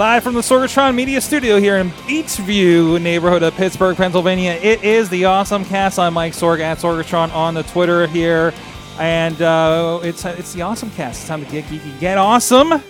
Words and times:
Live 0.00 0.22
from 0.22 0.32
the 0.32 0.40
Sorgatron 0.40 0.94
Media 0.94 1.20
Studio 1.20 1.60
here 1.60 1.76
in 1.76 1.90
Beechview 1.90 3.02
neighborhood 3.02 3.42
of 3.42 3.54
Pittsburgh, 3.54 3.94
Pennsylvania. 3.94 4.52
It 4.52 4.82
is 4.82 5.10
the 5.10 5.26
Awesome 5.26 5.62
Cast. 5.62 5.98
I'm 5.98 6.14
Mike 6.14 6.32
Sorg 6.32 6.60
at 6.60 6.78
Sorgatron 6.78 7.30
on 7.34 7.52
the 7.52 7.64
Twitter 7.64 8.06
here, 8.06 8.54
and 8.98 9.42
uh, 9.42 10.00
it's 10.02 10.24
it's 10.24 10.54
the 10.54 10.62
Awesome 10.62 10.90
Cast. 10.92 11.20
It's 11.20 11.28
time 11.28 11.44
to 11.44 11.52
get 11.52 11.66
geeky, 11.66 12.00
get 12.00 12.16
awesome, 12.16 12.82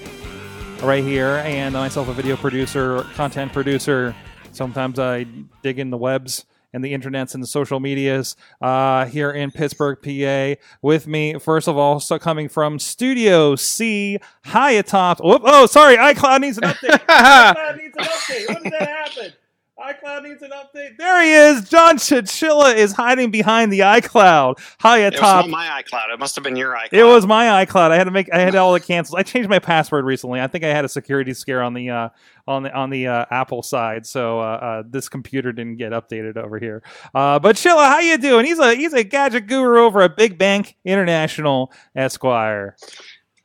right 0.82 1.04
here. 1.04 1.42
And 1.44 1.74
myself, 1.74 2.08
a 2.08 2.12
video 2.12 2.36
producer, 2.36 3.02
content 3.14 3.52
producer. 3.52 4.14
Sometimes 4.52 4.98
I 4.98 5.26
dig 5.62 5.78
in 5.78 5.90
the 5.90 5.96
webs 5.96 6.46
and 6.72 6.84
the 6.84 6.92
internets 6.92 7.34
and 7.34 7.42
the 7.42 7.46
social 7.46 7.80
medias 7.80 8.36
uh, 8.60 9.06
here 9.06 9.30
in 9.30 9.50
Pittsburgh, 9.50 9.98
PA. 10.02 10.60
With 10.82 11.06
me, 11.06 11.38
first 11.38 11.68
of 11.68 11.76
all, 11.76 12.00
so 12.00 12.18
coming 12.18 12.48
from 12.48 12.78
Studio 12.78 13.56
C, 13.56 14.18
high 14.44 14.72
atop. 14.72 15.22
Whoop, 15.22 15.42
oh, 15.44 15.66
sorry, 15.66 15.96
iCloud 15.96 16.40
needs 16.40 16.58
an 16.58 16.64
update. 16.64 17.06
iCloud 17.06 17.76
needs 17.76 17.96
an 17.96 18.04
update. 18.04 18.48
When 18.48 18.62
did 18.62 18.72
that 18.72 18.88
happen? 18.88 19.32
iCloud 19.80 20.24
needs 20.24 20.42
an 20.42 20.50
update. 20.50 20.96
There 20.98 21.22
he 21.22 21.32
is. 21.32 21.68
John 21.68 21.96
Chichilla 21.96 22.74
is 22.74 22.92
hiding 22.92 23.30
behind 23.30 23.72
the 23.72 23.80
iCloud. 23.80 24.58
High 24.78 24.98
It 25.00 25.14
was 25.14 25.20
not 25.20 25.48
my 25.48 25.82
iCloud. 25.82 26.12
It 26.12 26.18
must 26.18 26.34
have 26.34 26.44
been 26.44 26.56
your 26.56 26.74
iCloud. 26.74 26.92
It 26.92 27.04
was 27.04 27.26
my 27.26 27.64
iCloud. 27.64 27.90
I 27.90 27.96
had 27.96 28.04
to 28.04 28.10
make. 28.10 28.32
I 28.32 28.38
had 28.38 28.54
all 28.54 28.72
the 28.72 28.80
cancels. 28.80 29.14
I 29.18 29.22
changed 29.22 29.48
my 29.48 29.58
password 29.58 30.04
recently. 30.04 30.40
I 30.40 30.46
think 30.46 30.64
I 30.64 30.68
had 30.68 30.84
a 30.84 30.88
security 30.88 31.32
scare 31.32 31.62
on 31.62 31.74
the 31.74 31.90
uh, 31.90 32.08
on 32.46 32.64
the 32.64 32.74
on 32.74 32.90
the 32.90 33.06
uh, 33.06 33.24
Apple 33.30 33.62
side, 33.62 34.06
so 34.06 34.40
uh, 34.40 34.42
uh, 34.42 34.82
this 34.86 35.08
computer 35.08 35.52
didn't 35.52 35.76
get 35.76 35.92
updated 35.92 36.36
over 36.36 36.58
here. 36.58 36.82
Uh, 37.14 37.38
but 37.38 37.56
Chilla, 37.56 37.86
how 37.86 38.00
you 38.00 38.18
doing? 38.18 38.44
He's 38.44 38.58
a 38.58 38.74
he's 38.74 38.92
a 38.92 39.04
gadget 39.04 39.46
guru 39.46 39.80
over 39.80 40.02
at 40.02 40.16
Big 40.16 40.36
Bank 40.36 40.76
International 40.84 41.72
Esquire. 41.94 42.76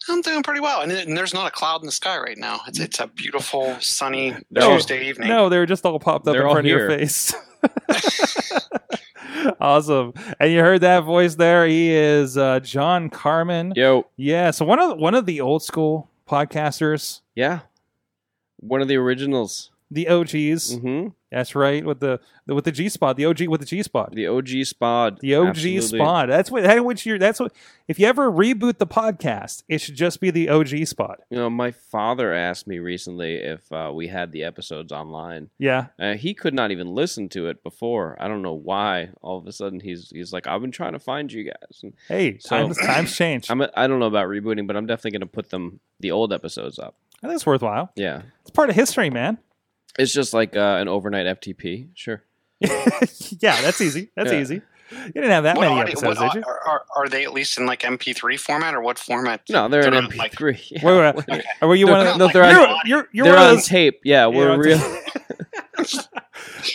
I'm 0.09 0.21
doing 0.21 0.43
pretty 0.43 0.59
well, 0.59 0.81
and, 0.81 0.91
and 0.91 1.17
there's 1.17 1.33
not 1.33 1.47
a 1.47 1.51
cloud 1.51 1.81
in 1.81 1.85
the 1.87 1.91
sky 1.91 2.17
right 2.17 2.37
now. 2.37 2.59
It's 2.67 2.79
it's 2.79 2.99
a 2.99 3.07
beautiful 3.07 3.75
sunny 3.79 4.35
No. 4.51 4.75
Tuesday 4.75 5.07
evening. 5.07 5.29
No, 5.29 5.49
they're 5.49 5.65
just 5.65 5.85
all 5.85 5.99
popped 5.99 6.27
up 6.27 6.33
They're 6.33 6.41
in 6.41 6.47
all 6.47 6.53
front 6.53 6.67
of 6.67 6.69
your 6.69 6.89
face. 6.89 7.33
awesome, 9.59 10.13
and 10.39 10.51
you 10.51 10.59
heard 10.59 10.81
that 10.81 11.03
voice 11.03 11.35
there. 11.35 11.65
He 11.65 11.91
is 11.91 12.37
uh, 12.37 12.59
John 12.59 13.09
Carmen. 13.09 13.73
Yo, 13.75 14.07
Yeah, 14.17 14.51
so 14.51 14.65
one 14.65 14.79
of 14.79 14.97
one 14.97 15.15
of 15.15 15.25
the 15.25 15.41
old 15.41 15.63
school 15.63 16.09
podcasters, 16.29 17.21
yeah, 17.35 17.59
one 18.57 18.81
of 18.81 18.87
the 18.87 18.97
originals. 18.97 19.71
the 19.91 20.07
OGs. 20.07 20.75
hmm 20.77 21.07
That's 21.35 21.53
right, 21.53 21.83
with 21.85 21.99
the, 21.99 22.21
with 22.47 22.63
the 22.63 22.71
G 22.71 22.87
spot, 22.87 23.17
the 23.17 23.25
OG 23.25 23.47
with 23.49 23.59
the 23.59 23.65
G 23.65 23.83
spot, 23.83 24.13
The 24.13 24.25
OG 24.27 24.63
spot. 24.63 25.19
the 25.19 25.35
OG 25.35 25.47
Absolutely. 25.49 25.99
spot. 25.99 26.27
That's 26.29 26.49
what 26.49 26.63
that 26.63 26.85
which 26.85 27.05
you're. 27.05 27.19
That's 27.19 27.41
what 27.41 27.51
if 27.89 27.99
you 27.99 28.07
ever 28.07 28.31
reboot 28.31 28.77
the 28.77 28.87
podcast, 28.87 29.63
it 29.67 29.79
should 29.81 29.95
just 29.95 30.21
be 30.21 30.31
the 30.31 30.47
OG 30.47 30.87
spot. 30.87 31.19
You 31.29 31.37
know, 31.37 31.49
my 31.49 31.71
father 31.71 32.33
asked 32.33 32.67
me 32.67 32.79
recently 32.79 33.35
if 33.35 33.69
uh, 33.69 33.91
we 33.93 34.07
had 34.07 34.31
the 34.31 34.45
episodes 34.45 34.93
online. 34.93 35.49
Yeah, 35.59 35.87
Uh, 35.99 36.13
he 36.13 36.33
could 36.33 36.53
not 36.53 36.71
even 36.71 36.95
listen 36.95 37.27
to 37.29 37.47
it 37.47 37.61
before. 37.63 38.15
I 38.19 38.29
don't 38.29 38.41
know 38.41 38.53
why. 38.53 39.09
All 39.21 39.37
of 39.37 39.45
a 39.45 39.51
sudden, 39.51 39.81
he's 39.81 40.11
he's 40.11 40.31
like, 40.31 40.47
"I've 40.47 40.61
been 40.61 40.71
trying 40.71 40.93
to 40.93 40.99
find 40.99 41.29
you 41.33 41.43
guys." 41.43 41.81
And 41.83 41.93
hey, 42.07 42.37
So- 42.39 42.55
times 42.55 42.77
times 42.77 43.13
change. 43.17 43.51
I'm 43.51 43.61
I 43.61 43.87
don't 43.87 43.99
know 43.99 44.05
about 44.07 44.29
rebooting, 44.29 44.67
but 44.67 44.77
I'm 44.77 44.85
definitely 44.85 45.11
going 45.11 45.27
to 45.27 45.35
put 45.35 45.49
them 45.49 45.81
the 45.99 46.11
old 46.11 46.31
episodes 46.31 46.79
up. 46.79 46.95
I 47.21 47.27
think 47.27 47.35
it's 47.35 47.45
worthwhile. 47.45 47.91
Yeah, 47.97 48.21
It's 48.41 48.51
part 48.51 48.69
of 48.69 48.75
history, 48.75 49.09
man. 49.09 49.37
It's 49.97 50.13
just 50.13 50.33
like 50.33 50.55
uh, 50.55 50.77
an 50.79 50.87
overnight 50.87 51.25
FTP. 51.39 51.89
Sure. 51.93 52.23
yeah, 52.61 53.61
that's 53.61 53.81
easy. 53.81 54.09
That's 54.15 54.31
Yeah. 54.31 54.39
easy. 54.41 54.61
You 54.91 55.11
didn't 55.13 55.31
have 55.31 55.43
that 55.45 55.57
What 55.57 55.63
many 55.63 55.81
audio- 55.81 55.91
episodes, 55.93 56.19
what 56.19 56.33
did 56.33 56.39
you? 56.41 56.47
are, 56.47 56.59
are, 56.69 56.85
are 56.95 57.09
they 57.09 57.23
at 57.25 57.33
least 57.33 57.57
in 57.57 57.65
like 57.65 57.81
MP3 57.81 58.39
format 58.39 58.75
or 58.75 58.81
what 58.81 58.99
format? 58.99 59.41
No, 59.49 59.67
they're, 59.67 59.85
an 59.87 59.93
not, 59.93 60.11
MP3. 60.11 60.17
like- 60.19 60.71
Yeah. 60.71 60.85
Wait, 60.85 60.97
wait, 60.99 61.15
What- 61.15 61.27
wait. 61.27 61.43
Or 61.61 61.67
were 61.69 61.75
you 61.75 61.87
They're 61.87 61.95
one 61.97 62.07
of 62.07 62.17
the, 62.19 62.25
like 62.25 62.33
they're 62.33 62.51
you're, 62.51 62.67
on- 62.67 62.77
you're, 62.85 63.09
you're 63.11 63.25
They're 63.25 63.33
one 63.35 63.43
on 63.47 63.55
those, 63.55 63.67
tape. 63.67 63.99
Yeah, 64.03 64.27
we're 64.27 64.55
real. 64.57 64.77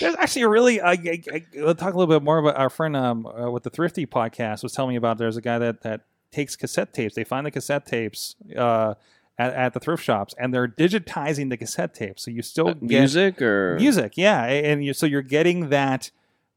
There's 0.01 0.15
actually 0.17 0.43
a 0.43 0.49
really. 0.49 0.81
I, 0.81 0.93
I, 0.93 1.23
I, 1.33 1.47
we'll 1.57 1.75
talk 1.75 1.95
a 1.95 1.99
little 1.99 2.13
bit 2.13 2.23
more 2.25 2.39
about 2.39 2.57
our 2.57 2.71
friend 2.71 2.97
um, 2.97 3.27
uh, 3.27 3.51
with 3.51 3.63
the 3.65 3.71
Thrifty 3.71 4.07
podcast 4.07 4.63
was 4.63 4.73
telling 4.73 4.91
me 4.91 4.97
about. 4.97 5.19
There's 5.19 5.37
a 5.37 5.41
guy 5.43 5.59
that 5.59 5.83
that 5.83 6.03
takes 6.31 6.57
cassette 6.57 6.93
tapes. 6.95 7.15
They 7.15 7.25
find 7.25 7.45
the 7.47 7.51
cassette 7.51 7.87
tapes 7.87 8.37
uh, 8.57 8.95
at, 9.41 9.55
at 9.55 9.73
the 9.75 9.81
thrift 9.81 10.05
shops, 10.05 10.35
and 10.39 10.53
they're 10.53 10.69
digitizing 10.69 11.49
the 11.51 11.57
cassette 11.57 11.95
tape. 11.95 12.19
So 12.21 12.31
you 12.31 12.43
still 12.43 12.69
Uh, 12.69 12.75
get 12.75 12.83
music 12.83 13.43
or 13.43 13.77
music, 13.77 14.13
yeah, 14.17 14.45
and 14.45 14.85
you, 14.85 14.93
so 14.93 15.07
you're 15.07 15.23
getting 15.23 15.71
that 15.71 16.11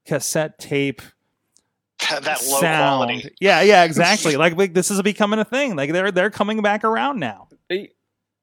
cassette 0.05 0.59
tape 0.59 1.01
that 2.09 2.25
low 2.25 2.59
sound. 2.59 3.07
quality. 3.07 3.33
Yeah, 3.39 3.61
yeah, 3.61 3.83
exactly. 3.89 4.35
like 4.35 4.55
like, 4.57 4.73
this 4.73 4.91
is 4.91 5.01
becoming 5.01 5.39
a 5.39 5.45
thing. 5.45 5.75
Like 5.75 5.91
they're 5.93 6.11
they're 6.11 6.29
coming 6.29 6.61
back 6.61 6.83
around 6.83 7.19
now. 7.19 7.47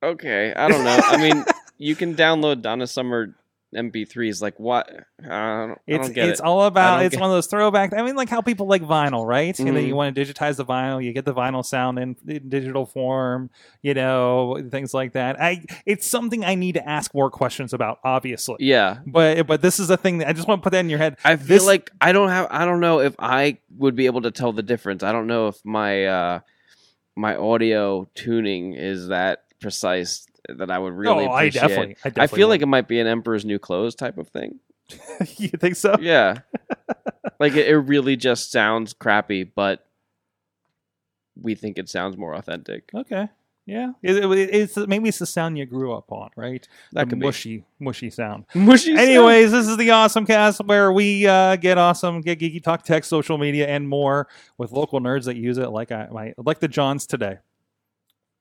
Okay, 0.03 0.55
I 0.55 0.69
don't 0.69 0.83
know. 0.85 0.99
I 1.05 1.17
mean, 1.19 1.45
you 1.79 1.95
can 1.95 2.15
download 2.15 2.63
Donna 2.63 2.87
Summer 2.87 3.35
MP3s. 3.75 4.43
Like 4.43 4.59
what? 4.59 4.89
I 4.91 4.97
don't, 5.23 5.71
I 5.73 5.75
It's 5.87 6.07
don't 6.07 6.15
get 6.15 6.29
it's 6.29 6.41
it. 6.41 6.45
all 6.47 6.65
about 6.65 7.05
it's 7.05 7.15
one 7.17 7.31
of 7.31 7.37
those 7.37 7.47
throwback. 7.47 7.93
I 7.95 8.03
mean, 8.03 8.17
like 8.17 8.29
how 8.29 8.41
people 8.41 8.67
like 8.67 8.83
vinyl, 8.83 9.25
right? 9.27 9.57
You 9.59 9.67
know, 9.73 9.79
you 9.79 9.95
want 9.95 10.15
to 10.15 10.25
digitize 10.25 10.57
the 10.57 10.65
vinyl, 10.65 11.03
you 11.05 11.13
get 11.13 11.25
the 11.25 11.35
vinyl 11.35 11.65
sound 11.65 11.99
in, 11.99 12.17
in 12.27 12.49
digital 12.49 12.85
form, 12.87 13.51
you 13.83 13.95
know, 13.95 14.61
things 14.71 14.93
like 14.95 15.13
that. 15.13 15.41
I 15.41 15.65
it's 15.87 16.07
something 16.07 16.45
I 16.45 16.55
need 16.55 16.73
to 16.75 16.89
ask 16.89 17.15
more 17.15 17.31
questions 17.31 17.73
about, 17.73 17.99
obviously. 18.05 18.57
yeah, 18.61 18.99
But 19.07 19.47
but 19.47 19.63
this 19.63 19.79
is 19.79 19.91
a 19.91 19.97
thing 19.97 20.19
that 20.19 20.29
I 20.29 20.33
just 20.33 20.49
want 20.49 20.61
to 20.61 20.65
put 20.65 20.71
that 20.73 20.81
in 20.81 20.89
your 20.91 20.99
head. 20.99 21.17
I 21.25 21.37
feel 21.37 21.47
This- 21.47 21.67
like 21.67 21.91
I 22.01 22.13
don't 22.13 22.29
have. 22.29 22.49
I 22.51 22.65
don't 22.65 22.81
know 22.81 23.01
if 23.01 23.15
I 23.19 23.59
would 23.79 23.95
be 23.95 24.07
able 24.07 24.23
to 24.23 24.31
tell 24.31 24.53
the 24.53 24.63
difference. 24.63 25.03
I 25.03 25.13
don't 25.13 25.27
know 25.27 25.47
if 25.49 25.65
my 25.65 26.07
uh, 26.07 26.41
my 27.17 27.37
audio 27.37 28.09
tuning 28.15 28.73
is 28.75 29.09
that 29.09 29.45
precise 29.61 30.27
that 30.49 30.71
I 30.71 30.79
would 30.79 30.93
really 30.95 31.27
oh, 31.27 31.31
I 31.31 31.49
definitely, 31.49 31.97
I 32.05 32.09
definitely 32.11 32.23
I 32.23 32.27
feel 32.27 32.49
like 32.49 32.63
it 32.63 32.67
might 32.67 32.89
be 32.89 33.01
an 33.01 33.07
Emperor's 33.07 33.45
New 33.45 33.59
Clothes 33.59 33.95
type 33.95 34.19
of 34.19 34.29
thing. 34.29 34.61
you 35.37 35.49
think 35.49 35.77
so. 35.77 35.97
Yeah, 36.01 36.39
like 37.41 37.55
it, 37.55 37.69
it 37.69 37.77
really 37.77 38.17
just 38.17 38.51
sounds 38.51 38.93
crappy, 38.93 39.45
but 39.45 39.87
we 41.41 41.55
think 41.55 41.79
it 41.79 41.89
sounds 41.89 42.17
more 42.17 42.35
authentic. 42.35 42.91
Okay. 42.95 43.29
Yeah, 43.67 43.93
it, 44.03 44.17
it- 44.17 44.55
it's 44.55 44.77
maybe 44.77 45.09
it's 45.11 45.21
the 45.21 45.27
sound 45.27 45.57
you 45.57 45.65
grew 45.65 45.93
up 45.93 46.11
on, 46.11 46.31
right? 46.35 46.67
That 46.93 47.05
the 47.05 47.11
could 47.11 47.21
be. 47.21 47.27
mushy, 47.27 47.65
mushy 47.79 48.11
sound. 48.11 48.47
Mushy. 48.55 48.97
sound. 48.97 48.99
Anyways, 48.99 49.53
this 49.53 49.69
is 49.69 49.77
the 49.77 49.91
Awesome 49.91 50.27
Cast 50.27 50.65
where 50.65 50.91
we 50.91 51.27
uh, 51.29 51.55
get 51.57 51.79
awesome, 51.79 52.21
get 52.21 52.41
geeky, 52.41 52.61
talk 52.61 52.83
tech, 52.83 53.05
social 53.05 53.39
media, 53.39 53.69
and 53.69 53.89
more 53.89 54.27
with 54.59 54.73
local 54.73 54.99
nerds 55.01 55.27
that 55.27 55.37
use 55.37 55.57
it, 55.59 55.69
like 55.71 55.93
I, 55.93 56.09
my, 56.11 56.35
like 56.37 56.59
the 56.59 56.67
Johns 56.69 57.07
today. 57.07 57.39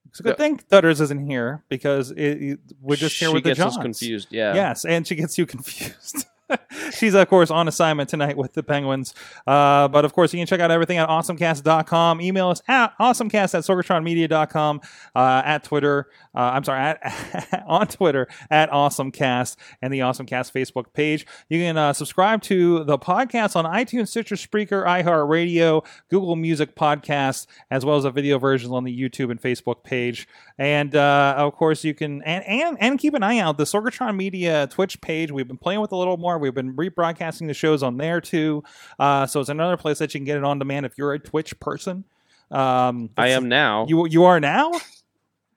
It's 0.09 0.19
a 0.19 0.23
good 0.23 0.29
Yeah. 0.31 0.35
thing 0.35 0.57
Dutters 0.71 1.01
isn't 1.01 1.25
here 1.29 1.63
because 1.69 2.11
it, 2.11 2.17
it- 2.19 2.59
we're 2.81 2.95
just 2.95 3.17
here 3.19 3.29
she 3.29 3.33
with 3.33 3.43
the 3.43 3.49
gets 3.51 3.59
Johns. 3.59 3.77
us 3.77 3.81
confused. 3.81 4.27
Yeah. 4.31 4.53
Yes, 4.55 4.85
and 4.85 5.05
she 5.07 5.15
gets 5.15 5.37
you 5.37 5.45
confused. 5.55 6.25
She's, 6.91 7.13
of 7.13 7.27
course, 7.29 7.51
on 7.51 7.67
assignment 7.67 8.09
tonight 8.09 8.37
with 8.37 8.53
the 8.53 8.63
Penguins. 8.63 9.13
Uh, 9.45 9.87
but, 9.87 10.05
of 10.05 10.13
course, 10.13 10.33
you 10.33 10.39
can 10.39 10.47
check 10.47 10.59
out 10.59 10.71
everything 10.71 10.97
at 10.97 11.09
awesomecast.com. 11.09 12.21
Email 12.21 12.49
us 12.49 12.61
at 12.67 12.97
awesomecast 12.99 13.55
at 13.55 13.63
sorgatronmedia.com, 13.63 14.81
uh, 15.15 15.41
at 15.45 15.63
Twitter. 15.63 16.07
Uh, 16.35 16.51
I'm 16.53 16.63
sorry, 16.63 16.79
at, 16.81 17.63
on 17.67 17.87
Twitter 17.87 18.27
at 18.49 18.69
awesomecast 18.71 19.55
and 19.81 19.93
the 19.93 19.99
Awesomecast 19.99 20.51
Facebook 20.51 20.93
page. 20.93 21.25
You 21.49 21.59
can 21.59 21.77
uh, 21.77 21.93
subscribe 21.93 22.41
to 22.43 22.83
the 22.83 22.97
podcast 22.97 23.55
on 23.55 23.65
iTunes, 23.65 24.09
Stitcher, 24.09 24.35
Spreaker, 24.35 24.85
iHeartRadio, 24.85 25.85
Google 26.09 26.35
Music 26.35 26.75
Podcasts, 26.75 27.47
as 27.71 27.85
well 27.85 27.97
as 27.97 28.05
a 28.05 28.11
video 28.11 28.39
version 28.39 28.71
on 28.71 28.83
the 28.83 28.97
YouTube 28.97 29.31
and 29.31 29.41
Facebook 29.41 29.83
page. 29.83 30.27
And 30.59 30.93
uh, 30.93 31.35
of 31.37 31.55
course, 31.55 31.85
you 31.85 31.93
can 31.93 32.21
and, 32.23 32.43
and 32.45 32.77
and 32.81 32.99
keep 32.99 33.13
an 33.13 33.23
eye 33.23 33.39
out 33.39 33.57
the 33.57 33.63
Sorgatron 33.63 34.17
Media 34.17 34.67
Twitch 34.67 34.99
page. 34.99 35.31
We've 35.31 35.47
been 35.47 35.57
playing 35.57 35.79
with 35.79 35.93
a 35.93 35.95
little 35.95 36.17
more. 36.17 36.37
We've 36.37 36.53
been 36.53 36.75
rebroadcasting 36.75 37.47
the 37.47 37.53
shows 37.53 37.81
on 37.81 37.95
there 37.95 38.19
too. 38.19 38.63
Uh, 38.99 39.25
so 39.25 39.39
it's 39.39 39.47
another 39.47 39.77
place 39.77 39.99
that 39.99 40.13
you 40.13 40.19
can 40.19 40.25
get 40.25 40.35
it 40.35 40.43
on 40.43 40.59
demand 40.59 40.85
if 40.85 40.97
you're 40.97 41.13
a 41.13 41.19
Twitch 41.19 41.57
person. 41.61 42.03
Um, 42.51 43.09
I 43.15 43.29
am 43.29 43.47
now. 43.47 43.85
You 43.87 44.05
you 44.07 44.25
are 44.25 44.41
now. 44.41 44.73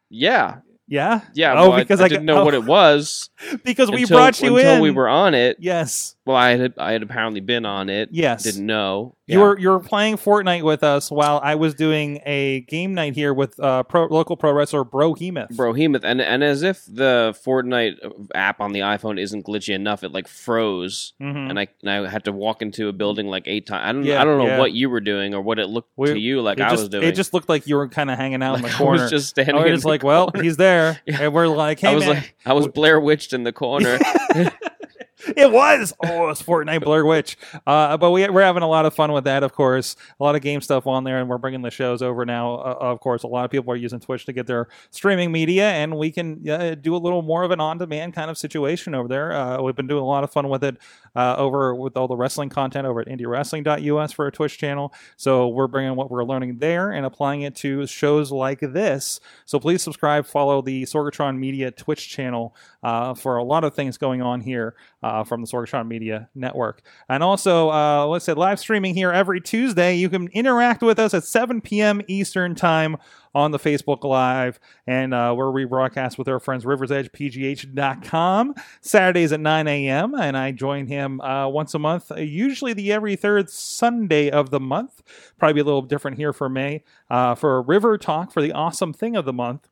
yeah. 0.08 0.58
Yeah. 0.88 1.22
Yeah, 1.32 1.54
Oh, 1.58 1.70
well, 1.70 1.78
because 1.78 2.02
I, 2.02 2.04
I 2.04 2.08
didn't 2.08 2.26
know 2.26 2.42
oh. 2.42 2.44
what 2.44 2.52
it 2.52 2.64
was 2.66 3.30
Because 3.64 3.90
we 3.90 4.02
until, 4.02 4.18
brought 4.18 4.40
you 4.42 4.56
until 4.58 4.74
in. 4.74 4.82
we 4.82 4.90
were 4.90 5.08
on 5.08 5.32
it. 5.34 5.56
Yes. 5.58 6.16
Well, 6.24 6.36
I 6.36 6.56
had 6.56 6.74
I 6.78 6.92
had 6.92 7.02
apparently 7.02 7.40
been 7.40 7.66
on 7.66 7.88
it. 7.88 8.10
Yes. 8.12 8.44
Didn't 8.44 8.64
know. 8.66 9.16
You 9.26 9.40
were 9.40 9.58
you 9.58 9.70
were 9.70 9.80
playing 9.80 10.18
Fortnite 10.18 10.62
with 10.62 10.84
us 10.84 11.10
while 11.10 11.40
I 11.42 11.54
was 11.54 11.74
doing 11.74 12.20
a 12.26 12.60
game 12.68 12.92
night 12.94 13.14
here 13.14 13.32
with 13.32 13.58
uh, 13.58 13.82
pro, 13.84 14.04
local 14.06 14.36
pro 14.36 14.52
wrestler 14.52 14.84
Brohemoth. 14.84 15.56
Brohemoth, 15.56 16.02
and 16.04 16.20
and 16.20 16.44
as 16.44 16.62
if 16.62 16.84
the 16.86 17.34
Fortnite 17.44 17.94
app 18.34 18.60
on 18.60 18.72
the 18.72 18.80
iPhone 18.80 19.18
isn't 19.18 19.46
glitchy 19.46 19.74
enough, 19.74 20.04
it 20.04 20.12
like 20.12 20.28
froze, 20.28 21.14
Mhm. 21.20 21.48
and 21.50 21.58
I 21.58 21.68
and 21.80 21.90
I 21.90 22.08
had 22.10 22.24
to 22.26 22.32
walk 22.32 22.60
into 22.62 22.88
a 22.88 22.92
building 22.92 23.26
like 23.26 23.44
eight 23.46 23.66
times. 23.66 23.82
I 23.88 23.92
don't 23.92 24.04
Yeah, 24.04 24.20
I 24.20 24.24
don't 24.24 24.36
know 24.38 24.46
yeah. 24.46 24.58
what 24.58 24.72
you 24.72 24.90
were 24.90 25.00
doing 25.00 25.34
or 25.34 25.40
what 25.40 25.58
it 25.58 25.68
looked 25.68 25.90
We- 25.96 26.08
to 26.12 26.18
you 26.18 26.42
like 26.42 26.60
I 26.60 26.68
just, 26.70 26.82
was 26.82 26.88
doing. 26.90 27.04
It 27.04 27.12
just 27.12 27.32
looked 27.32 27.48
like 27.48 27.66
you 27.66 27.76
were 27.76 27.88
kind 27.88 28.10
of 28.10 28.18
hanging 28.18 28.42
out 28.42 28.56
in 28.58 28.62
Like, 28.62 28.72
the 28.72 28.76
I 28.76 28.80
corner. 28.80 29.02
was 29.02 29.10
just 29.10 29.30
standing. 29.30 29.54
I 29.54 29.58
was 29.60 29.66
in 29.68 29.72
just 29.76 29.82
the 29.84 29.88
like, 29.88 30.02
well, 30.04 30.30
he's 30.34 30.58
there, 30.58 31.00
Yeah. 31.06 31.22
and 31.22 31.32
we're 31.32 31.48
like, 31.48 31.80
hey 31.80 31.88
I 31.88 31.94
was 31.94 32.04
man, 32.04 32.14
like 32.16 32.34
I 32.44 32.52
was 32.52 32.68
Blair 32.68 33.00
Witched 33.00 33.32
in 33.32 33.44
the 33.44 33.52
corner. 33.52 33.98
it 35.36 35.50
was. 35.50 35.92
Oh, 36.04 36.28
it's 36.28 36.42
Fortnite 36.42 36.82
Blair 36.82 37.04
Witch. 37.04 37.36
Uh, 37.66 37.96
but 37.96 38.10
we, 38.10 38.28
we're 38.28 38.42
having 38.42 38.62
a 38.62 38.68
lot 38.68 38.86
of 38.86 38.94
fun 38.94 39.12
with 39.12 39.24
that, 39.24 39.42
of 39.42 39.52
course. 39.52 39.96
A 40.18 40.22
lot 40.22 40.34
of 40.34 40.42
game 40.42 40.60
stuff 40.60 40.86
on 40.86 41.04
there, 41.04 41.20
and 41.20 41.28
we're 41.28 41.38
bringing 41.38 41.62
the 41.62 41.70
shows 41.70 42.02
over 42.02 42.24
now. 42.24 42.54
Uh, 42.54 42.76
of 42.80 43.00
course, 43.00 43.22
a 43.22 43.26
lot 43.26 43.44
of 43.44 43.50
people 43.50 43.72
are 43.72 43.76
using 43.76 44.00
Twitch 44.00 44.24
to 44.26 44.32
get 44.32 44.46
their 44.46 44.68
streaming 44.90 45.30
media, 45.30 45.70
and 45.70 45.96
we 45.96 46.10
can 46.10 46.48
uh, 46.48 46.74
do 46.74 46.96
a 46.96 46.98
little 46.98 47.22
more 47.22 47.42
of 47.44 47.50
an 47.50 47.60
on-demand 47.60 48.14
kind 48.14 48.30
of 48.30 48.38
situation 48.38 48.94
over 48.94 49.08
there. 49.08 49.32
Uh, 49.32 49.62
we've 49.62 49.76
been 49.76 49.86
doing 49.86 50.02
a 50.02 50.06
lot 50.06 50.24
of 50.24 50.32
fun 50.32 50.48
with 50.48 50.64
it 50.64 50.76
uh, 51.14 51.36
over 51.36 51.74
with 51.74 51.96
all 51.96 52.08
the 52.08 52.16
wrestling 52.16 52.48
content 52.48 52.86
over 52.86 53.00
at 53.00 53.08
IndieWrestling.us 53.08 54.12
for 54.12 54.24
our 54.26 54.30
Twitch 54.30 54.58
channel. 54.58 54.92
So 55.16 55.48
we're 55.48 55.66
bringing 55.66 55.96
what 55.96 56.10
we're 56.10 56.24
learning 56.24 56.58
there 56.58 56.90
and 56.90 57.04
applying 57.06 57.42
it 57.42 57.54
to 57.56 57.86
shows 57.86 58.30
like 58.30 58.60
this. 58.60 59.20
So 59.44 59.58
please 59.58 59.82
subscribe, 59.82 60.26
follow 60.26 60.62
the 60.62 60.84
Sorgatron 60.84 61.38
Media 61.38 61.70
Twitch 61.70 62.08
channel 62.08 62.54
uh, 62.82 63.14
for 63.14 63.36
a 63.36 63.44
lot 63.44 63.64
of 63.64 63.74
things 63.74 63.98
going 63.98 64.22
on 64.22 64.40
here 64.40 64.74
uh, 65.02 65.24
from 65.24 65.42
the 65.42 65.46
Sorgatron 65.46 65.88
Media 65.88 66.28
Network. 66.34 66.82
And 67.08 67.22
also, 67.22 67.70
uh, 67.70 68.06
let's 68.06 68.24
say 68.24 68.34
live 68.34 68.58
streaming 68.58 68.94
here 68.94 69.12
every 69.12 69.40
Tuesday. 69.40 69.94
You 69.94 70.08
can 70.08 70.28
interact 70.28 70.82
with 70.82 70.98
us 70.98 71.14
at 71.14 71.24
7 71.24 71.60
p.m. 71.60 72.00
Eastern 72.08 72.54
Time 72.54 72.96
on 73.34 73.50
the 73.50 73.58
Facebook 73.58 74.04
Live, 74.04 74.60
and 74.86 75.14
uh, 75.14 75.34
we're 75.36 75.46
rebroadcast 75.46 76.18
with 76.18 76.28
our 76.28 76.40
friends 76.40 76.64
RiversEdgePGH.com 76.64 78.54
Saturdays 78.80 79.32
at 79.32 79.40
9 79.40 79.68
a.m. 79.68 80.14
And 80.14 80.36
I 80.36 80.52
join 80.52 80.86
him 80.86 81.20
uh, 81.20 81.48
once 81.48 81.74
a 81.74 81.78
month, 81.78 82.10
usually 82.16 82.72
the 82.72 82.92
every 82.92 83.16
third 83.16 83.50
Sunday 83.50 84.30
of 84.30 84.50
the 84.50 84.60
month. 84.60 85.02
Probably 85.38 85.60
a 85.60 85.64
little 85.64 85.82
different 85.82 86.16
here 86.16 86.32
for 86.32 86.48
May 86.48 86.84
uh, 87.10 87.34
for 87.34 87.56
a 87.56 87.60
River 87.60 87.98
Talk 87.98 88.32
for 88.32 88.42
the 88.42 88.52
awesome 88.52 88.92
thing 88.92 89.16
of 89.16 89.24
the 89.24 89.32
month. 89.32 89.68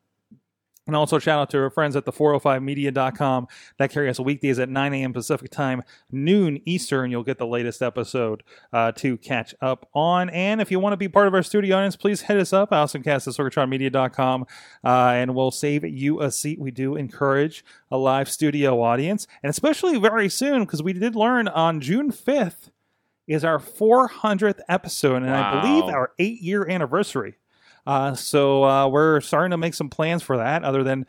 And 0.91 0.97
also 0.97 1.21
shout 1.21 1.39
out 1.39 1.51
to 1.51 1.59
our 1.63 1.71
friends 1.71 1.95
at 1.95 2.05
the 2.05 2.11
405media.com 2.11 3.47
that 3.79 3.93
carry 3.93 4.09
us 4.09 4.19
weekdays 4.19 4.59
at 4.59 4.69
9 4.69 4.93
a.m. 4.93 5.13
Pacific 5.13 5.49
time, 5.49 5.85
noon 6.11 6.61
Eastern. 6.67 7.13
You'll 7.13 7.23
get 7.23 7.39
the 7.39 7.47
latest 7.47 7.81
episode 7.81 8.43
uh, 8.73 8.91
to 8.97 9.17
catch 9.17 9.55
up 9.61 9.89
on. 9.95 10.31
And 10.31 10.61
if 10.61 10.73
you 10.73 10.81
want 10.81 10.95
to 10.95 10.97
be 10.97 11.09
part 11.09 11.29
of 11.29 11.35
our 11.35 11.45
studio 11.45 11.77
audience, 11.77 11.95
please 11.95 12.23
hit 12.23 12.39
us 12.39 12.53
up, 12.53 12.73
AwesomeCast 12.73 13.29
at 13.29 13.35
sorgatronmedia.com, 13.35 14.47
uh, 14.83 14.89
and 14.89 15.37
we'll 15.37 15.53
save 15.53 15.85
you 15.85 16.21
a 16.21 16.33
seat. 16.33 16.59
We 16.59 16.73
do 16.73 16.97
encourage 16.97 17.65
a 17.89 17.97
live 17.97 18.29
studio 18.29 18.83
audience, 18.83 19.29
and 19.45 19.51
especially 19.51 19.97
very 19.97 20.29
soon, 20.29 20.65
because 20.65 20.83
we 20.83 20.93
did 20.93 21.15
learn 21.15 21.47
on 21.47 21.81
June 21.81 22.11
5th 22.11 22.71
is 23.29 23.45
our 23.45 23.61
400th 23.61 24.59
episode, 24.69 25.23
and 25.23 25.31
I 25.31 25.61
believe 25.61 25.85
our 25.85 26.11
eight 26.19 26.41
year 26.41 26.69
anniversary. 26.69 27.37
Uh, 27.87 28.15
so 28.15 28.65
uh, 28.65 28.87
we're 28.89 29.21
starting 29.21 29.51
to 29.51 29.57
make 29.57 29.75
some 29.75 29.89
plans 29.89 30.23
for 30.23 30.37
that. 30.37 30.65
Other 30.65 30.83
than 30.83 31.07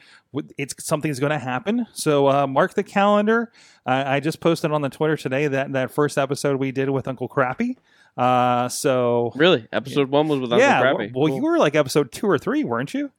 it's 0.57 0.73
something's 0.83 1.19
going 1.19 1.31
to 1.31 1.38
happen. 1.39 1.85
So 1.94 2.27
uh, 2.29 2.47
mark 2.47 2.73
the 2.73 2.83
calendar. 2.83 3.51
I 3.85 4.19
just 4.19 4.39
posted 4.39 4.71
on 4.71 4.81
the 4.81 4.89
Twitter 4.89 5.18
today 5.18 5.47
that 5.47 5.73
that 5.73 5.91
first 5.91 6.18
episode 6.18 6.57
we 6.57 6.71
did 6.71 6.89
with 6.89 7.07
Uncle 7.07 7.27
Crappy. 7.27 7.77
Uh, 8.18 8.69
so 8.69 9.31
really, 9.35 9.68
episode 9.71 10.09
one 10.09 10.27
was 10.27 10.39
with 10.39 10.51
Uncle 10.51 10.68
yeah, 10.68 10.81
Crappy. 10.81 11.12
well, 11.13 11.27
Cool. 11.27 11.35
you 11.38 11.41
were 11.44 11.57
like 11.57 11.75
episode 11.75 12.12
two 12.12 12.27
or 12.27 12.38
three, 12.38 12.63
weren't 12.63 12.94
you? 12.94 13.12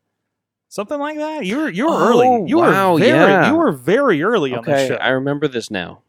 Something 0.69 0.99
like 1.01 1.17
that. 1.19 1.45
You 1.45 1.59
were 1.59 1.69
you 1.69 1.87
were 1.87 1.93
Oh, 1.95 2.09
early. 2.09 2.49
You 2.49 2.59
wow, 2.59 2.93
were 2.95 2.99
very 2.99 3.11
yeah. 3.31 3.51
you 3.51 3.57
were 3.57 3.73
very 3.73 4.23
early 4.23 4.55
on 4.55 4.65
the 4.65 4.87
show. 4.89 4.95
I 4.95 5.09
remember 5.11 5.49
this 5.49 5.71
now 5.71 6.01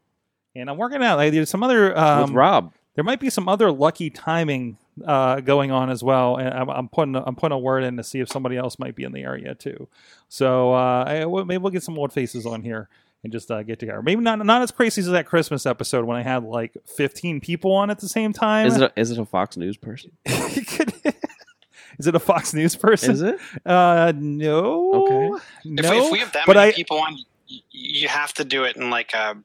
and 0.55 0.69
I'm 0.69 0.77
working 0.77 1.03
out. 1.03 1.17
Like, 1.17 1.33
there's 1.33 1.49
some 1.49 1.63
other 1.63 1.97
um, 1.97 2.21
with 2.23 2.31
Rob. 2.31 2.73
there 2.95 3.03
might 3.03 3.19
be 3.19 3.29
some 3.29 3.49
other 3.49 3.71
lucky 3.71 4.09
timing 4.09 4.77
uh, 5.05 5.39
going 5.39 5.71
on 5.71 5.89
as 5.89 6.03
well. 6.03 6.37
And 6.37 6.53
I'm, 6.53 6.69
I'm 6.69 6.87
putting 6.89 7.15
I'm 7.15 7.35
putting 7.35 7.55
a 7.55 7.59
word 7.59 7.83
in 7.83 7.97
to 7.97 8.03
see 8.03 8.19
if 8.19 8.29
somebody 8.29 8.57
else 8.57 8.77
might 8.79 8.95
be 8.95 9.03
in 9.03 9.11
the 9.11 9.21
area 9.23 9.55
too. 9.55 9.87
So 10.29 10.73
uh, 10.73 11.03
I, 11.07 11.25
well, 11.25 11.45
maybe 11.45 11.61
we'll 11.61 11.71
get 11.71 11.83
some 11.83 11.97
old 11.97 12.13
faces 12.13 12.45
on 12.45 12.61
here 12.63 12.89
and 13.23 13.31
just 13.31 13.49
uh, 13.49 13.63
get 13.63 13.79
together. 13.79 14.01
Maybe 14.01 14.21
not 14.21 14.45
not 14.45 14.61
as 14.61 14.71
crazy 14.71 15.01
as 15.01 15.07
that 15.07 15.25
Christmas 15.25 15.65
episode 15.65 16.05
when 16.05 16.17
I 16.17 16.21
had 16.23 16.43
like 16.43 16.75
15 16.85 17.39
people 17.41 17.71
on 17.71 17.89
at 17.89 17.99
the 17.99 18.09
same 18.09 18.33
time. 18.33 18.67
Is 18.67 18.77
it 18.77 18.83
a, 18.83 18.99
is 18.99 19.11
it 19.11 19.17
a 19.17 19.25
Fox 19.25 19.57
News 19.57 19.77
person? 19.77 20.11
Is 21.99 22.07
it 22.07 22.15
a 22.15 22.19
Fox 22.19 22.55
News 22.55 22.75
person? 22.75 23.11
Is 23.11 23.21
it? 23.21 23.39
Uh, 23.65 24.11
no. 24.15 24.93
Okay. 25.03 25.43
No. 25.65 25.83
If, 25.83 26.05
if 26.05 26.11
we 26.11 26.19
have 26.19 26.31
that 26.33 26.47
but 26.47 26.55
many 26.55 26.71
I- 26.71 26.73
people 26.73 26.97
on, 26.97 27.15
you 27.69 28.07
have 28.07 28.33
to 28.33 28.43
do 28.43 28.63
it 28.63 28.75
in 28.77 28.89
like 28.89 29.13
a 29.13 29.35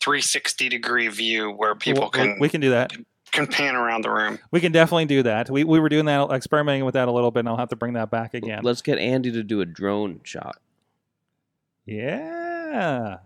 360 0.00 0.68
degree 0.68 1.08
view 1.08 1.50
where 1.50 1.74
people 1.74 2.04
we- 2.04 2.10
can 2.10 2.38
we 2.38 2.48
can 2.48 2.60
do 2.60 2.70
that. 2.70 2.92
Can 3.32 3.46
pan 3.46 3.76
around 3.76 4.02
the 4.04 4.10
room. 4.10 4.38
We 4.50 4.60
can 4.60 4.72
definitely 4.72 5.06
do 5.06 5.22
that. 5.22 5.48
We 5.50 5.62
we 5.64 5.78
were 5.78 5.88
doing 5.88 6.06
that, 6.06 6.30
experimenting 6.30 6.84
with 6.84 6.94
that 6.94 7.08
a 7.08 7.12
little 7.12 7.30
bit, 7.30 7.40
and 7.40 7.48
I'll 7.48 7.56
have 7.56 7.68
to 7.70 7.76
bring 7.76 7.92
that 7.94 8.10
back 8.10 8.34
again. 8.34 8.62
Let's 8.64 8.82
get 8.82 8.98
Andy 8.98 9.30
to 9.32 9.42
do 9.42 9.60
a 9.60 9.66
drone 9.66 10.20
shot. 10.24 10.58
Yeah. 11.86 13.18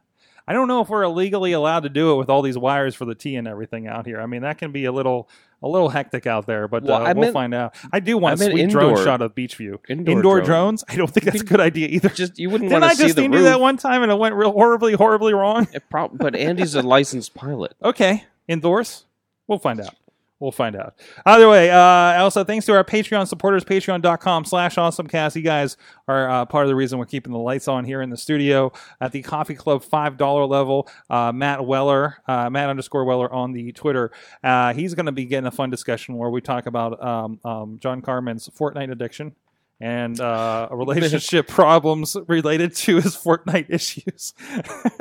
I 0.47 0.53
don't 0.53 0.69
know 0.69 0.83
if 0.83 0.91
we're 0.91 1.05
illegally 1.05 1.53
allowed 1.53 1.85
to 1.85 1.89
do 1.89 2.13
it 2.13 2.17
with 2.17 2.29
all 2.29 2.43
these 2.43 2.59
wires 2.59 2.95
for 2.95 3.07
the 3.07 3.15
T 3.15 3.35
and 3.37 3.49
everything 3.49 3.87
out 3.87 4.05
here. 4.05 4.21
I 4.21 4.27
mean, 4.27 4.43
that 4.43 4.59
can 4.59 4.73
be 4.73 4.85
a 4.85 4.93
little 4.93 5.27
a 5.63 5.69
little 5.69 5.89
hectic 5.89 6.27
out 6.27 6.45
there, 6.47 6.69
but 6.69 6.83
Well, 6.83 7.01
uh, 7.01 7.05
we'll 7.15 7.23
meant- 7.23 7.33
find 7.33 7.55
out. 7.55 7.75
I 7.91 8.01
do 8.01 8.19
want 8.19 8.33
I 8.33 8.35
a 8.35 8.39
meant 8.41 8.53
sweet 8.53 8.71
drone 8.71 8.91
indoor- 8.91 9.05
shot 9.05 9.23
of 9.23 9.35
Beechview. 9.35 9.79
Indoor, 9.89 10.15
Indoor 10.17 10.35
drone. 10.41 10.45
drones? 10.47 10.85
I 10.87 10.97
don't 10.97 11.09
think 11.11 11.25
that's 11.25 11.41
a 11.41 11.45
good 11.45 11.61
idea 11.61 11.89
either. 11.89 12.11
Just 12.11 12.39
you 12.39 12.51
wouldn't 12.51 12.69
Didn't 12.69 12.83
want 12.83 12.93
I 12.93 12.95
to 12.95 12.97
see 12.97 13.03
just 13.05 13.17
the 13.17 13.27
do 13.27 13.43
that 13.45 13.59
one 13.61 13.79
time 13.79 14.03
and 14.03 14.13
it 14.13 14.19
went 14.19 14.35
real 14.35 14.53
horribly, 14.53 14.93
horribly 14.93 15.33
wrong? 15.33 15.67
It 15.73 15.89
prob- 15.89 16.19
but 16.19 16.37
Andy's 16.37 16.75
a 16.75 16.83
licensed 16.83 17.33
pilot. 17.35 17.73
Okay, 17.83 18.25
endorse. 18.47 19.07
We'll 19.47 19.59
find 19.59 19.81
out. 19.81 19.95
We'll 20.41 20.53
find 20.53 20.75
out. 20.77 20.95
Either 21.25 21.49
way, 21.49 21.71
uh, 21.71 22.23
also 22.23 22.45
thanks 22.45 22.67
to 22.67 22.73
our 22.73 22.85
Patreon 22.85 23.29
supporters, 23.29 23.65
patreon.com 23.65 24.45
slash 24.45 24.75
awesomecast. 24.75 25.37
You 25.37 25.43
guys 25.43 25.77
are 26.09 26.29
uh, 26.29 26.45
part 26.45 26.65
of 26.65 26.69
the 26.69 26.75
reason 26.75 26.99
we're 26.99 27.07
keeping 27.07 27.33
the 27.33 27.39
lights 27.39 27.69
on 27.69 27.85
here 27.85 28.03
in 28.03 28.11
the 28.11 28.17
studio 28.17 28.73
at 29.01 29.13
the 29.13 29.23
Coffee 29.23 29.55
Club 29.55 29.83
$5 29.83 30.49
level. 30.49 30.89
Uh, 31.09 31.33
Matt 31.33 31.65
Weller, 31.65 32.19
uh, 32.27 32.51
Matt 32.51 32.69
underscore 32.69 33.05
Weller 33.05 33.33
on 33.33 33.53
the 33.53 33.73
Twitter. 33.73 34.11
Uh, 34.43 34.75
he's 34.75 34.93
going 34.95 35.07
to 35.07 35.13
be 35.13 35.25
getting 35.25 35.47
a 35.47 35.53
fun 35.53 35.71
discussion 35.71 36.17
where 36.17 36.31
we 36.31 36.41
talk 36.41 36.67
about 36.67 37.03
um, 37.03 37.39
um, 37.45 37.79
John 37.81 38.03
Carmen's 38.03 38.49
Fortnite 38.49 38.91
addiction 38.91 39.37
and 39.81 40.21
uh, 40.21 40.69
relationship 40.71 41.49
problems 41.49 42.17
related 42.29 42.75
to 42.77 42.97
his 42.97 43.17
Fortnite 43.17 43.67
issues. 43.69 44.35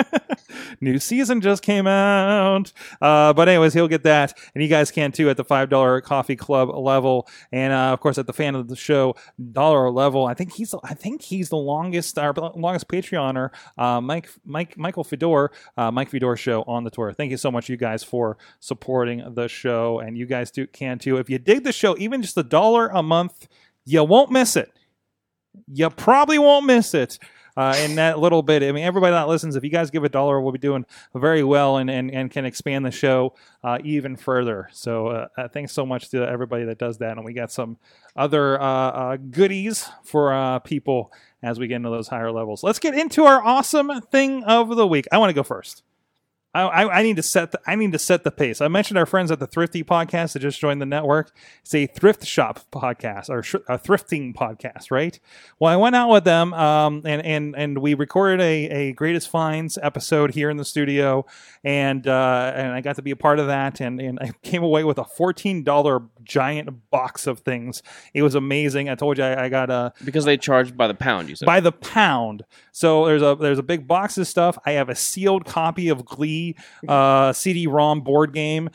New 0.81 0.99
season 0.99 1.41
just 1.41 1.63
came 1.63 1.87
out. 1.87 2.71
Uh, 3.01 3.33
but 3.33 3.47
anyways, 3.47 3.73
he'll 3.73 3.87
get 3.87 4.03
that, 4.03 4.37
and 4.53 4.63
you 4.63 4.69
guys 4.69 4.91
can 4.91 5.11
too 5.11 5.29
at 5.29 5.37
the 5.37 5.43
five 5.43 5.69
dollar 5.69 6.01
coffee 6.01 6.35
club 6.35 6.69
level, 6.69 7.27
and 7.51 7.73
uh, 7.73 7.93
of 7.93 7.99
course 7.99 8.17
at 8.17 8.27
the 8.27 8.33
fan 8.33 8.55
of 8.55 8.67
the 8.67 8.75
show 8.75 9.15
dollar 9.51 9.89
level. 9.89 10.25
I 10.25 10.33
think 10.33 10.53
he's 10.53 10.73
I 10.83 10.93
think 10.93 11.21
he's 11.21 11.49
the 11.49 11.57
longest 11.57 12.17
our 12.17 12.33
longest 12.33 12.87
Patreoner, 12.87 13.49
uh, 13.77 14.01
Mike 14.01 14.29
Mike 14.45 14.77
Michael 14.77 15.03
Fedor, 15.03 15.51
uh, 15.77 15.91
Mike 15.91 16.09
Fedor 16.09 16.35
show 16.35 16.63
on 16.63 16.83
the 16.83 16.89
tour. 16.89 17.13
Thank 17.13 17.31
you 17.31 17.37
so 17.37 17.51
much, 17.51 17.69
you 17.69 17.77
guys, 17.77 18.03
for 18.03 18.37
supporting 18.59 19.33
the 19.33 19.47
show, 19.47 19.99
and 19.99 20.17
you 20.17 20.25
guys 20.25 20.51
do 20.51 20.67
can 20.67 20.99
too. 20.99 21.17
If 21.17 21.29
you 21.29 21.37
dig 21.37 21.63
the 21.63 21.71
show, 21.71 21.95
even 21.97 22.21
just 22.21 22.37
a 22.37 22.43
dollar 22.43 22.87
a 22.89 23.03
month, 23.03 23.47
you 23.85 24.03
won't 24.03 24.31
miss 24.31 24.55
it. 24.55 24.71
You 25.67 25.89
probably 25.89 26.39
won't 26.39 26.65
miss 26.65 26.93
it 26.93 27.19
uh, 27.55 27.75
in 27.79 27.95
that 27.95 28.19
little 28.19 28.41
bit. 28.41 28.63
I 28.63 28.71
mean, 28.71 28.83
everybody 28.83 29.11
that 29.11 29.27
listens, 29.27 29.55
if 29.55 29.63
you 29.63 29.69
guys 29.69 29.91
give 29.91 30.03
a 30.03 30.09
dollar, 30.09 30.41
we'll 30.41 30.51
be 30.51 30.59
doing 30.59 30.85
very 31.13 31.43
well 31.43 31.77
and, 31.77 31.89
and, 31.89 32.11
and 32.11 32.31
can 32.31 32.45
expand 32.45 32.85
the 32.85 32.91
show 32.91 33.35
uh, 33.63 33.77
even 33.83 34.15
further. 34.15 34.69
So 34.71 35.07
uh, 35.07 35.27
uh, 35.37 35.47
thanks 35.47 35.71
so 35.71 35.85
much 35.85 36.09
to 36.11 36.27
everybody 36.27 36.65
that 36.65 36.79
does 36.79 36.97
that. 36.99 37.17
And 37.17 37.25
we 37.25 37.33
got 37.33 37.51
some 37.51 37.77
other 38.15 38.59
uh, 38.59 38.65
uh, 38.65 39.17
goodies 39.17 39.87
for 40.03 40.59
people 40.63 41.11
as 41.41 41.59
we 41.59 41.67
get 41.67 41.75
into 41.75 41.89
those 41.89 42.07
higher 42.07 42.31
levels. 42.31 42.63
Let's 42.63 42.79
get 42.79 42.95
into 42.95 43.25
our 43.25 43.43
awesome 43.43 44.01
thing 44.11 44.43
of 44.43 44.75
the 44.75 44.87
week. 44.87 45.05
I 45.11 45.17
want 45.17 45.29
to 45.29 45.33
go 45.33 45.43
first. 45.43 45.83
I, 46.53 46.61
I, 46.61 46.99
I 46.99 47.03
need 47.03 47.15
to 47.15 47.23
set 47.23 47.51
the, 47.51 47.59
I 47.65 47.75
need 47.75 47.91
to 47.93 47.99
set 47.99 48.23
the 48.23 48.31
pace. 48.31 48.61
I 48.61 48.67
mentioned 48.67 48.97
our 48.97 49.05
friends 49.05 49.31
at 49.31 49.39
the 49.39 49.47
Thrifty 49.47 49.83
podcast 49.83 50.33
that 50.33 50.39
just 50.39 50.59
joined 50.59 50.81
the 50.81 50.85
network. 50.85 51.31
It's 51.61 51.73
a 51.73 51.87
thrift 51.87 52.25
shop 52.25 52.59
podcast 52.71 53.29
or 53.29 53.41
sh- 53.41 53.55
a 53.67 53.79
thrifting 53.79 54.35
podcast, 54.35 54.91
right? 54.91 55.19
Well, 55.59 55.71
I 55.73 55.77
went 55.77 55.95
out 55.95 56.09
with 56.09 56.23
them, 56.25 56.53
um, 56.53 57.01
and 57.05 57.25
and 57.25 57.55
and 57.57 57.77
we 57.79 57.93
recorded 57.95 58.41
a, 58.41 58.65
a 58.69 58.93
greatest 58.93 59.29
finds 59.29 59.77
episode 59.81 60.33
here 60.33 60.49
in 60.49 60.57
the 60.57 60.65
studio, 60.65 61.25
and 61.63 62.05
uh, 62.07 62.51
and 62.55 62.71
I 62.73 62.81
got 62.81 62.97
to 62.97 63.01
be 63.01 63.11
a 63.11 63.15
part 63.15 63.39
of 63.39 63.47
that, 63.47 63.79
and 63.81 63.99
and 63.99 64.19
I 64.19 64.31
came 64.43 64.63
away 64.63 64.83
with 64.83 64.99
a 64.99 65.05
fourteen 65.05 65.63
dollar 65.63 66.03
giant 66.23 66.89
box 66.91 67.25
of 67.27 67.39
things. 67.39 67.81
It 68.13 68.21
was 68.21 68.35
amazing. 68.35 68.89
I 68.89 68.95
told 68.95 69.17
you 69.17 69.23
I, 69.23 69.45
I 69.45 69.49
got 69.49 69.69
a 69.69 69.93
Because 70.05 70.25
they 70.25 70.37
charged 70.37 70.77
by 70.77 70.87
the 70.87 70.93
pound, 70.93 71.29
you 71.29 71.35
said. 71.35 71.45
by 71.45 71.59
the 71.59 71.71
pound. 71.71 72.45
So 72.71 73.05
there's 73.05 73.21
a 73.23 73.35
there's 73.39 73.59
a 73.59 73.63
big 73.63 73.87
box 73.87 74.17
of 74.17 74.27
stuff. 74.27 74.57
I 74.65 74.73
have 74.73 74.89
a 74.89 74.95
sealed 74.95 75.45
copy 75.45 75.89
of 75.89 76.05
Glee 76.05 76.42
uh, 76.87 77.33
CD-ROM 77.33 78.01
board 78.01 78.33
game. 78.33 78.69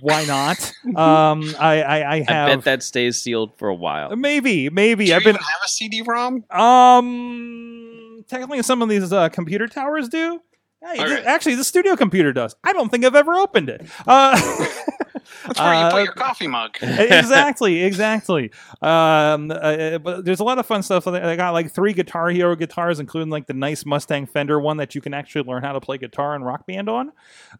Why 0.00 0.24
not? 0.24 0.72
um, 0.96 1.54
I, 1.58 1.82
I 1.82 1.98
I 1.98 2.14
I 2.16 2.22
bet 2.24 2.64
that 2.64 2.82
stays 2.82 3.20
sealed 3.22 3.56
for 3.58 3.68
a 3.68 3.74
while. 3.74 4.14
maybe 4.14 4.68
maybe 4.68 5.06
Do 5.06 5.14
I've 5.14 5.20
been 5.22 5.30
even 5.36 5.40
have 5.42 5.60
a 5.64 5.68
CD-ROM? 5.68 6.44
um 6.50 8.24
technically 8.28 8.62
some 8.62 8.82
of 8.82 8.88
these 8.88 9.12
uh, 9.12 9.28
computer 9.30 9.66
towers 9.68 10.08
do. 10.08 10.40
Hey, 10.82 11.02
Okay. 11.02 11.14
th- 11.16 11.26
Actually, 11.26 11.54
the 11.54 11.64
studio 11.64 11.96
computer 11.96 12.32
does. 12.32 12.54
I 12.62 12.72
don't 12.72 12.90
think 12.90 13.04
I've 13.04 13.14
ever 13.14 13.34
opened 13.34 13.70
it. 13.70 13.86
Uh, 14.06 14.38
That's 15.46 15.60
where 15.60 15.74
you 15.74 15.80
uh, 15.80 15.90
put 15.90 16.04
your 16.04 16.12
coffee 16.12 16.46
mug. 16.46 16.76
exactly, 16.82 17.82
exactly. 17.82 18.50
Um, 18.82 19.50
uh, 19.50 19.98
but 19.98 20.24
there's 20.24 20.40
a 20.40 20.44
lot 20.44 20.58
of 20.58 20.66
fun 20.66 20.82
stuff. 20.82 21.06
I 21.06 21.36
got 21.36 21.52
like 21.52 21.72
three 21.72 21.92
Guitar 21.92 22.28
Hero 22.30 22.56
guitars, 22.56 23.00
including 23.00 23.30
like 23.30 23.46
the 23.46 23.54
nice 23.54 23.84
Mustang 23.86 24.26
Fender 24.26 24.58
one 24.60 24.76
that 24.78 24.94
you 24.94 25.00
can 25.00 25.14
actually 25.14 25.48
learn 25.48 25.62
how 25.62 25.72
to 25.72 25.80
play 25.80 25.98
guitar 25.98 26.34
and 26.34 26.44
rock 26.44 26.66
band 26.66 26.88
on, 26.88 27.12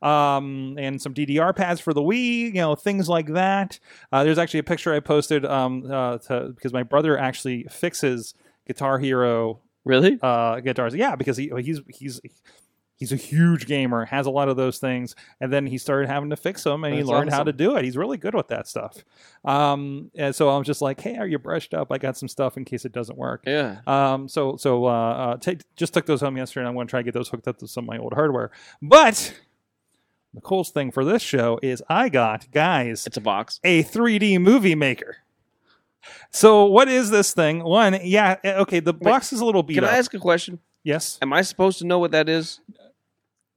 um, 0.02 0.76
and 0.78 1.00
some 1.00 1.14
DDR 1.14 1.54
pads 1.54 1.80
for 1.80 1.94
the 1.94 2.02
Wii. 2.02 2.46
You 2.46 2.60
know, 2.60 2.74
things 2.74 3.08
like 3.08 3.28
that. 3.32 3.78
Uh, 4.12 4.24
there's 4.24 4.38
actually 4.38 4.60
a 4.60 4.64
picture 4.64 4.92
I 4.92 5.00
posted 5.00 5.44
um, 5.44 5.90
uh, 5.90 6.18
to, 6.18 6.52
because 6.54 6.72
my 6.72 6.82
brother 6.82 7.16
actually 7.18 7.64
fixes 7.70 8.34
Guitar 8.66 8.98
Hero 8.98 9.60
Really? 9.84 10.18
uh, 10.20 10.60
guitars. 10.60 10.94
Yeah, 10.94 11.14
because 11.14 11.36
he 11.36 11.50
he's 11.60 11.80
he's 11.88 12.20
he's 12.96 13.12
a 13.12 13.16
huge 13.16 13.66
gamer, 13.66 14.06
has 14.06 14.26
a 14.26 14.30
lot 14.30 14.48
of 14.48 14.56
those 14.56 14.78
things, 14.78 15.14
and 15.40 15.52
then 15.52 15.66
he 15.66 15.78
started 15.78 16.08
having 16.08 16.30
to 16.30 16.36
fix 16.36 16.64
them, 16.64 16.84
and 16.84 16.94
he 16.94 17.00
That's 17.00 17.10
learned 17.10 17.30
how 17.30 17.44
to 17.44 17.52
do 17.52 17.76
it. 17.76 17.84
He's 17.84 17.96
really 17.96 18.16
good 18.16 18.34
with 18.34 18.48
that 18.48 18.66
stuff. 18.66 18.96
Um, 19.44 20.10
and 20.14 20.34
so 20.34 20.48
I 20.48 20.58
was 20.58 20.66
just 20.66 20.82
like, 20.82 21.00
"Hey, 21.00 21.16
are 21.16 21.26
you 21.26 21.38
brushed 21.38 21.74
up? 21.74 21.92
I 21.92 21.98
got 21.98 22.16
some 22.16 22.28
stuff 22.28 22.56
in 22.56 22.64
case 22.64 22.84
it 22.84 22.92
doesn't 22.92 23.16
work." 23.16 23.44
Yeah. 23.46 23.78
Um, 23.86 24.28
so 24.28 24.56
so 24.56 24.86
uh, 24.86 24.88
uh 24.90 25.36
take, 25.36 25.60
just 25.76 25.94
took 25.94 26.06
those 26.06 26.20
home 26.20 26.36
yesterday, 26.36 26.62
and 26.62 26.68
I'm 26.68 26.74
going 26.74 26.86
to 26.86 26.90
try 26.90 27.00
to 27.00 27.04
get 27.04 27.14
those 27.14 27.28
hooked 27.28 27.46
up 27.46 27.58
to 27.58 27.68
some 27.68 27.84
of 27.84 27.88
my 27.88 27.98
old 27.98 28.14
hardware. 28.14 28.50
But 28.82 29.34
the 30.34 30.40
coolest 30.40 30.74
thing 30.74 30.90
for 30.90 31.04
this 31.04 31.22
show 31.22 31.58
is 31.62 31.82
I 31.88 32.08
got 32.08 32.50
guys 32.50 33.06
It's 33.06 33.16
a 33.16 33.20
box. 33.22 33.60
a 33.64 33.82
3D 33.82 34.38
movie 34.40 34.74
maker. 34.74 35.18
So 36.30 36.66
what 36.66 36.88
is 36.88 37.10
this 37.10 37.32
thing? 37.32 37.64
One, 37.64 37.98
yeah, 38.02 38.36
eh, 38.44 38.54
okay. 38.58 38.80
The 38.80 38.92
box 38.92 39.32
is 39.32 39.40
a 39.40 39.44
little 39.44 39.62
beat 39.62 39.74
Can 39.74 39.84
up. 39.84 39.90
I 39.92 39.96
ask 39.98 40.12
a 40.14 40.18
question? 40.18 40.60
yes. 40.84 41.18
Am 41.20 41.32
I 41.32 41.42
supposed 41.42 41.78
to 41.78 41.86
know 41.86 41.98
what 41.98 42.12
that 42.12 42.28
is? 42.28 42.60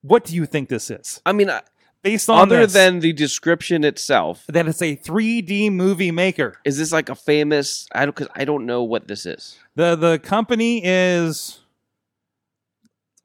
What 0.02 0.24
do 0.26 0.36
you 0.36 0.46
think 0.46 0.70
this 0.70 0.90
is? 0.90 1.22
I 1.26 1.32
mean, 1.34 1.50
I- 1.50 1.62
Based 2.02 2.30
on 2.30 2.40
other 2.40 2.62
this, 2.62 2.72
than 2.72 3.02
the 3.02 3.12
description 3.12 3.84
itself, 3.84 4.46
that 4.48 4.70
it's 4.70 4.82
a 4.82 4.96
3D 4.96 5.70
movie 5.70 6.12
maker. 6.12 6.56
is 6.64 6.78
this 6.78 6.94
like 6.94 7.10
a 7.10 7.16
famous? 7.16 7.88
I 7.94 8.06
don't 8.06 8.16
because 8.16 8.32
I 8.34 8.46
don't 8.46 8.66
know 8.66 8.84
what 8.84 9.10
this 9.10 9.26
is. 9.26 9.58
The 9.76 9.98
the 9.98 10.18
company 10.18 10.82
is 10.82 11.60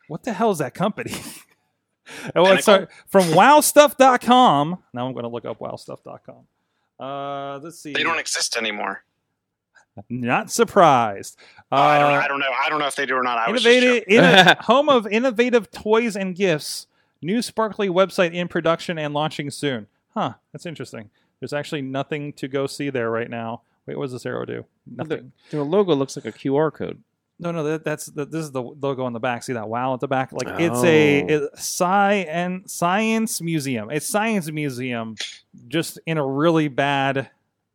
what 0.09 0.25
the 0.25 0.33
hell 0.33 0.51
is 0.51 0.59
that 0.59 0.75
company? 0.75 1.13
oh, 2.35 2.47
it's 2.53 2.67
Pinnacle? 2.67 2.89
uh, 2.91 3.03
from 3.07 3.23
wowstuff.com. 3.29 4.83
Now 4.93 5.07
I'm 5.07 5.13
going 5.13 5.23
to 5.23 5.29
look 5.29 5.45
up 5.45 5.61
wowstuff.com. 5.61 6.47
Uh, 6.99 7.59
let's 7.59 7.79
see. 7.81 7.93
They 7.93 8.03
don't 8.03 8.19
exist 8.19 8.57
anymore. 8.57 9.05
Not 10.09 10.51
surprised. 10.51 11.39
Uh, 11.71 11.77
Oh, 11.77 11.77
I 11.79 11.99
don't. 11.99 12.13
I 12.13 12.29
don't 12.29 12.41
know. 12.41 12.51
I 12.65 12.69
don't 12.69 12.79
know 12.81 12.87
if 12.87 12.97
they 12.97 13.07
do 13.07 13.15
or 13.17 13.23
not. 13.23 13.39
I 13.39 13.51
was 13.51 13.63
just 13.63 13.75
innovative, 13.77 14.09
joking. 14.09 14.21
inno- 14.23 14.59
home 14.65 14.89
of 14.89 15.07
innovative 15.07 15.71
toys 15.71 16.17
and 16.17 16.35
gifts. 16.35 16.87
New 17.23 17.41
sparkly 17.43 17.89
website 17.89 18.33
in 18.35 18.49
production 18.49 18.99
and 18.99 19.15
launching 19.15 19.51
soon. 19.51 19.87
Huh, 20.15 20.35
that's 20.53 20.67
interesting. 20.67 21.11
There's 21.41 21.53
actually 21.53 21.83
nothing 21.83 22.33
to 22.35 22.49
go 22.49 22.67
see 22.67 22.91
there 22.91 23.11
right 23.11 23.31
now. 23.31 23.63
Wait, 23.87 23.97
what 23.97 24.05
does 24.05 24.13
this 24.13 24.27
arrow 24.27 24.45
do? 24.45 24.65
Nothing. 24.87 25.33
Their 25.51 25.63
logo 25.63 25.95
looks 25.95 26.17
like 26.17 26.27
a 26.27 26.33
QR 26.33 26.73
code. 26.73 27.03
No, 27.41 27.51
no, 27.51 27.65
that, 27.65 27.85
that's 27.85 28.07
the, 28.07 28.25
this 28.25 28.45
is 28.45 28.53
the 28.53 28.63
logo 28.63 29.05
on 29.05 29.13
the 29.13 29.21
back. 29.21 29.43
See 29.43 29.55
that 29.55 29.69
wow 29.69 29.95
at 29.95 30.01
the 30.01 30.07
back? 30.09 30.33
Like 30.33 30.61
it's 30.61 30.85
a 30.85 31.23
Oh. 31.23 31.27
it, 31.27 31.51
sci 31.55 32.13
and 32.29 32.71
science 32.71 33.41
museum. 33.41 33.91
It's 33.91 34.07
science 34.07 34.51
museum, 34.51 35.17
just 35.69 35.99
in 36.07 36.17
a 36.19 36.25
really 36.27 36.69
bad 36.69 37.31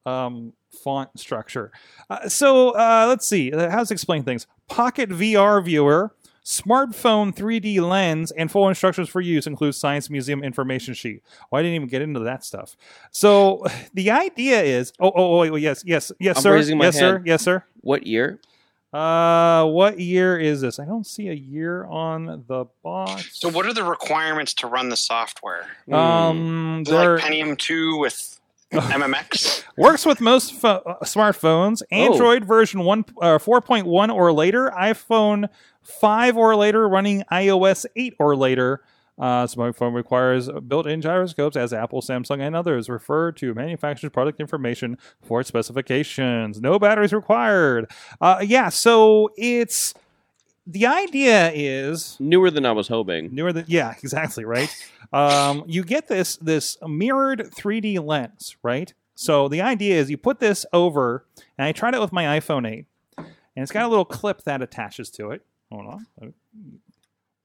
um, 0.06 0.54
font 0.72 1.18
structure. 1.20 1.72
Uh, 2.10 2.28
so 2.30 2.72
uh, 2.72 3.06
let's 3.08 3.28
see. 3.28 3.52
Uh, 3.52 3.70
How 3.70 3.84
to 3.84 3.94
explain 3.94 4.24
things? 4.24 4.48
Pocket 4.68 5.10
VR 5.10 5.64
viewer, 5.64 6.14
smartphone 6.44 7.36
3D 7.36 7.80
lens, 7.82 8.32
and 8.32 8.52
full 8.52 8.68
instructions 8.68 9.10
for 9.10 9.22
use 9.22 9.48
includes 9.48 9.78
science 9.78 10.10
museum 10.10 10.44
information 10.44 10.94
sheet. 10.94 11.24
Oh, 11.52 11.58
I 11.58 11.62
didn't 11.62 11.76
even 11.76 11.88
get 11.88 12.02
into 12.02 12.20
that 12.22 12.44
stuff. 12.44 12.76
So 13.12 13.66
the 13.94 14.12
idea 14.12 14.62
is. 14.62 14.94
Oh, 15.00 15.08
oh, 15.08 15.14
oh 15.16 15.40
wait, 15.40 15.52
wait, 15.52 15.64
yes, 15.64 15.84
yes, 15.86 16.12
yes, 16.20 16.38
I'm 16.38 16.44
sir. 16.44 16.54
raising 16.54 16.78
my 16.78 16.86
yes, 16.86 16.98
sir. 16.98 17.22
Yes, 17.26 17.42
sir. 17.42 17.64
What 17.82 18.06
year? 18.06 18.40
Uh, 18.92 19.66
what 19.66 20.00
year 20.00 20.40
is 20.40 20.62
this? 20.62 20.80
I 20.80 20.86
don't 20.86 21.06
see 21.06 21.30
a 21.30 21.34
year 21.34 21.86
on 21.86 22.44
the 22.48 22.66
box. 22.84 23.40
So, 23.40 23.48
what 23.48 23.68
are 23.68 23.74
the 23.74 23.84
requirements 23.84 24.54
to 24.56 24.68
run 24.68 24.90
the 24.90 24.96
software? 24.96 25.68
Hmm. 25.86 25.94
Um, 25.94 26.84
Is 26.86 26.92
it 26.92 26.96
like 26.96 27.22
Pentium 27.22 27.56
two 27.56 27.98
with 28.00 28.39
MMX? 28.72 29.64
works 29.78 30.06
with 30.06 30.22
most 30.22 30.54
pho- 30.54 30.82
uh, 30.86 31.04
smartphones. 31.04 31.82
Oh. 31.92 31.96
Android 31.96 32.46
version 32.46 32.82
one, 32.84 33.06
uh, 33.22 33.38
four 33.40 33.62
point 33.62 33.88
one 33.88 34.10
or 34.10 34.32
later. 34.32 34.72
iPhone 34.78 35.50
five 35.82 36.38
or 36.38 36.56
later, 36.56 36.88
running 36.88 37.24
iOS 37.32 37.86
eight 37.96 38.16
or 38.20 38.36
later. 38.36 38.82
Uh, 39.18 39.46
smartphone 39.46 39.94
requires 39.94 40.50
built-in 40.70 41.02
gyroscopes, 41.02 41.58
as 41.58 41.74
Apple, 41.74 42.02
Samsung, 42.02 42.40
and 42.40 42.56
others 42.56 42.88
refer 42.88 43.34
to 43.34 43.54
manufacturer's 43.54 44.14
product 44.14 44.40
information 44.40 44.98
for 45.22 45.42
its 45.42 45.50
specifications. 45.50 46.62
No 46.62 46.80
batteries 46.80 47.12
required. 47.12 47.92
Uh, 48.22 48.38
yeah, 48.42 48.70
so 48.70 49.30
it's 49.36 49.94
the 50.66 50.86
idea 50.86 51.52
is 51.54 52.16
Newer 52.20 52.50
than 52.50 52.66
I 52.66 52.72
was 52.72 52.88
hoping. 52.88 53.34
newer 53.34 53.52
than 53.52 53.66
yeah 53.68 53.94
exactly 54.04 54.46
right 54.46 54.74
um, 55.12 55.64
you 55.68 55.84
get 55.84 56.08
this 56.08 56.38
this 56.38 56.78
mirrored 56.86 57.52
3d 57.52 58.06
lens 58.06 58.56
right? 58.64 58.94
So 59.16 59.48
the 59.50 59.62
idea 59.62 60.00
is 60.00 60.10
you 60.10 60.18
put 60.18 60.40
this 60.40 60.66
over 60.72 61.26
and 61.58 61.68
i 61.68 61.72
tried 61.72 61.94
it 61.94 62.00
with 62.00 62.14
my 62.14 62.40
iphone 62.40 62.70
8 62.70 62.86
and 63.60 63.64
it's 63.64 63.72
got 63.74 63.84
a 63.84 63.90
little 63.90 64.06
clip 64.06 64.44
that 64.44 64.62
attaches 64.62 65.10
to 65.12 65.32
it. 65.32 65.42
Hold 65.70 66.06
on. 66.22 66.34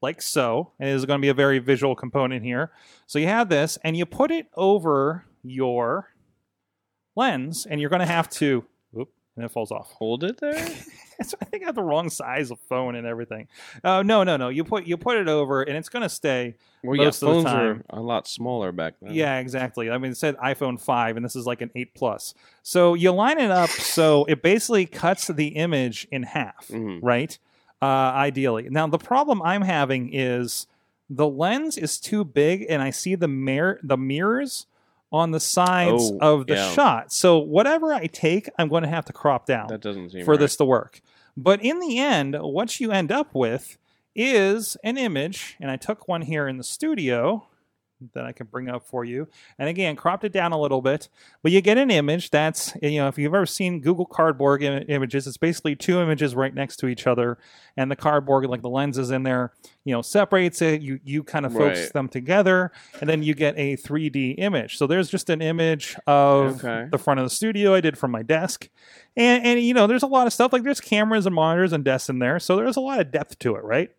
Like 0.00 0.22
so. 0.22 0.70
And 0.78 0.88
it 0.88 0.92
is 0.92 1.04
going 1.06 1.18
to 1.18 1.22
be 1.22 1.28
a 1.28 1.34
very 1.34 1.58
visual 1.58 1.96
component 1.96 2.44
here. 2.44 2.70
So 3.08 3.18
you 3.18 3.26
have 3.26 3.48
this 3.48 3.78
and 3.82 3.96
you 3.96 4.06
put 4.06 4.30
it 4.30 4.46
over 4.54 5.24
your 5.42 6.14
lens 7.16 7.66
and 7.66 7.80
you're 7.80 7.90
going 7.90 7.98
to 8.00 8.06
have 8.06 8.28
to 8.30 8.64
oop 8.96 9.10
and 9.34 9.44
it 9.44 9.50
falls 9.50 9.72
off. 9.72 9.92
Hold 9.92 10.22
it 10.22 10.38
there. 10.40 10.68
so 11.22 11.36
I 11.40 11.44
think 11.46 11.62
I 11.62 11.66
have 11.66 11.74
the 11.74 11.82
wrong 11.82 12.10
size 12.10 12.50
of 12.50 12.58
phone 12.60 12.94
and 12.94 13.06
everything. 13.06 13.48
Uh, 13.82 14.02
no, 14.02 14.24
no, 14.24 14.36
no. 14.36 14.48
You 14.48 14.64
put 14.64 14.86
you 14.86 14.96
put 14.96 15.16
it 15.16 15.28
over, 15.28 15.62
and 15.62 15.76
it's 15.76 15.88
going 15.88 16.02
to 16.02 16.08
stay. 16.08 16.54
Well, 16.82 16.96
yeah, 16.96 17.04
Most 17.06 17.22
of 17.22 17.28
the 17.28 17.34
phones 17.34 17.44
time. 17.44 17.66
were 17.90 17.98
a 17.98 18.00
lot 18.00 18.26
smaller 18.28 18.70
back 18.72 18.94
then. 19.00 19.14
Yeah, 19.14 19.38
exactly. 19.38 19.90
I 19.90 19.98
mean, 19.98 20.12
it 20.12 20.16
said 20.16 20.36
iPhone 20.36 20.80
five, 20.80 21.16
and 21.16 21.24
this 21.24 21.34
is 21.36 21.46
like 21.46 21.60
an 21.62 21.70
eight 21.74 21.94
plus. 21.94 22.34
So 22.62 22.94
you 22.94 23.10
line 23.12 23.38
it 23.38 23.50
up 23.50 23.70
so 23.70 24.24
it 24.26 24.42
basically 24.42 24.86
cuts 24.86 25.28
the 25.28 25.48
image 25.48 26.06
in 26.10 26.24
half, 26.24 26.68
Mhm. 26.68 27.00
right? 27.02 27.38
Uh, 27.80 27.86
ideally. 27.86 28.68
Now 28.70 28.86
the 28.86 28.98
problem 28.98 29.40
I'm 29.42 29.62
having 29.62 30.10
is 30.12 30.66
the 31.10 31.28
lens 31.28 31.76
is 31.76 31.98
too 31.98 32.24
big, 32.24 32.64
and 32.68 32.80
I 32.82 32.90
see 32.90 33.14
the 33.14 33.28
mirror 33.28 33.78
the 33.82 33.96
mirrors 33.98 34.66
on 35.12 35.30
the 35.30 35.40
sides 35.40 36.10
Oh, 36.20 36.38
of 36.40 36.46
the 36.46 36.54
yeah. 36.54 36.70
shot. 36.72 37.12
So 37.12 37.38
whatever 37.38 37.92
I 37.94 38.06
take, 38.06 38.48
I'm 38.58 38.68
going 38.68 38.82
to 38.82 38.88
have 38.88 39.04
to 39.06 39.12
crop 39.12 39.46
down 39.46 39.68
That 39.68 39.80
doesn't 39.80 40.10
seem 40.10 40.24
for 40.24 40.32
right. 40.32 40.40
this 40.40 40.56
to 40.56 40.64
work. 40.64 41.00
But 41.36 41.62
in 41.62 41.80
the 41.80 41.98
end, 41.98 42.36
what 42.40 42.80
you 42.80 42.90
end 42.92 43.10
up 43.12 43.34
with 43.34 43.76
is 44.16 44.76
an 44.84 44.96
image, 44.96 45.56
and 45.60 45.70
I 45.70 45.76
took 45.76 46.06
one 46.06 46.22
here 46.22 46.46
in 46.46 46.56
the 46.58 46.64
studio 46.64 47.46
that 48.12 48.24
I 48.26 48.32
can 48.32 48.46
bring 48.46 48.68
up 48.68 48.84
for 48.86 49.04
you. 49.04 49.28
And 49.58 49.68
again, 49.68 49.96
cropped 49.96 50.24
it 50.24 50.32
down 50.32 50.52
a 50.52 50.60
little 50.60 50.82
bit, 50.82 51.08
but 51.42 51.52
you 51.52 51.60
get 51.60 51.78
an 51.78 51.90
image 51.90 52.30
that's, 52.30 52.74
you 52.82 52.98
know, 52.98 53.08
if 53.08 53.16
you've 53.18 53.32
ever 53.34 53.46
seen 53.46 53.80
Google 53.80 54.04
Cardboard 54.04 54.62
Im- 54.62 54.84
images, 54.88 55.26
it's 55.26 55.36
basically 55.36 55.74
two 55.76 56.00
images 56.00 56.34
right 56.34 56.52
next 56.52 56.76
to 56.78 56.86
each 56.88 57.06
other, 57.06 57.38
and 57.76 57.90
the 57.90 57.96
cardboard, 57.96 58.46
like 58.46 58.62
the 58.62 58.68
lenses 58.68 59.10
in 59.10 59.22
there, 59.22 59.52
you 59.84 59.92
know, 59.94 60.02
separates 60.02 60.60
it. 60.60 60.82
You 60.82 61.00
you 61.04 61.22
kind 61.22 61.46
of 61.46 61.52
focus 61.52 61.90
them 61.92 62.08
together, 62.08 62.72
and 63.00 63.08
then 63.08 63.22
you 63.22 63.34
get 63.34 63.54
a 63.56 63.76
3D 63.76 64.34
image. 64.38 64.76
So 64.76 64.86
there's 64.86 65.08
just 65.08 65.30
an 65.30 65.40
image 65.40 65.96
of 66.06 66.64
Okay. 66.64 66.88
the 66.90 66.98
front 66.98 67.20
of 67.20 67.26
the 67.26 67.30
studio 67.30 67.74
I 67.74 67.80
did 67.80 67.96
from 67.96 68.10
my 68.10 68.22
desk. 68.22 68.68
And, 69.16 69.44
and 69.44 69.60
you 69.60 69.72
know, 69.74 69.86
there's 69.86 70.02
a 70.02 70.08
lot 70.08 70.26
of 70.26 70.32
stuff 70.32 70.52
like 70.52 70.64
there's 70.64 70.80
cameras 70.80 71.24
and 71.26 71.34
monitors 71.34 71.72
and 71.72 71.84
desks 71.84 72.08
in 72.08 72.18
there, 72.18 72.38
so 72.40 72.56
there's 72.56 72.76
a 72.76 72.80
lot 72.80 73.00
of 73.00 73.10
depth 73.12 73.38
to 73.40 73.54
it, 73.56 73.62
right? 73.64 73.90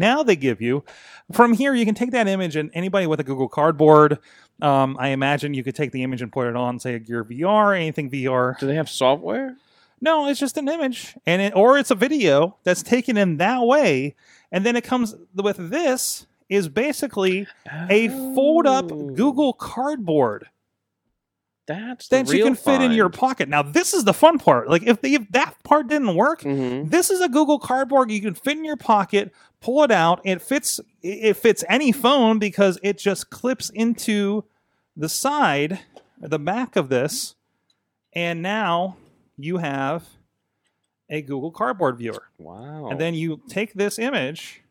Now 0.00 0.22
they 0.22 0.34
give 0.34 0.60
you 0.62 0.82
from 1.30 1.52
here. 1.52 1.74
You 1.74 1.84
can 1.84 1.94
take 1.94 2.10
that 2.12 2.26
image, 2.26 2.56
and 2.56 2.70
anybody 2.72 3.06
with 3.06 3.20
a 3.20 3.22
Google 3.24 3.48
Cardboard, 3.48 4.18
um, 4.62 4.96
I 4.98 5.08
imagine 5.08 5.52
you 5.52 5.62
could 5.62 5.74
take 5.74 5.92
the 5.92 6.02
image 6.02 6.22
and 6.22 6.32
put 6.32 6.48
it 6.48 6.56
on, 6.56 6.80
say, 6.80 6.94
a 6.94 6.98
Gear 6.98 7.22
VR, 7.22 7.76
anything 7.76 8.10
VR. 8.10 8.58
Do 8.58 8.66
they 8.66 8.74
have 8.76 8.88
software? 8.88 9.56
No, 10.00 10.26
it's 10.26 10.40
just 10.40 10.56
an 10.56 10.68
image, 10.68 11.14
and 11.26 11.42
it, 11.42 11.52
or 11.54 11.76
it's 11.78 11.90
a 11.90 11.94
video 11.94 12.56
that's 12.64 12.82
taken 12.82 13.18
in 13.18 13.36
that 13.36 13.62
way, 13.62 14.14
and 14.50 14.64
then 14.64 14.74
it 14.74 14.84
comes 14.84 15.14
with 15.34 15.70
this 15.70 16.26
is 16.48 16.68
basically 16.68 17.46
a 17.90 18.08
fold 18.08 18.66
up 18.66 18.90
Oh. 18.90 19.10
Google 19.10 19.52
Cardboard 19.52 20.46
That's 21.66 22.08
the 22.08 22.22
that 22.24 22.32
you 22.32 22.42
can 22.42 22.54
fit 22.56 22.80
in 22.80 22.90
your 22.92 23.10
pocket. 23.10 23.48
Now, 23.48 23.62
this 23.62 23.94
is 23.94 24.02
the 24.04 24.12
fun 24.14 24.38
part. 24.40 24.68
Like 24.68 24.82
if, 24.82 25.00
the, 25.02 25.14
if 25.14 25.28
that 25.30 25.54
part 25.62 25.86
didn't 25.86 26.16
work, 26.16 26.40
Mhm. 26.40 26.90
this 26.90 27.10
is 27.10 27.20
a 27.20 27.28
Google 27.28 27.60
Cardboard 27.60 28.10
you 28.10 28.20
can 28.20 28.34
fit 28.34 28.56
in 28.56 28.64
your 28.64 28.76
pocket, 28.78 29.32
pull 29.60 29.82
it 29.82 29.90
out. 29.90 30.20
It 30.24 30.42
fits. 30.42 30.80
It 31.02 31.34
fits 31.36 31.64
any 31.68 31.92
phone 31.92 32.38
because 32.38 32.78
it 32.82 32.98
just 32.98 33.30
clips 33.30 33.70
into 33.70 34.44
the 34.96 35.08
side, 35.08 35.80
the 36.20 36.38
back 36.38 36.76
of 36.76 36.88
this, 36.88 37.34
and 38.12 38.42
now 38.42 38.96
you 39.36 39.58
have 39.58 40.06
a 41.08 41.22
Google 41.22 41.50
Cardboard 41.50 41.98
viewer. 41.98 42.28
Wow. 42.38 42.88
And 42.88 43.00
then 43.00 43.14
you 43.14 43.40
take 43.48 43.74
this 43.74 43.98
image, 43.98 44.62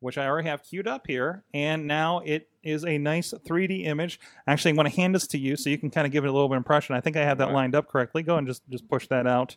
which 0.00 0.16
I 0.16 0.26
already 0.26 0.48
have 0.48 0.62
queued 0.62 0.86
up 0.86 1.06
here, 1.06 1.44
and 1.52 1.86
now 1.86 2.20
it 2.20 2.48
is 2.62 2.84
a 2.84 2.98
nice 2.98 3.32
3D 3.32 3.86
image. 3.86 4.20
Actually, 4.46 4.70
I'm 4.70 4.76
going 4.76 4.90
to 4.90 4.96
hand 4.96 5.14
this 5.14 5.26
to 5.28 5.38
you 5.38 5.56
so 5.56 5.70
you 5.70 5.78
can 5.78 5.90
kind 5.90 6.06
of 6.06 6.12
give 6.12 6.24
it 6.24 6.28
a 6.28 6.32
little 6.32 6.48
bit 6.48 6.54
of 6.54 6.60
impression. 6.60 6.94
I 6.94 7.00
think 7.00 7.16
I 7.16 7.24
have 7.24 7.38
that 7.38 7.52
lined 7.52 7.74
up 7.74 7.88
correctly. 7.88 8.22
Go 8.22 8.36
and 8.36 8.46
just 8.46 8.62
just 8.70 8.88
push 8.88 9.06
that 9.08 9.26
out. 9.26 9.56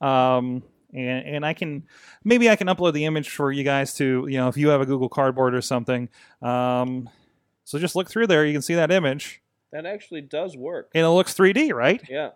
Um, 0.00 0.62
and, 0.92 1.26
and 1.26 1.46
I 1.46 1.54
can 1.54 1.84
maybe 2.24 2.48
I 2.48 2.56
can 2.56 2.66
upload 2.68 2.92
the 2.92 3.04
image 3.04 3.30
for 3.30 3.52
you 3.52 3.64
guys 3.64 3.94
to 3.94 4.26
you 4.28 4.38
know 4.38 4.48
if 4.48 4.56
you 4.56 4.68
have 4.68 4.80
a 4.80 4.86
Google 4.86 5.08
Cardboard 5.08 5.54
or 5.54 5.60
something. 5.60 6.08
Um, 6.42 7.08
so 7.64 7.78
just 7.78 7.94
look 7.94 8.08
through 8.08 8.28
there. 8.28 8.46
You 8.46 8.52
can 8.52 8.62
see 8.62 8.74
that 8.74 8.90
image, 8.90 9.42
that 9.72 9.84
actually 9.86 10.22
does 10.22 10.56
work. 10.56 10.90
and 10.94 11.04
it 11.04 11.10
looks 11.10 11.34
3D, 11.34 11.72
right? 11.74 12.02
Yeah. 12.08 12.30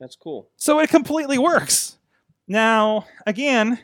That's 0.00 0.16
cool. 0.16 0.50
So 0.56 0.80
it 0.80 0.90
completely 0.90 1.38
works. 1.38 1.96
Now, 2.48 3.06
again, 3.26 3.78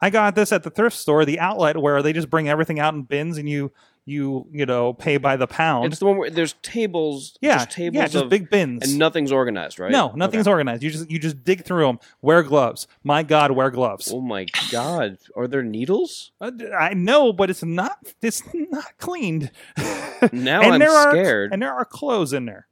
I 0.00 0.10
got 0.10 0.34
this 0.34 0.52
at 0.52 0.62
the 0.62 0.70
thrift 0.70 0.96
store, 0.96 1.24
the 1.24 1.38
outlet 1.38 1.76
where 1.76 2.02
they 2.02 2.12
just 2.12 2.30
bring 2.30 2.48
everything 2.48 2.80
out 2.80 2.94
in 2.94 3.02
bins 3.02 3.38
and 3.38 3.48
you 3.48 3.70
you 4.06 4.46
you 4.52 4.66
know 4.66 4.92
pay 4.92 5.16
by 5.16 5.36
the 5.36 5.46
pound. 5.46 5.86
It's 5.92 5.98
the 5.98 6.06
one 6.06 6.16
where 6.18 6.30
there's 6.30 6.54
tables. 6.62 7.36
yeah, 7.40 7.58
just 7.58 7.70
tables 7.70 7.96
yeah, 7.96 8.06
just 8.08 8.24
of, 8.24 8.30
big 8.30 8.50
bins. 8.50 8.82
and 8.88 8.98
nothing's 8.98 9.32
organized, 9.32 9.78
right? 9.78 9.90
No, 9.90 10.12
nothing's 10.14 10.46
Okay. 10.46 10.52
organized. 10.52 10.82
You 10.82 10.90
just 10.90 11.10
you 11.10 11.18
just 11.18 11.42
dig 11.44 11.64
through 11.64 11.86
them. 11.86 11.98
Wear 12.20 12.42
gloves. 12.42 12.86
My 13.02 13.22
God, 13.22 13.52
wear 13.52 13.70
gloves. 13.70 14.10
Oh 14.12 14.20
my 14.20 14.46
god! 14.70 15.18
Are 15.34 15.46
there 15.48 15.62
needles? 15.62 16.32
Uh, 16.40 16.50
I 16.78 16.94
know, 16.94 17.32
but 17.32 17.48
it's 17.50 17.62
not 17.64 17.98
it's 18.22 18.42
not 18.54 18.98
cleaned. 18.98 19.50
Now 20.32 20.62
and 20.62 20.74
I'm 20.74 20.80
there 20.80 20.90
are, 20.90 21.10
scared. 21.10 21.52
And 21.52 21.60
there 21.60 21.72
are 21.72 21.84
clothes 21.84 22.32
in 22.32 22.46
there. 22.46 22.66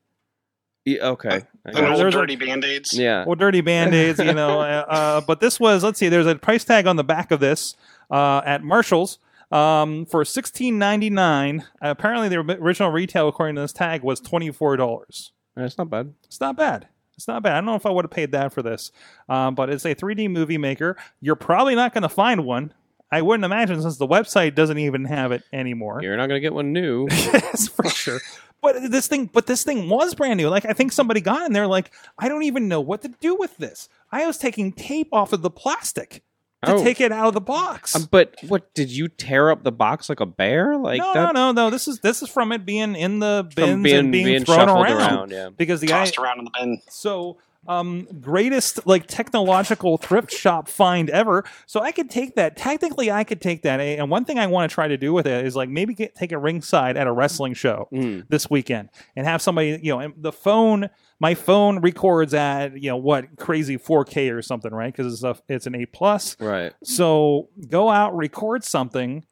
Yeah, 0.87 1.09
okay. 1.11 1.43
I 1.67 1.71
And 1.71 1.87
old 1.87 1.99
there's 2.01 2.15
dirty 2.15 2.37
band-aids. 2.37 2.93
yeah. 2.99 3.25
Well, 3.25 3.37
dirty 3.37 3.61
band-aids, 3.61 4.19
you 4.19 4.33
know. 4.33 4.61
uh, 4.61 4.85
uh, 4.89 5.21
but 5.21 5.41
this 5.41 5.61
was, 5.61 5.85
let's 5.85 5.99
see, 5.99 6.09
there's 6.09 6.27
a 6.27 6.35
price 6.35 6.65
tag 6.65 6.87
on 6.87 6.97
the 6.97 7.05
back 7.05 7.31
of 7.31 7.41
this 7.41 7.77
uh, 8.11 8.41
at 8.45 8.65
Marshall's 8.65 9.19
um, 9.53 10.07
for 10.07 10.25
sixteen 10.25 10.79
ninety 10.79 11.11
nine. 11.11 11.65
apparently, 11.81 12.29
the 12.29 12.39
original 12.39 12.91
retail, 12.91 13.29
according 13.29 13.57
to 13.57 13.63
this 13.63 13.73
tag, 13.73 14.03
was 14.03 14.21
twenty 14.21 14.51
four 14.51 14.77
dollars. 14.77 15.33
That's 15.57 15.79
not 15.79 15.91
bad. 15.91 16.15
It's 16.25 16.41
not 16.41 16.57
bad. 16.57 16.89
It's 17.17 17.29
not 17.29 17.43
bad. 17.43 17.53
I 17.53 17.57
don't 17.57 17.67
know 17.67 17.75
if 17.75 17.87
I 17.87 17.91
would 17.91 18.05
have 18.05 18.11
paid 18.11 18.33
that 18.33 18.53
for 18.53 18.63
this, 18.63 18.91
um, 19.29 19.55
but 19.55 19.69
it's 19.69 19.85
a 19.85 19.95
3D 19.95 20.31
movie 20.31 20.57
maker. 20.57 20.97
You're 21.21 21.37
probably 21.37 21.75
not 21.75 21.93
going 21.93 22.03
to 22.03 22.09
find 22.09 22.45
one. 22.47 22.73
I 23.13 23.21
wouldn't 23.21 23.45
imagine 23.45 23.83
since 23.83 23.99
the 23.99 24.09
website 24.09 24.55
doesn't 24.55 24.79
even 24.79 25.05
have 25.05 25.33
it 25.33 25.43
anymore. 25.53 26.01
You're 26.03 26.17
not 26.17 26.29
gonna 26.29 26.41
get 26.41 26.55
one 26.55 26.73
new. 26.73 27.09
yes, 27.11 27.69
for 27.69 27.87
sure. 27.91 28.21
But 28.63 28.91
this 28.91 29.07
thing, 29.07 29.27
but 29.27 29.47
this 29.47 29.65
thing 29.65 29.91
was 29.91 30.15
brand 30.15 30.39
new. 30.39 30.49
Like 30.49 30.65
I 30.65 30.73
think 30.73 30.93
somebody 30.93 31.21
got 31.21 31.45
in 31.45 31.53
there, 31.53 31.67
like 31.67 31.93
I 32.19 32.29
don't 32.29 32.45
even 32.45 32.69
know 32.69 32.81
what 32.81 33.03
to 33.03 33.09
do 33.09 33.35
with 33.35 33.55
this. 33.59 33.91
I 34.11 34.27
was 34.27 34.39
taking 34.39 34.73
tape 34.73 35.09
off 35.13 35.35
of 35.35 35.43
the 35.43 35.51
plastic 35.51 36.23
to 36.65 36.75
Oh. 36.75 36.83
take 36.85 37.01
it 37.01 37.11
out 37.13 37.29
of 37.29 37.35
the 37.35 37.41
box. 37.41 37.95
Um, 37.97 38.09
but 38.11 38.35
what 38.49 38.73
did 38.75 38.91
you 38.91 39.09
tear 39.09 39.51
up 39.51 39.63
the 39.65 39.73
box 39.73 40.09
like 40.09 40.21
a 40.21 40.27
bear? 40.27 40.77
Like 40.77 40.99
no, 41.01 41.13
that? 41.15 41.35
no, 41.35 41.51
no, 41.51 41.53
no. 41.53 41.71
This 41.71 41.89
is 41.89 41.99
this 42.01 42.23
is 42.23 42.29
from 42.29 42.53
it 42.53 42.65
being 42.65 42.95
in 42.95 43.19
the 43.19 43.49
bins 43.55 43.83
being, 43.83 43.97
and 43.99 44.13
being, 44.13 44.25
being 44.25 44.45
thrown 44.45 44.69
shuffled 44.69 44.85
around, 44.87 45.01
around. 45.01 45.31
Yeah. 45.31 45.49
because 45.57 45.81
the 45.81 45.89
guy. 45.89 46.05
Tossed 46.05 46.19
around 46.19 46.39
in 46.39 46.45
the 46.45 46.51
bin. 46.59 46.81
So, 46.89 47.39
um, 47.69 48.07
greatest 48.21 48.87
like 48.87 49.07
technological 49.07 49.97
thrift 49.97 50.33
shop 50.33 50.69
find 50.69 51.09
ever. 51.11 51.45
So 51.67 51.81
I 51.81 51.93
could 51.93 52.11
take 52.11 52.35
that. 52.37 52.57
Technically, 52.57 53.11
I 53.11 53.25
could 53.25 53.41
take 53.41 53.63
that. 53.63 53.81
And 53.81 54.11
one 54.11 54.25
thing 54.25 54.39
I 54.39 54.47
want 54.47 54.71
to 54.71 54.75
try 54.75 54.89
to 54.89 54.97
do 54.97 55.13
with 55.13 55.27
it 55.27 55.45
is 55.45 55.55
like 55.57 55.69
maybe 55.69 55.95
get 55.95 56.15
take 56.15 56.33
a 56.33 56.39
ringside 56.39 56.97
at 56.97 57.07
a 57.07 57.13
wrestling 57.13 57.55
show 57.55 57.89
Mm. 57.93 58.27
this 58.29 58.49
weekend 58.51 58.89
and 59.17 59.27
have 59.27 59.41
somebody. 59.43 59.79
You 59.83 59.93
know, 59.93 60.01
and 60.01 60.15
the 60.17 60.33
phone. 60.33 60.89
My 61.21 61.35
phone 61.37 61.79
records 61.81 62.35
at 62.35 62.83
you 62.83 62.91
know 62.91 62.97
what 62.97 63.37
crazy 63.37 63.79
4K 63.79 64.35
or 64.37 64.43
something, 64.43 64.73
right? 64.73 64.93
Because 64.93 65.13
it's 65.13 65.23
a, 65.23 65.37
it's 65.49 65.69
an 65.69 65.77
8 65.77 65.93
Plus. 65.93 66.37
Right. 66.41 66.73
So 66.83 67.49
go 67.69 67.89
out, 67.91 68.17
record 68.17 68.65
something, 68.65 69.25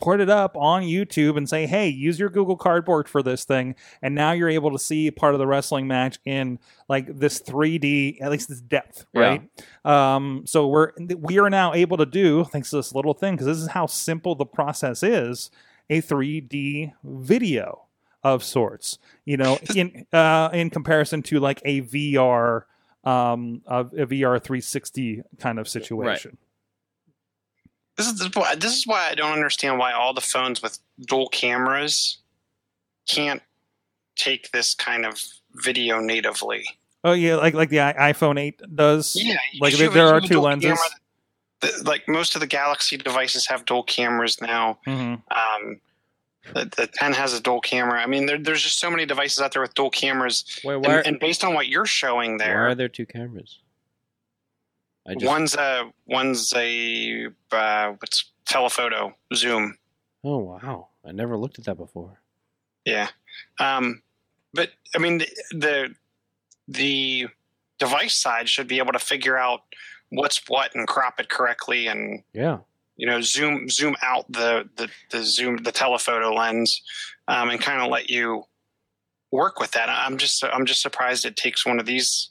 put 0.00 0.20
it 0.20 0.30
up 0.30 0.56
on 0.56 0.82
YouTube, 0.82 1.36
and 1.36 1.48
say, 1.48 1.66
"Hey, 1.66 1.88
use 1.88 2.18
your 2.18 2.28
Google 2.30 2.56
Cardboard 2.56 3.08
for 3.08 3.22
this 3.22 3.44
thing." 3.44 3.74
And 4.02 4.14
now 4.14 4.32
you're 4.32 4.48
able 4.48 4.70
to 4.72 4.78
see 4.78 5.10
part 5.10 5.34
of 5.34 5.38
the 5.38 5.46
wrestling 5.46 5.86
match 5.86 6.18
in 6.24 6.58
like 6.88 7.18
this 7.18 7.40
3D, 7.40 8.20
at 8.20 8.30
least 8.30 8.48
this 8.48 8.60
depth, 8.60 9.06
right? 9.14 9.42
Um, 9.84 10.42
so 10.46 10.66
we're 10.68 10.92
we 11.18 11.38
are 11.38 11.50
now 11.50 11.74
able 11.74 11.96
to 11.98 12.06
do 12.06 12.44
thanks 12.44 12.70
to 12.70 12.76
this 12.76 12.94
little 12.94 13.14
thing 13.14 13.34
because 13.34 13.46
this 13.46 13.58
is 13.58 13.68
how 13.68 13.86
simple 13.86 14.34
the 14.34 14.46
process 14.46 15.02
is 15.02 15.50
a 15.88 16.00
3D 16.00 16.92
video 17.04 17.86
of 18.22 18.42
sorts. 18.44 18.98
You 19.24 19.36
know, 19.36 19.58
in 19.74 20.06
uh, 20.12 20.50
in 20.52 20.70
comparison 20.70 21.22
to 21.24 21.40
like 21.40 21.60
a 21.64 21.82
VR 21.82 22.64
um 23.02 23.62
a, 23.66 23.80
a 23.80 24.06
VR 24.06 24.42
360 24.42 25.22
kind 25.38 25.58
of 25.58 25.66
situation. 25.68 26.32
Is, 26.32 26.38
this 28.08 28.20
is 28.20 28.34
why- 28.34 28.54
this 28.54 28.76
is 28.76 28.86
why 28.86 29.08
I 29.10 29.14
don't 29.14 29.32
understand 29.32 29.78
why 29.78 29.92
all 29.92 30.14
the 30.14 30.20
phones 30.20 30.62
with 30.62 30.78
dual 31.06 31.28
cameras 31.28 32.18
can't 33.08 33.42
take 34.16 34.50
this 34.52 34.74
kind 34.74 35.04
of 35.06 35.20
video 35.54 36.00
natively. 36.00 36.64
Oh 37.02 37.12
yeah, 37.12 37.36
like 37.36 37.54
like 37.54 37.70
the 37.70 37.78
iPhone 37.78 38.38
8 38.38 38.60
does. 38.74 39.16
Yeah, 39.16 39.36
Like, 39.60 39.74
there- 39.74 39.88
there 39.88 40.06
are 40.08 40.20
two 40.20 40.40
lenses. 40.40 40.68
camera. 40.68 40.84
The- 41.60 41.82
like 41.84 42.06
most 42.08 42.34
of 42.34 42.40
the 42.40 42.46
Galaxy 42.46 42.96
devices 42.96 43.46
have 43.48 43.64
dual 43.64 43.82
cameras 43.82 44.40
now. 44.40 44.78
Mhm. 44.86 45.22
Um, 45.30 45.80
the, 46.54 46.64
the 46.76 46.86
10 46.86 47.12
has 47.14 47.32
a 47.34 47.40
dual 47.40 47.60
camera. 47.60 48.02
I 48.02 48.06
mean, 48.06 48.26
there, 48.26 48.38
there's 48.38 48.62
just 48.62 48.78
so 48.78 48.90
many 48.90 49.04
devices 49.06 49.40
out 49.40 49.52
there 49.52 49.62
with 49.62 49.74
dual 49.74 49.90
cameras. 49.90 50.44
Wait, 50.64 50.74
And, 50.74 50.86
why, 50.86 50.94
are, 50.94 51.00
and 51.00 51.18
based 51.20 51.44
on 51.44 51.54
what 51.54 51.68
you're 51.68 51.84
showing 51.86 52.32
why 52.32 52.44
there, 52.44 52.68
are 52.68 52.74
there 52.74 52.88
two 52.88 53.04
cameras? 53.06 53.58
I 55.10 55.14
just, 55.14 55.26
one's 55.26 55.54
a 55.56 55.90
one's 56.06 56.52
a 56.54 57.26
uh, 57.50 57.92
what's 57.98 58.30
telephoto 58.46 59.14
zoom. 59.34 59.76
oh 60.22 60.38
wow, 60.38 60.88
I 61.04 61.10
never 61.10 61.36
looked 61.36 61.58
at 61.58 61.64
that 61.64 61.76
before. 61.76 62.20
Yeah, 62.84 63.08
um, 63.58 64.02
but 64.54 64.70
I 64.94 64.98
mean 64.98 65.18
the, 65.18 65.26
the 65.50 65.94
the 66.68 67.28
device 67.78 68.16
side 68.16 68.48
should 68.48 68.68
be 68.68 68.78
able 68.78 68.92
to 68.92 69.00
figure 69.00 69.36
out 69.36 69.62
what's 70.10 70.40
what 70.46 70.74
and 70.76 70.86
crop 70.86 71.18
it 71.18 71.28
correctly 71.28 71.88
and 71.88 72.22
Yeah, 72.32 72.58
you 72.96 73.06
know 73.06 73.20
zoom 73.20 73.68
zoom 73.68 73.96
out 74.02 74.30
the 74.30 74.68
the, 74.76 74.88
the 75.10 75.24
zoom 75.24 75.56
the 75.56 75.72
telephoto 75.72 76.32
lens 76.32 76.82
um, 77.26 77.50
and 77.50 77.60
kind 77.60 77.82
of 77.82 77.90
let 77.90 78.10
you 78.10 78.44
work 79.32 79.58
with 79.58 79.72
that. 79.72 79.88
I'm 79.88 80.18
just 80.18 80.44
I'm 80.44 80.66
just 80.66 80.82
surprised 80.82 81.24
it 81.24 81.36
takes 81.36 81.66
one 81.66 81.80
of 81.80 81.86
these 81.86 82.30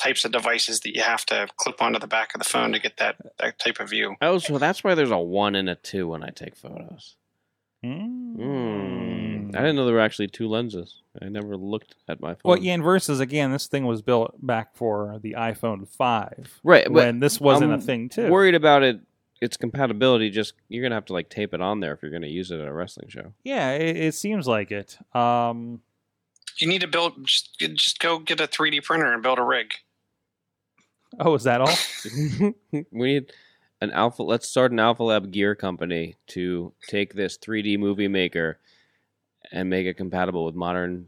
types 0.00 0.24
of 0.24 0.32
devices 0.32 0.80
that 0.80 0.94
you 0.96 1.02
have 1.02 1.24
to 1.26 1.46
clip 1.56 1.80
onto 1.82 1.98
the 1.98 2.06
back 2.06 2.34
of 2.34 2.38
the 2.40 2.44
phone 2.48 2.72
to 2.72 2.78
get 2.78 2.96
that 2.96 3.16
that 3.38 3.58
type 3.58 3.78
of 3.80 3.90
view. 3.90 4.16
oh, 4.22 4.38
so 4.38 4.58
that's 4.58 4.82
why 4.82 4.94
there's 4.94 5.10
a 5.10 5.18
one 5.18 5.54
and 5.54 5.68
a 5.68 5.74
two 5.74 6.08
when 6.08 6.22
I 6.24 6.30
take 6.30 6.56
photos. 6.56 7.16
Mm. 7.84 8.36
Mm. 8.36 9.56
I 9.56 9.58
didn't 9.60 9.76
know 9.76 9.86
there 9.86 9.94
were 9.94 10.00
actually 10.00 10.28
two 10.28 10.48
lenses. 10.48 11.00
I 11.20 11.28
never 11.28 11.56
looked 11.56 11.94
at 12.08 12.20
my 12.20 12.34
phone. 12.34 12.40
Well, 12.44 12.58
yeah, 12.58 12.74
and 12.74 12.82
versus 12.82 13.20
again, 13.20 13.52
this 13.52 13.66
thing 13.66 13.86
was 13.86 14.02
built 14.02 14.34
back 14.44 14.74
for 14.76 15.18
the 15.22 15.32
iPhone 15.38 15.88
5 15.88 16.60
right. 16.62 16.84
But 16.84 16.92
when 16.92 17.20
this 17.20 17.40
wasn't 17.40 17.72
I'm 17.72 17.78
a 17.78 17.82
thing 17.82 18.08
too. 18.08 18.28
worried 18.30 18.54
about 18.54 18.82
it. 18.82 19.00
Its 19.40 19.56
compatibility. 19.56 20.28
Just 20.28 20.52
you're 20.68 20.82
gonna 20.82 20.94
have 20.96 21.06
to 21.06 21.14
like 21.14 21.30
tape 21.30 21.54
it 21.54 21.62
on 21.62 21.80
there 21.80 21.94
if 21.94 22.02
you're 22.02 22.10
gonna 22.10 22.26
use 22.26 22.50
it 22.50 22.60
at 22.60 22.68
a 22.68 22.72
wrestling 22.72 23.08
show. 23.08 23.32
Yeah, 23.42 23.70
it, 23.72 23.96
it 23.96 24.14
seems 24.14 24.46
like 24.46 24.70
it. 24.70 24.98
Um, 25.16 25.80
You 26.58 26.66
need 26.68 26.82
to 26.82 26.86
build 26.86 27.24
just 27.26 27.58
just 27.58 27.98
go 28.00 28.18
get 28.18 28.38
a 28.40 28.46
3D 28.46 28.84
printer 28.84 29.10
and 29.10 29.22
build 29.22 29.38
a 29.38 29.42
rig. 29.42 29.72
Oh, 31.18 31.34
is 31.34 31.44
that 31.44 31.60
all? 31.60 31.74
we 32.72 32.84
need 32.92 33.32
an 33.80 33.90
alpha. 33.90 34.22
Let's 34.22 34.48
start 34.48 34.72
an 34.72 34.78
Alpha 34.78 35.02
Lab 35.02 35.30
gear 35.30 35.54
company 35.54 36.16
to 36.28 36.72
take 36.86 37.14
this 37.14 37.38
3D 37.38 37.78
movie 37.78 38.08
maker 38.08 38.58
and 39.50 39.68
make 39.70 39.86
it 39.86 39.94
compatible 39.94 40.44
with 40.44 40.54
modern 40.54 41.06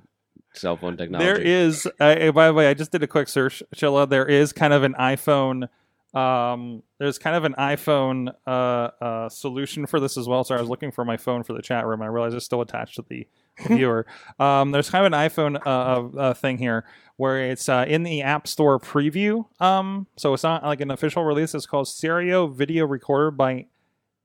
cell 0.54 0.76
phone 0.76 0.96
technology. 0.96 1.26
There 1.26 1.40
is, 1.40 1.86
uh, 2.00 2.32
by 2.32 2.46
the 2.48 2.54
way, 2.54 2.68
I 2.68 2.74
just 2.74 2.90
did 2.90 3.02
a 3.02 3.06
quick 3.06 3.28
search, 3.28 3.62
Chilla. 3.74 4.08
There 4.08 4.26
is 4.26 4.52
kind 4.52 4.72
of 4.72 4.82
an 4.82 4.94
iPhone 4.94 5.68
Um, 6.14 6.82
there's 6.98 7.18
kind 7.18 7.36
of 7.36 7.44
an 7.44 7.54
iPhone 7.54 8.34
uh, 8.46 8.50
uh, 8.50 9.28
solution 9.28 9.86
for 9.86 9.98
this 9.98 10.16
as 10.16 10.28
well. 10.28 10.44
So 10.44 10.54
I 10.54 10.60
was 10.60 10.68
looking 10.68 10.90
for 10.90 11.04
my 11.04 11.16
phone 11.16 11.42
for 11.42 11.54
the 11.54 11.62
chat 11.62 11.86
room. 11.86 12.00
And 12.00 12.04
I 12.04 12.12
realized 12.12 12.34
it's 12.36 12.44
still 12.44 12.60
attached 12.60 12.96
to 12.96 13.04
the 13.08 13.26
viewer. 13.66 14.06
Um, 14.38 14.70
there's 14.70 14.90
kind 14.90 15.06
of 15.06 15.12
an 15.12 15.18
iPhone 15.18 15.60
uh, 15.66 16.18
uh, 16.18 16.34
thing 16.34 16.58
here 16.58 16.84
where 17.16 17.50
it's 17.50 17.68
uh, 17.68 17.84
in 17.86 18.02
the 18.02 18.22
App 18.22 18.48
Store 18.48 18.80
preview. 18.80 19.44
Um, 19.60 20.06
so 20.16 20.34
it's 20.34 20.42
not 20.42 20.64
like 20.64 20.80
an 20.80 20.90
official 20.90 21.24
release. 21.24 21.54
It's 21.54 21.66
called 21.66 21.88
Stereo 21.88 22.46
Video 22.46 22.86
Recorder 22.86 23.30
by 23.30 23.66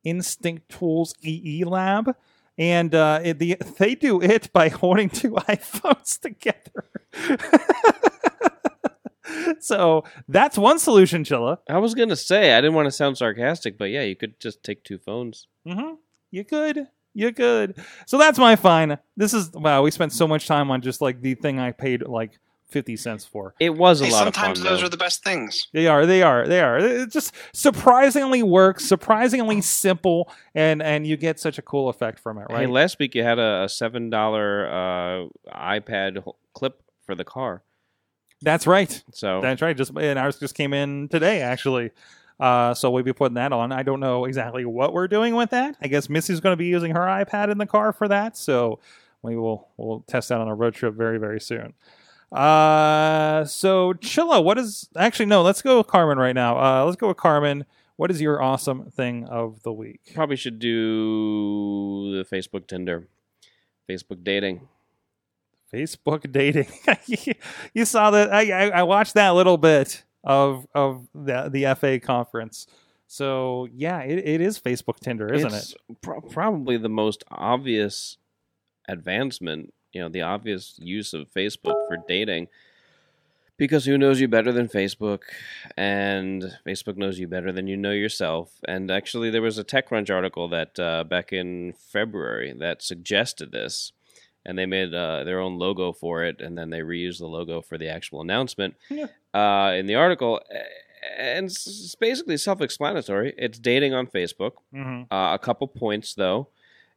Instinct 0.03 0.69
Tools 0.69 1.13
EE 1.21 1.63
Lab. 1.65 2.15
And 2.57 2.95
uh, 2.95 3.19
it, 3.23 3.39
the, 3.39 3.57
they 3.77 3.93
do 3.95 4.21
it 4.21 4.51
by 4.51 4.69
holding 4.69 5.09
two 5.09 5.31
iPhones 5.31 6.19
together. 6.19 6.85
so 9.59 10.03
that's 10.27 10.57
one 10.57 10.79
solution, 10.79 11.23
Chilla. 11.23 11.59
I 11.69 11.77
was 11.77 11.93
gonna 11.93 12.15
say 12.15 12.53
I 12.53 12.61
didn't 12.61 12.73
want 12.73 12.87
to 12.87 12.91
sound 12.91 13.17
sarcastic, 13.17 13.77
but 13.77 13.91
yeah, 13.91 14.01
you 14.03 14.15
could 14.15 14.39
just 14.39 14.63
take 14.63 14.83
two 14.83 14.97
phones. 14.97 15.47
Mm-hmm. 15.67 15.95
You 16.31 16.43
could. 16.43 16.87
You 17.17 17.33
could. 17.33 17.75
So 18.05 18.17
that's 18.17 18.37
my 18.37 18.55
fine. 18.55 18.97
This 19.15 19.33
is 19.33 19.51
wow. 19.51 19.81
We 19.81 19.91
spent 19.91 20.13
so 20.13 20.27
much 20.27 20.45
time 20.47 20.69
on 20.71 20.81
just 20.81 21.01
like 21.01 21.21
the 21.21 21.33
thing 21.35 21.59
I 21.59 21.71
paid 21.71 22.03
like 22.07 22.37
fifty 22.69 22.95
cents 22.95 23.25
for. 23.25 23.55
It 23.59 23.71
was 23.75 24.01
a 24.01 24.05
Hey, 24.05 24.11
lot 24.11 24.27
of 24.27 24.35
fun. 24.35 24.43
sometimes 24.55 24.61
those 24.61 24.79
though. 24.81 24.85
are 24.85 24.89
the 24.89 24.97
best 24.97 25.23
things. 25.23 25.67
They 25.73 25.87
are. 25.87 26.05
They 26.05 26.21
are. 26.21 26.45
They 26.47 26.61
are. 26.61 26.77
It 26.77 27.09
just 27.11 27.33
surprisingly 27.53 28.43
works. 28.43 28.85
Surprisingly 28.85 29.61
simple, 29.61 30.29
and 30.53 30.81
and 30.83 31.07
you 31.07 31.17
get 31.17 31.39
such 31.39 31.57
a 31.57 31.61
cool 31.61 31.89
effect 31.89 32.19
from 32.19 32.37
it, 32.37 32.45
Hey, 32.49 32.55
right? 32.55 32.69
last 32.69 32.99
week 32.99 33.15
you 33.15 33.23
had 33.23 33.39
a, 33.39 33.63
a 33.63 33.69
seven 33.69 34.09
dollar 34.11 34.67
uh, 34.67 35.27
iPad 35.55 36.23
clip 36.53 36.81
for 37.05 37.15
the 37.15 37.23
car. 37.23 37.63
That's 38.43 38.67
right. 38.67 39.03
So 39.13 39.41
That's 39.41 39.63
right. 39.63 39.75
Just 39.75 39.91
and 39.97 40.19
ours 40.19 40.37
just 40.37 40.53
came 40.53 40.71
in 40.73 41.07
today, 41.09 41.41
actually. 41.41 41.89
Uh, 42.39 42.73
so 42.73 42.91
we'll 42.91 43.03
be 43.03 43.13
putting 43.13 43.35
that 43.35 43.51
on. 43.51 43.71
I 43.71 43.83
don't 43.83 43.99
know 43.99 44.25
exactly 44.25 44.63
what 44.63 44.93
we're 44.93 45.07
doing 45.07 45.35
with 45.35 45.49
that. 45.51 45.75
I 45.81 45.87
guess 45.87 46.09
Missy's 46.09 46.39
going 46.39 46.53
to 46.53 46.57
be 46.57 46.67
using 46.67 46.91
her 46.91 47.01
iPad 47.01 47.51
in 47.51 47.57
the 47.57 47.65
car 47.65 47.91
for 47.91 48.07
that. 48.07 48.37
So 48.37 48.79
we 49.21 49.35
will 49.35 49.69
we'll 49.77 50.01
test 50.07 50.29
that 50.29 50.39
on 50.39 50.47
a 50.47 50.55
road 50.55 50.75
trip 50.75 50.93
very 50.93 51.17
very 51.17 51.39
soon. 51.39 51.73
Uh, 52.31 53.45
so 53.45 53.93
Chilla, 53.93 54.43
what 54.43 54.57
is 54.57 54.89
actually 54.95 55.25
no? 55.25 55.41
Let's 55.41 55.61
go 55.61 55.79
with 55.79 55.87
Carmen 55.87 56.17
right 56.17 56.35
now. 56.35 56.57
Uh, 56.57 56.85
let's 56.85 56.97
go 56.97 57.07
with 57.07 57.17
Carmen. 57.17 57.65
What 57.95 58.11
is 58.11 58.21
your 58.21 58.41
awesome 58.41 58.91
thing 58.91 59.25
of 59.25 59.63
the 59.63 59.73
week? 59.73 60.11
probably 60.13 60.35
should 60.35 60.59
do 60.59 62.15
the 62.15 62.23
Facebook 62.23 62.67
Tinder, 62.67 63.07
Facebook 63.89 64.23
dating. 64.23 64.67
Facebook 65.73 66.31
dating. 66.31 66.67
you 67.73 67.85
saw 67.85 68.11
that? 68.11 68.31
I, 68.31 68.51
I 68.51 68.69
I 68.69 68.83
watched 68.83 69.15
that 69.15 69.31
a 69.31 69.33
little 69.33 69.57
bit 69.57 70.03
of 70.27 70.67
of 70.75 71.07
the 71.15 71.49
the 71.49 71.63
F8 71.63 72.03
conference. 72.03 72.67
So 73.07 73.67
yeah, 73.73 74.01
it, 74.01 74.19
it 74.19 74.41
is 74.41 74.59
Facebook 74.59 74.99
Tinder, 74.99 75.33
isn't 75.33 75.53
it's 75.53 75.71
it? 75.71 76.01
pro- 76.01 76.21
probably 76.21 76.77
the 76.77 76.89
most 76.89 77.23
obvious 77.31 78.17
advancement, 78.87 79.73
you 79.93 80.01
know, 80.01 80.09
the 80.09 80.21
obvious 80.21 80.75
use 80.77 81.13
of 81.13 81.31
Facebook 81.31 81.87
for 81.87 81.97
dating. 82.07 82.49
Because 83.55 83.85
who 83.85 83.97
knows 83.97 84.21
you 84.21 84.27
better 84.27 84.51
than 84.51 84.67
Facebook? 84.67 85.21
And 85.75 86.57
Facebook 86.63 86.95
knows 86.95 87.17
you 87.17 87.27
better 87.27 87.51
than 87.51 87.65
you 87.65 87.75
know 87.75 87.91
yourself. 87.91 88.51
And 88.67 88.91
actually, 88.91 89.31
there 89.31 89.41
was 89.41 89.57
a 89.57 89.63
TechCrunch 89.63 90.13
article 90.13 90.47
that 90.49 90.77
uh, 90.77 91.05
back 91.05 91.33
in 91.33 91.73
February 91.73 92.53
that 92.59 92.83
suggested 92.83 93.51
this. 93.51 93.93
And 94.47 94.57
they 94.57 94.65
made 94.65 94.93
uh, 94.93 95.23
their 95.25 95.39
own 95.41 95.59
logo 95.59 95.91
for 95.91 96.23
it, 96.23 96.41
and 96.41 96.57
then 96.57 96.69
they 96.71 96.79
reused 96.79 97.19
the 97.19 97.27
logo 97.27 97.61
for 97.61 97.77
the 97.77 97.89
actual 97.89 98.21
announcement 98.21 98.75
Yeah. 98.89 99.07
uh, 99.33 99.73
in 99.77 99.85
the 99.87 99.95
article. 99.95 100.41
And 101.17 101.45
it's 101.47 101.67
it's 101.67 101.95
basically 101.95 102.37
self 102.37 102.61
explanatory. 102.61 103.33
It's 103.37 103.59
dating 103.59 103.93
on 103.93 104.07
Facebook. 104.07 104.53
Mm-hmm. 104.73 105.13
Uh, 105.13 105.33
a 105.35 105.39
couple 105.39 105.67
points 105.67 106.15
though. 106.15 106.47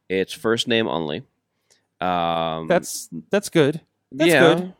It's 0.09 0.33
first 0.33 0.67
name 0.67 0.87
only. 0.87 1.23
Um, 1.99 2.67
That's 2.67 3.09
that's 3.29 3.49
good. 3.49 3.81
That's 4.11 4.31
yeah, 4.31 4.53
good. 4.55 4.73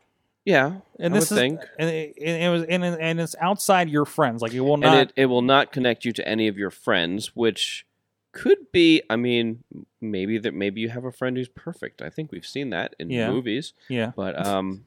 Yeah, 0.44 0.74
And 0.98 1.14
I 1.14 1.20
this 1.20 1.30
would 1.30 1.36
is 1.38 1.40
think. 1.42 1.60
and 1.78 1.90
it, 1.90 2.14
it 2.18 2.50
was 2.50 2.64
and, 2.64 2.84
and 2.84 3.20
it's 3.22 3.36
outside 3.40 3.90
your 3.90 4.06
friends. 4.06 4.42
Like 4.42 4.54
it 4.54 4.62
will 4.62 4.74
and 4.74 4.82
not. 4.82 4.98
it, 4.98 5.14
it 5.16 5.26
will 5.28 5.44
not 5.44 5.72
connect 5.72 6.04
you 6.04 6.12
to 6.14 6.28
any 6.28 6.48
of 6.48 6.58
your 6.58 6.72
friends, 6.72 7.36
which 7.36 7.86
could 8.32 8.72
be. 8.72 9.02
I 9.10 9.16
mean, 9.16 9.64
maybe 10.00 10.38
that 10.40 10.54
maybe 10.54 10.82
you 10.82 10.90
have 10.90 11.06
a 11.06 11.12
friend 11.12 11.36
who's 11.38 11.50
perfect. 11.50 12.02
I 12.02 12.10
think 12.10 12.32
we've 12.32 12.46
seen 12.46 12.70
that 12.72 12.96
in 13.00 13.10
Yeah. 13.10 13.30
movies, 13.30 13.74
yeah. 13.90 14.12
but 14.16 14.46
um, 14.46 14.86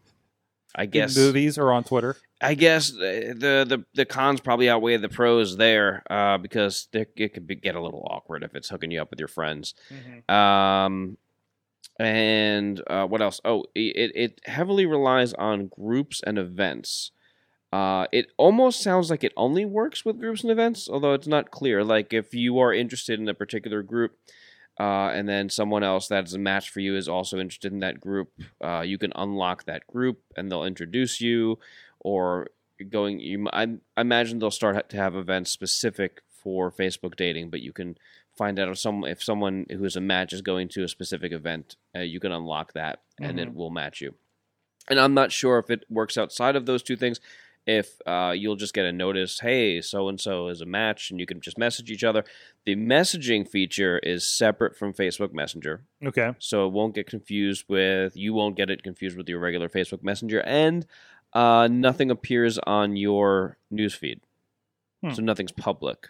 I 0.74 0.84
In 0.84 0.90
guess 0.90 1.16
movies 1.16 1.58
or 1.58 1.72
on 1.72 1.84
Twitter. 1.84 2.16
I 2.40 2.54
guess 2.54 2.90
the 2.90 3.34
the 3.38 3.76
the, 3.76 3.84
the 3.94 4.04
cons 4.04 4.40
probably 4.40 4.68
outweigh 4.68 4.96
the 4.98 5.08
pros 5.08 5.56
there, 5.56 6.02
uh, 6.10 6.36
because 6.38 6.88
there, 6.92 7.06
it 7.16 7.32
could 7.32 7.46
be, 7.46 7.54
get 7.54 7.74
a 7.74 7.80
little 7.82 8.06
awkward 8.10 8.42
if 8.42 8.54
it's 8.54 8.68
hooking 8.68 8.90
you 8.90 9.00
up 9.00 9.10
with 9.10 9.18
your 9.18 9.28
friends. 9.28 9.74
Um, 10.28 11.16
and 11.98 12.82
uh, 12.88 13.06
what 13.06 13.22
else? 13.22 13.40
Oh, 13.44 13.64
it, 13.74 14.12
it 14.14 14.40
heavily 14.44 14.84
relies 14.84 15.32
on 15.34 15.68
groups 15.68 16.20
and 16.26 16.38
events. 16.38 17.12
Uh, 17.74 18.06
it 18.12 18.30
almost 18.36 18.80
sounds 18.80 19.10
like 19.10 19.24
it 19.24 19.32
only 19.36 19.64
works 19.64 20.04
with 20.04 20.20
groups 20.20 20.42
and 20.42 20.52
events, 20.52 20.88
although 20.88 21.12
it's 21.12 21.26
not 21.26 21.50
clear. 21.50 21.82
Like 21.82 22.12
if 22.12 22.32
you 22.32 22.60
are 22.60 22.72
interested 22.72 23.18
in 23.18 23.28
a 23.28 23.34
particular 23.34 23.82
group, 23.82 24.16
uh, 24.78 25.08
and 25.08 25.28
then 25.28 25.50
someone 25.50 25.82
else 25.82 26.06
that 26.06 26.22
is 26.22 26.34
a 26.34 26.38
match 26.38 26.70
for 26.70 26.78
you 26.78 26.96
is 26.96 27.08
also 27.08 27.40
interested 27.40 27.72
in 27.72 27.80
that 27.80 27.98
group, 27.98 28.30
uh, 28.62 28.82
you 28.82 28.96
can 28.96 29.12
unlock 29.16 29.64
that 29.64 29.84
group 29.88 30.20
and 30.36 30.52
they'll 30.52 30.62
introduce 30.62 31.20
you. 31.20 31.58
Or 31.98 32.46
going, 32.90 33.18
you 33.18 33.48
I, 33.52 33.64
I 33.96 34.02
imagine 34.02 34.38
they'll 34.38 34.52
start 34.52 34.88
to 34.90 34.96
have 34.96 35.16
events 35.16 35.50
specific 35.50 36.20
for 36.30 36.70
Facebook 36.70 37.16
dating, 37.16 37.50
but 37.50 37.60
you 37.60 37.72
can 37.72 37.98
find 38.38 38.60
out 38.60 38.68
if 38.68 38.78
some 38.78 39.04
if 39.04 39.20
someone 39.20 39.66
who 39.68 39.84
is 39.84 39.96
a 39.96 40.00
match 40.00 40.32
is 40.32 40.42
going 40.42 40.68
to 40.68 40.84
a 40.84 40.88
specific 40.88 41.32
event, 41.32 41.74
uh, 41.96 42.02
you 42.02 42.20
can 42.20 42.30
unlock 42.30 42.72
that 42.74 43.00
and 43.20 43.40
it 43.40 43.52
will 43.52 43.70
match 43.70 44.00
you. 44.00 44.14
And 44.88 45.00
I'm 45.00 45.14
not 45.14 45.32
sure 45.32 45.58
if 45.58 45.70
it 45.70 45.84
works 45.88 46.16
outside 46.16 46.56
of 46.56 46.66
those 46.66 46.82
two 46.82 46.96
things. 46.96 47.18
If 47.66 47.98
uh, 48.06 48.34
you'll 48.36 48.56
just 48.56 48.74
get 48.74 48.84
a 48.84 48.92
notice, 48.92 49.40
hey, 49.40 49.80
so 49.80 50.08
and 50.08 50.20
so 50.20 50.48
is 50.48 50.60
a 50.60 50.66
match, 50.66 51.10
and 51.10 51.18
you 51.18 51.24
can 51.24 51.40
just 51.40 51.56
message 51.56 51.90
each 51.90 52.04
other. 52.04 52.22
The 52.66 52.76
messaging 52.76 53.48
feature 53.48 53.98
is 54.00 54.26
separate 54.26 54.76
from 54.76 54.92
Facebook 54.92 55.32
Messenger, 55.32 55.82
Okay. 56.04 56.32
so 56.38 56.66
it 56.66 56.72
won't 56.72 56.94
get 56.94 57.06
confused 57.06 57.64
with 57.68 58.16
you 58.16 58.34
won't 58.34 58.56
get 58.56 58.68
it 58.68 58.82
confused 58.82 59.16
with 59.16 59.28
your 59.28 59.38
regular 59.38 59.68
Facebook 59.70 60.02
Messenger, 60.02 60.42
and 60.42 60.84
uh, 61.32 61.66
nothing 61.70 62.10
appears 62.10 62.58
on 62.58 62.96
your 62.96 63.56
newsfeed, 63.72 64.20
Hmm. 65.02 65.12
so 65.12 65.22
nothing's 65.22 65.52
public. 65.52 66.08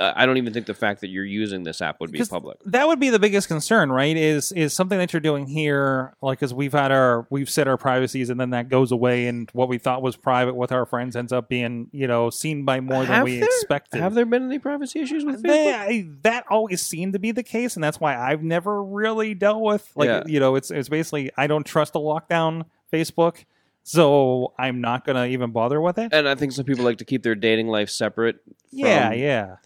I 0.00 0.26
don't 0.26 0.36
even 0.36 0.52
think 0.52 0.66
the 0.66 0.74
fact 0.74 1.00
that 1.00 1.08
you're 1.08 1.24
using 1.24 1.62
this 1.62 1.80
app 1.80 2.00
would 2.00 2.12
be 2.12 2.22
public. 2.24 2.58
That 2.66 2.86
would 2.88 3.00
be 3.00 3.10
the 3.10 3.18
biggest 3.18 3.48
concern, 3.48 3.90
right? 3.90 4.16
Is 4.16 4.52
is 4.52 4.72
something 4.74 4.98
that 4.98 5.12
you're 5.12 5.20
doing 5.20 5.46
here, 5.46 6.14
like, 6.22 6.38
because 6.38 6.52
we've 6.52 6.72
had 6.72 6.92
our 6.92 7.26
we've 7.30 7.48
set 7.50 7.66
our 7.68 7.76
privacies, 7.76 8.30
and 8.30 8.38
then 8.40 8.50
that 8.50 8.68
goes 8.68 8.92
away, 8.92 9.26
and 9.26 9.48
what 9.52 9.68
we 9.68 9.78
thought 9.78 10.02
was 10.02 10.16
private 10.16 10.54
with 10.54 10.72
our 10.72 10.86
friends 10.86 11.16
ends 11.16 11.32
up 11.32 11.48
being, 11.48 11.88
you 11.92 12.06
know, 12.06 12.30
seen 12.30 12.64
by 12.64 12.80
more 12.80 13.04
than 13.04 13.14
Have 13.14 13.24
we 13.24 13.36
there- 13.38 13.44
expected. 13.46 14.00
Have 14.00 14.14
there 14.14 14.26
been 14.26 14.44
any 14.44 14.58
privacy 14.58 15.00
issues 15.00 15.24
with 15.24 15.42
Facebook? 15.42 15.48
They- 15.48 15.74
I- 15.74 16.06
that 16.22 16.44
always 16.50 16.82
seemed 16.82 17.12
to 17.14 17.18
be 17.18 17.32
the 17.32 17.42
case, 17.42 17.74
and 17.76 17.82
that's 17.84 17.98
why 18.00 18.16
I've 18.16 18.42
never 18.42 18.82
really 18.84 19.34
dealt 19.34 19.62
with 19.62 19.90
like 19.96 20.08
Yeah. 20.08 20.22
you 20.26 20.40
know 20.40 20.56
it's 20.56 20.70
it's 20.70 20.88
basically 20.88 21.30
I 21.36 21.46
don't 21.46 21.64
trust 21.64 21.94
a 21.94 21.98
lockdown 21.98 22.64
Facebook, 22.92 23.44
so 23.82 24.52
I'm 24.58 24.80
not 24.80 25.04
gonna 25.04 25.26
even 25.26 25.50
bother 25.52 25.80
with 25.80 25.98
it. 25.98 26.12
and 26.12 26.28
I 26.28 26.34
think 26.34 26.52
some 26.52 26.64
people 26.64 26.84
like 26.84 26.98
to 26.98 27.04
keep 27.04 27.22
their 27.22 27.34
dating 27.34 27.68
life 27.68 27.88
separate. 27.90 28.36
From, 28.70 28.78
yeah, 28.80 29.12
yeah. 29.12 29.56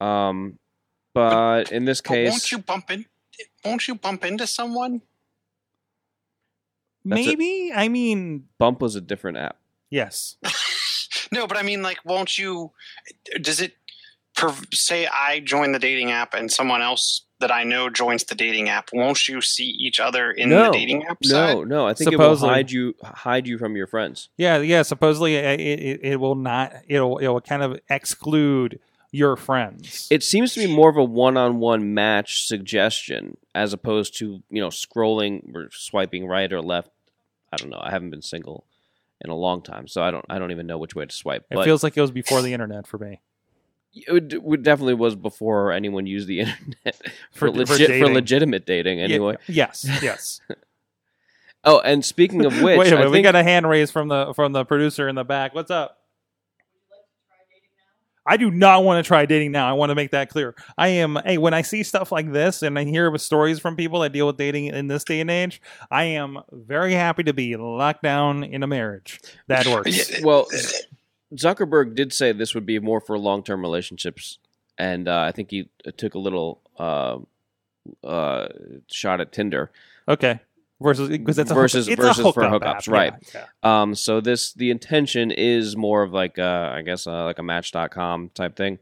Um, 0.00 0.58
but 1.14 1.70
in 1.72 1.84
this 1.84 2.00
case, 2.00 2.30
won't 2.30 2.52
you 2.52 2.58
bump 2.58 2.90
in? 2.90 3.06
Won't 3.64 3.86
you 3.88 3.94
bump 3.94 4.24
into 4.24 4.46
someone? 4.46 5.02
Maybe 7.04 7.70
I 7.74 7.88
mean 7.88 8.44
Bump 8.58 8.80
was 8.80 8.96
a 8.96 9.00
different 9.00 9.36
app. 9.36 9.56
yes. 9.90 10.36
no, 11.32 11.46
but 11.46 11.56
I 11.58 11.62
mean, 11.62 11.82
like, 11.82 11.98
won't 12.04 12.38
you? 12.38 12.72
Does 13.40 13.60
it? 13.60 13.74
Per, 14.36 14.52
say 14.72 15.06
I 15.06 15.38
join 15.40 15.70
the 15.70 15.78
dating 15.78 16.10
app 16.10 16.34
and 16.34 16.50
someone 16.50 16.82
else 16.82 17.24
that 17.38 17.52
I 17.52 17.62
know 17.62 17.88
joins 17.88 18.24
the 18.24 18.34
dating 18.34 18.68
app. 18.68 18.88
Won't 18.92 19.28
you 19.28 19.40
see 19.40 19.66
each 19.78 20.00
other 20.00 20.32
in 20.32 20.48
No. 20.48 20.72
the 20.72 20.78
dating 20.78 21.04
app? 21.04 21.24
side? 21.24 21.54
No, 21.54 21.62
no, 21.62 21.86
I 21.86 21.94
think 21.94 22.12
it 22.12 22.18
will 22.18 22.36
hide 22.36 22.70
you 22.72 22.94
hide 23.04 23.46
you 23.46 23.58
from 23.58 23.76
your 23.76 23.86
friends. 23.86 24.30
Yeah, 24.36 24.58
yeah. 24.58 24.82
Supposedly, 24.82 25.36
it, 25.36 25.60
it, 25.60 26.00
it 26.02 26.16
will 26.16 26.34
not. 26.34 26.72
It'll 26.88 27.18
it 27.18 27.28
will 27.28 27.40
kind 27.40 27.62
of 27.62 27.78
exclude 27.88 28.80
your 29.14 29.36
friends. 29.36 30.08
It 30.10 30.22
seems 30.22 30.54
to 30.54 30.60
be 30.66 30.72
more 30.74 30.90
of 30.90 30.96
a 30.96 31.04
one-on-one 31.04 31.94
match 31.94 32.46
suggestion 32.46 33.36
as 33.54 33.72
opposed 33.72 34.18
to 34.18 34.42
you 34.50 34.60
know 34.60 34.68
scrolling 34.68 35.54
or 35.54 35.68
swiping 35.72 36.26
right 36.26 36.52
or 36.52 36.60
left. 36.60 36.90
I 37.52 37.56
don't 37.56 37.70
know. 37.70 37.80
I 37.80 37.90
haven't 37.90 38.10
been 38.10 38.22
single 38.22 38.64
in 39.20 39.30
a 39.30 39.34
long 39.36 39.62
time, 39.62 39.86
so 39.86 40.02
I 40.02 40.10
don't. 40.10 40.24
I 40.28 40.38
don't 40.38 40.50
even 40.50 40.66
know 40.66 40.78
which 40.78 40.94
way 40.94 41.06
to 41.06 41.14
swipe. 41.14 41.46
it 41.50 41.62
feels 41.64 41.82
like 41.84 41.96
it 41.96 42.00
was 42.00 42.10
before 42.10 42.42
the 42.42 42.52
internet 42.52 42.86
for 42.86 42.98
me. 42.98 43.20
it, 43.94 44.32
it 44.34 44.62
definitely 44.64 44.94
was 44.94 45.14
before 45.14 45.70
anyone 45.70 46.06
used 46.06 46.26
the 46.26 46.40
internet 46.46 46.96
For- 47.32 47.46
for, 47.46 47.46
for 47.46 47.50
legit 47.52 47.86
for, 47.86 47.92
dating. 47.92 48.14
legitimate 48.14 48.66
dating. 48.66 49.00
Anyway. 49.00 49.36
Yeah, 49.46 49.66
yes, 49.68 49.86
yes. 50.02 50.40
Oh, 51.62 51.78
and 51.80 52.04
speaking 52.04 52.44
of 52.44 52.60
which, 52.60 52.78
Wait 52.78 52.92
a 52.92 52.96
I 52.96 52.98
minute, 52.98 53.10
we 53.10 53.16
think 53.18 53.24
got 53.24 53.36
a 53.36 53.42
hand 53.44 53.68
raised 53.68 53.92
from 53.92 54.08
the 54.08 54.34
from 54.34 54.52
the 54.52 54.64
producer 54.64 55.08
in 55.08 55.14
the 55.14 55.24
back. 55.24 55.54
What's 55.54 55.70
up? 55.70 55.98
I 58.26 58.36
do 58.36 58.50
not 58.50 58.84
want 58.84 59.04
to 59.04 59.06
try 59.06 59.26
dating 59.26 59.52
now. 59.52 59.68
I 59.68 59.72
want 59.72 59.90
to 59.90 59.94
make 59.94 60.10
that 60.12 60.30
clear. 60.30 60.54
I 60.78 60.88
am, 60.88 61.18
hey, 61.24 61.38
when 61.38 61.52
I 61.52 61.62
see 61.62 61.82
stuff 61.82 62.10
like 62.10 62.32
this 62.32 62.62
and 62.62 62.78
I 62.78 62.84
hear 62.84 63.16
stories 63.18 63.58
from 63.58 63.76
people 63.76 64.00
that 64.00 64.12
deal 64.12 64.26
with 64.26 64.36
dating 64.36 64.66
in 64.66 64.86
this 64.86 65.04
day 65.04 65.20
and 65.20 65.30
age, 65.30 65.60
I 65.90 66.04
am 66.04 66.38
very 66.50 66.94
happy 66.94 67.22
to 67.24 67.32
be 67.32 67.56
locked 67.56 68.02
down 68.02 68.44
in 68.44 68.62
a 68.62 68.66
marriage. 68.66 69.20
That 69.48 69.66
works. 69.66 70.12
Well, 70.24 70.46
Zuckerberg 71.34 71.94
did 71.94 72.12
say 72.12 72.32
this 72.32 72.54
would 72.54 72.64
be 72.64 72.78
more 72.78 73.00
for 73.00 73.18
long 73.18 73.42
term 73.42 73.60
relationships, 73.60 74.38
and 74.78 75.08
uh, 75.08 75.20
I 75.20 75.32
think 75.32 75.50
he 75.50 75.68
took 75.96 76.14
a 76.14 76.18
little 76.18 76.60
uh, 76.78 77.18
uh, 78.02 78.48
shot 78.90 79.20
at 79.20 79.32
Tinder. 79.32 79.70
Okay. 80.08 80.40
Versus, 80.82 81.08
because 81.08 81.38
it's 81.38 81.50
a 81.50 81.54
Versus- 81.54 81.86
versus 81.88 82.18
a 82.24 82.32
for 82.32 82.42
hookups, 82.42 82.64
app. 82.64 82.86
right. 82.88 83.12
Yeah, 83.34 83.46
yeah. 83.62 83.82
Um, 83.82 83.94
so 83.94 84.20
this 84.20 84.52
the 84.54 84.70
intention 84.70 85.30
is 85.30 85.76
more 85.76 86.02
of 86.02 86.12
like 86.12 86.38
uh, 86.38 86.72
I 86.74 86.82
guess 86.82 87.06
uh, 87.06 87.24
like 87.24 87.38
a 87.38 87.42
Match.com 87.42 88.30
type 88.34 88.56
thing, 88.56 88.78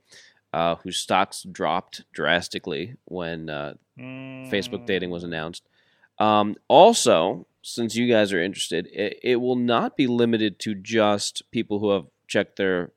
uh, 0.53 0.77
whose 0.77 0.97
stocks 0.97 1.43
dropped 1.51 2.03
drastically 2.13 2.97
when 3.05 3.51
uh, 3.51 3.75
Facebook 3.99 4.87
dating 4.87 5.11
was 5.11 5.23
announced. 5.23 5.69
Um, 6.19 6.57
also, 6.69 7.47
since 7.63 7.95
you 7.95 8.09
guys 8.09 8.33
are 8.33 8.43
interested, 8.43 8.89
it, 8.93 9.19
it 9.23 9.37
will 9.37 9.57
not 9.57 9.97
be 9.97 10.07
limited 10.07 10.59
to 10.61 10.75
just 10.75 11.43
people 11.51 11.79
who 11.79 11.91
have 11.91 12.07
checked 12.27 12.57
their 12.57 12.93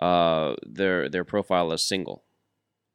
uh, 0.00 0.54
their 0.64 1.08
their 1.08 1.24
profile 1.24 1.72
as 1.72 1.84
single, 1.84 2.22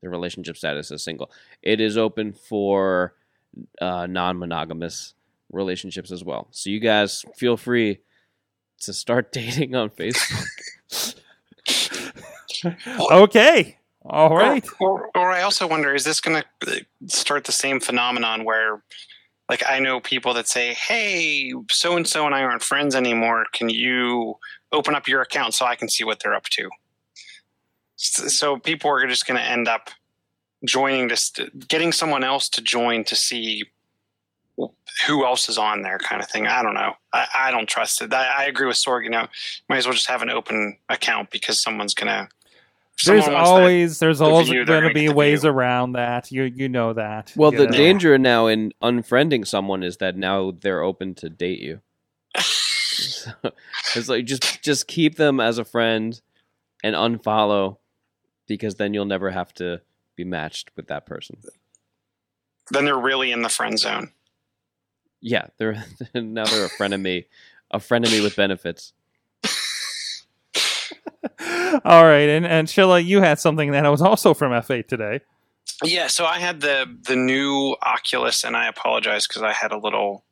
their 0.02 0.10
relationship 0.10 0.56
status 0.58 0.90
as 0.90 1.04
single. 1.04 1.30
It 1.62 1.82
is 1.82 1.98
open 1.98 2.34
for 2.34 3.14
uh, 3.82 4.06
non-monogamous 4.08 5.14
relationships 5.52 6.12
as 6.12 6.24
well. 6.24 6.48
So 6.52 6.70
you 6.70 6.80
guys 6.80 7.24
feel 7.36 7.58
free 7.58 8.00
to 8.82 8.94
start 8.94 9.32
dating 9.32 9.76
on 9.76 9.90
Facebook. 9.90 10.46
Okay. 13.12 13.78
All 14.04 14.32
oh, 14.32 14.36
right. 14.36 14.66
Or, 14.80 15.10
or 15.16 15.32
I 15.32 15.42
also 15.42 15.68
wonder, 15.68 15.94
is 15.94 16.06
this 16.06 16.22
going 16.22 16.42
to 16.64 16.72
uh, 16.72 16.80
start 17.08 17.44
the 17.44 17.52
same 17.52 17.80
phenomenon 17.80 18.46
where, 18.46 18.82
like, 19.50 19.64
I 19.68 19.80
know 19.80 20.00
people 20.00 20.34
that 20.34 20.48
say, 20.48 20.74
"Hey, 20.74 21.54
so 21.70 21.98
and 21.98 22.08
so 22.08 22.26
and 22.26 22.34
I 22.34 22.44
aren't 22.44 22.64
friends 22.64 22.96
anymore. 22.96 23.46
Can 23.54 23.70
you 23.70 24.36
open 24.72 24.96
up 24.96 25.08
your 25.08 25.22
account 25.22 25.54
so 25.54 25.66
I 25.66 25.76
can 25.76 25.90
see 25.90 26.04
what 26.04 26.20
they're 26.22 26.34
up 26.34 26.46
to?" 26.46 26.70
So 27.98 28.58
people 28.58 28.92
are 28.92 29.06
just 29.08 29.28
going 29.28 29.40
to 29.40 29.46
end 29.46 29.68
up 29.68 29.90
joining 30.66 31.10
this, 31.10 31.32
getting 31.68 31.92
someone 31.92 32.24
else 32.24 32.48
to 32.50 32.62
join 32.62 33.04
to 33.06 33.16
see 33.16 33.64
who 35.06 35.26
else 35.26 35.50
is 35.50 35.58
on 35.58 35.82
there, 35.82 35.98
kind 36.00 36.22
of 36.22 36.30
thing. 36.30 36.48
I 36.48 36.64
don't 36.64 36.74
know. 36.74 36.94
I, 37.14 37.28
I 37.40 37.52
don't 37.52 37.68
trust 37.68 38.02
it. 38.02 38.14
I, 38.14 38.44
I 38.44 38.46
agree 38.46 38.68
with 38.68 38.78
Sorg. 38.78 39.04
You 39.04 39.10
know, 39.10 39.28
might 39.70 39.78
as 39.78 39.86
well 39.86 39.94
just 39.94 40.08
have 40.08 40.22
an 40.22 40.30
open 40.30 40.78
account 40.90 41.30
because 41.32 41.62
someone's 41.62 41.94
going 41.94 42.08
to. 42.08 42.30
There's 43.06 43.28
always 43.28 44.00
there's 44.00 44.20
the 44.20 44.26
always 44.26 44.48
going 44.50 44.66
to 44.66 44.66
be 44.66 44.72
gonna 44.72 44.94
get 44.94 45.10
the 45.10 45.14
ways 45.14 45.42
view. 45.42 45.52
around 45.52 45.92
that. 45.94 46.32
You 46.32 46.44
you 46.44 46.68
know 46.68 46.94
that. 46.94 47.32
Well, 47.36 47.52
you 47.52 47.60
the 47.60 47.66
know. 47.66 47.72
danger 47.72 48.18
now 48.18 48.48
in 48.48 48.74
unfriending 48.82 49.46
someone 49.46 49.84
is 49.84 49.98
that 49.98 50.18
now 50.18 50.52
they're 50.60 50.82
open 50.82 51.14
to 51.16 51.30
date 51.30 51.60
you. 51.60 51.82
So, 52.40 53.32
it's 53.96 54.10
like 54.10 54.26
just 54.26 54.64
just 54.64 54.88
keep 54.88 55.16
them 55.16 55.40
as 55.40 55.60
a 55.60 55.66
friend 55.66 56.20
and 56.84 56.96
unfollow 56.96 57.78
because 58.48 58.76
then 58.76 58.96
you'll 58.96 59.06
never 59.06 59.30
have 59.30 59.54
to 59.56 59.82
be 60.16 60.24
matched 60.24 60.72
with 60.76 60.88
that 60.88 61.06
person. 61.06 61.38
then 62.72 62.86
they're 62.86 62.98
really 62.98 63.32
in 63.32 63.44
the 63.44 63.50
friend 63.50 63.78
zone. 63.78 64.12
Yeah, 65.22 65.48
they're 65.58 65.84
now 66.14 66.46
they're 66.46 66.66
a 66.66 66.70
friend 66.70 66.94
of 66.94 67.00
me, 67.00 67.28
a 67.72 67.80
friend 67.80 68.06
of 68.06 68.12
me 68.12 68.22
with 68.22 68.36
benefits. 68.36 68.94
All 71.86 72.04
right, 72.04 72.30
and 72.30 72.46
and 72.46 72.68
Chilla, 72.68 73.04
you 73.04 73.22
had 73.22 73.40
something 73.40 73.72
that 73.72 73.88
was 73.90 74.02
also 74.02 74.34
from 74.34 74.52
F8 74.52 74.88
today. 74.88 75.22
Yeah, 75.84 76.08
so 76.08 76.26
I 76.26 76.40
had 76.40 76.62
the 76.62 76.86
the 77.08 77.16
new 77.16 77.76
Oculus, 77.84 78.44
and 78.44 78.56
I 78.56 78.68
apologize 78.68 79.28
because 79.28 79.44
I 79.44 79.54
had 79.54 79.72
a 79.72 79.78
little 79.78 80.24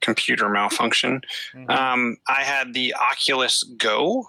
computer 0.00 0.48
malfunction. 0.48 1.20
Um, 1.68 2.16
I 2.28 2.42
had 2.42 2.72
the 2.72 2.94
Oculus 2.94 3.62
Go. 3.62 4.28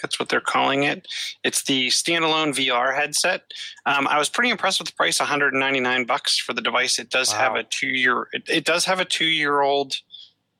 That's 0.00 0.18
what 0.18 0.28
they're 0.28 0.40
calling 0.40 0.84
it. 0.84 1.06
It's 1.44 1.62
the 1.62 1.88
standalone 1.88 2.54
VR 2.54 2.94
headset. 2.94 3.42
Um, 3.86 4.06
I 4.06 4.18
was 4.18 4.28
pretty 4.28 4.50
impressed 4.50 4.80
with 4.80 4.88
the 4.88 4.94
price, 4.94 5.18
199 5.20 6.04
bucks 6.04 6.38
for 6.38 6.52
the 6.52 6.62
device. 6.62 6.98
It 6.98 7.10
does 7.10 7.32
have 7.32 7.54
a 7.54 7.64
two 7.64 7.88
year. 7.88 8.28
It, 8.32 8.48
it 8.48 8.64
does 8.64 8.84
have 8.84 9.00
a 9.00 9.04
two 9.04 9.26
year 9.26 9.60
old 9.60 9.94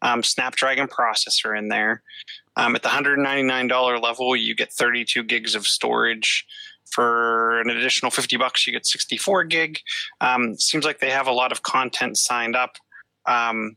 um, 0.02 0.22
Snapdragon 0.22 0.88
processor 0.88 1.56
in 1.56 1.68
there. 1.68 2.02
Um, 2.56 2.74
at 2.74 2.82
the 2.82 2.88
$199 2.88 4.02
level, 4.02 4.34
you 4.34 4.54
get 4.54 4.72
32 4.72 5.22
gigs 5.24 5.54
of 5.54 5.66
storage. 5.66 6.46
For 6.90 7.60
an 7.60 7.68
additional 7.68 8.10
50 8.10 8.38
bucks, 8.38 8.66
you 8.66 8.72
get 8.72 8.86
64 8.86 9.44
gig. 9.44 9.80
Um, 10.22 10.58
seems 10.58 10.84
like 10.84 11.00
they 11.00 11.10
have 11.10 11.26
a 11.26 11.32
lot 11.32 11.52
of 11.52 11.62
content 11.62 12.16
signed 12.16 12.56
up. 12.56 12.76
Um, 13.26 13.76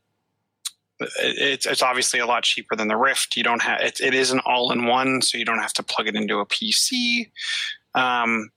it's 1.20 1.66
it's 1.66 1.82
obviously 1.82 2.20
a 2.20 2.26
lot 2.26 2.44
cheaper 2.44 2.76
than 2.76 2.88
the 2.88 2.98
Rift. 2.98 3.36
You 3.36 3.44
don't 3.44 3.62
have 3.62 3.82
it. 3.82 4.00
It 4.00 4.14
is 4.14 4.32
an 4.32 4.40
all 4.46 4.72
in 4.72 4.86
one, 4.86 5.22
so 5.22 5.38
you 5.38 5.46
don't 5.46 5.60
have 5.60 5.74
to 5.74 5.84
plug 5.84 6.08
it 6.08 6.16
into 6.16 6.40
a 6.40 6.46
PC. 6.46 7.32
Um, 7.96 8.52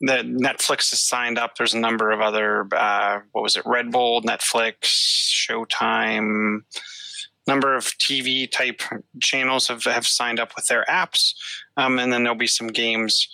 the 0.00 0.22
Netflix 0.24 0.92
is 0.92 1.02
signed 1.02 1.38
up. 1.38 1.56
There's 1.56 1.74
a 1.74 1.78
number 1.78 2.10
of 2.10 2.20
other 2.20 2.66
uh, 2.72 3.20
what 3.32 3.42
was 3.42 3.56
it? 3.56 3.66
Red 3.66 3.90
Bull, 3.90 4.22
Netflix, 4.22 4.76
Showtime. 4.82 6.60
Number 7.46 7.74
of 7.74 7.84
TV 7.84 8.50
type 8.50 8.80
channels 9.20 9.68
have, 9.68 9.84
have 9.84 10.06
signed 10.06 10.38
up 10.38 10.52
with 10.54 10.66
their 10.66 10.84
apps, 10.88 11.34
um, 11.76 11.98
and 11.98 12.12
then 12.12 12.22
there'll 12.22 12.38
be 12.38 12.46
some 12.46 12.68
games. 12.68 13.28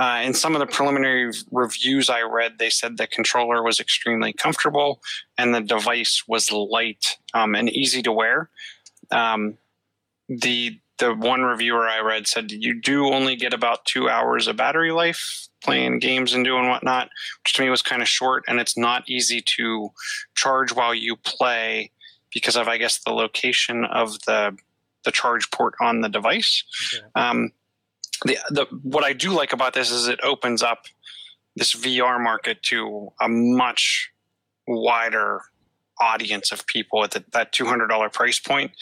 Uh, 0.00 0.22
in 0.24 0.32
some 0.32 0.54
of 0.54 0.60
the 0.60 0.66
preliminary 0.66 1.30
reviews 1.50 2.08
I 2.08 2.22
read, 2.22 2.58
they 2.58 2.70
said 2.70 2.96
the 2.96 3.06
controller 3.06 3.62
was 3.62 3.78
extremely 3.78 4.32
comfortable 4.32 5.02
and 5.36 5.54
the 5.54 5.60
device 5.60 6.22
was 6.26 6.50
light 6.50 7.18
um, 7.34 7.54
and 7.54 7.68
easy 7.68 8.00
to 8.02 8.12
wear. 8.12 8.48
Um, 9.10 9.58
the 10.28 10.80
the 10.98 11.14
one 11.14 11.42
reviewer 11.42 11.86
I 11.86 12.00
read 12.00 12.26
said 12.26 12.50
you 12.50 12.80
do 12.80 13.08
only 13.08 13.36
get 13.36 13.52
about 13.52 13.84
two 13.84 14.08
hours 14.08 14.46
of 14.46 14.56
battery 14.56 14.92
life 14.92 15.48
playing 15.62 15.98
games 15.98 16.32
and 16.32 16.44
doing 16.44 16.68
whatnot, 16.68 17.10
which 17.42 17.52
to 17.54 17.62
me 17.62 17.68
was 17.68 17.82
kind 17.82 18.00
of 18.00 18.08
short, 18.08 18.44
and 18.48 18.58
it's 18.58 18.78
not 18.78 19.08
easy 19.08 19.42
to 19.42 19.90
charge 20.34 20.72
while 20.72 20.94
you 20.94 21.16
play 21.16 21.90
because 22.32 22.56
of 22.56 22.68
I 22.68 22.78
guess 22.78 23.00
the 23.04 23.12
location 23.12 23.84
of 23.84 24.12
the 24.20 24.56
the 25.04 25.10
charge 25.10 25.50
port 25.50 25.74
on 25.80 26.00
the 26.00 26.08
device. 26.08 26.64
Okay. 26.94 27.06
Um, 27.20 27.52
the, 28.24 28.38
the 28.50 28.66
what 28.82 29.04
I 29.04 29.12
do 29.12 29.30
like 29.30 29.52
about 29.52 29.74
this 29.74 29.90
is 29.90 30.08
it 30.08 30.20
opens 30.22 30.62
up 30.62 30.84
this 31.56 31.74
VR 31.74 32.22
market 32.22 32.62
to 32.64 33.08
a 33.20 33.28
much 33.28 34.10
wider 34.66 35.42
audience 36.00 36.50
of 36.50 36.66
people 36.66 37.04
at 37.04 37.10
the, 37.12 37.24
that 37.32 37.52
two 37.52 37.66
hundred 37.66 37.88
dollar 37.88 38.08
price 38.08 38.38
point. 38.38 38.72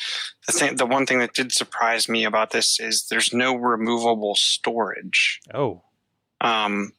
The 0.47 0.53
thing, 0.53 0.77
the 0.77 0.87
one 0.87 1.07
thing 1.07 1.19
that 1.19 1.35
did 1.35 1.53
surprise 1.53 2.09
me 2.09 2.25
about 2.25 2.51
this 2.51 2.79
is 2.81 3.09
there's 3.09 3.33
no 3.33 3.55
removable 3.55 4.35
storage, 4.35 5.41
Oh, 5.53 5.83
um, 6.41 6.93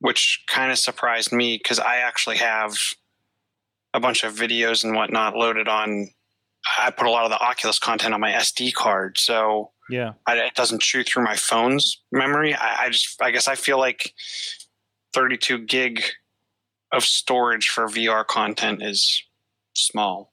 which 0.00 0.44
kind 0.48 0.70
of 0.70 0.78
surprised 0.78 1.32
me 1.32 1.58
because 1.58 1.78
I 1.78 1.96
actually 1.96 2.36
have 2.36 2.74
a 3.94 4.00
bunch 4.00 4.24
of 4.24 4.34
videos 4.34 4.84
and 4.84 4.94
whatnot 4.94 5.36
loaded 5.36 5.68
on. 5.68 6.10
I 6.78 6.90
put 6.90 7.06
a 7.06 7.10
lot 7.10 7.24
of 7.24 7.30
the 7.30 7.40
Oculus 7.40 7.78
content 7.78 8.14
on 8.14 8.20
my 8.20 8.32
SD 8.32 8.72
card, 8.72 9.18
so 9.18 9.72
yeah. 9.92 10.12
I, 10.26 10.36
it 10.38 10.54
doesn't 10.54 10.82
chew 10.82 11.02
through 11.02 11.24
my 11.24 11.36
phone's 11.36 12.00
memory. 12.10 12.54
I, 12.54 12.84
I 12.84 12.90
just, 12.90 13.20
I 13.22 13.30
guess, 13.30 13.46
I 13.46 13.54
feel 13.54 13.78
like 13.78 14.14
32 15.12 15.58
gig 15.58 16.02
of 16.92 17.04
storage 17.04 17.68
for 17.68 17.86
VR 17.86 18.26
content 18.26 18.82
is 18.82 19.22
small. 19.74 20.32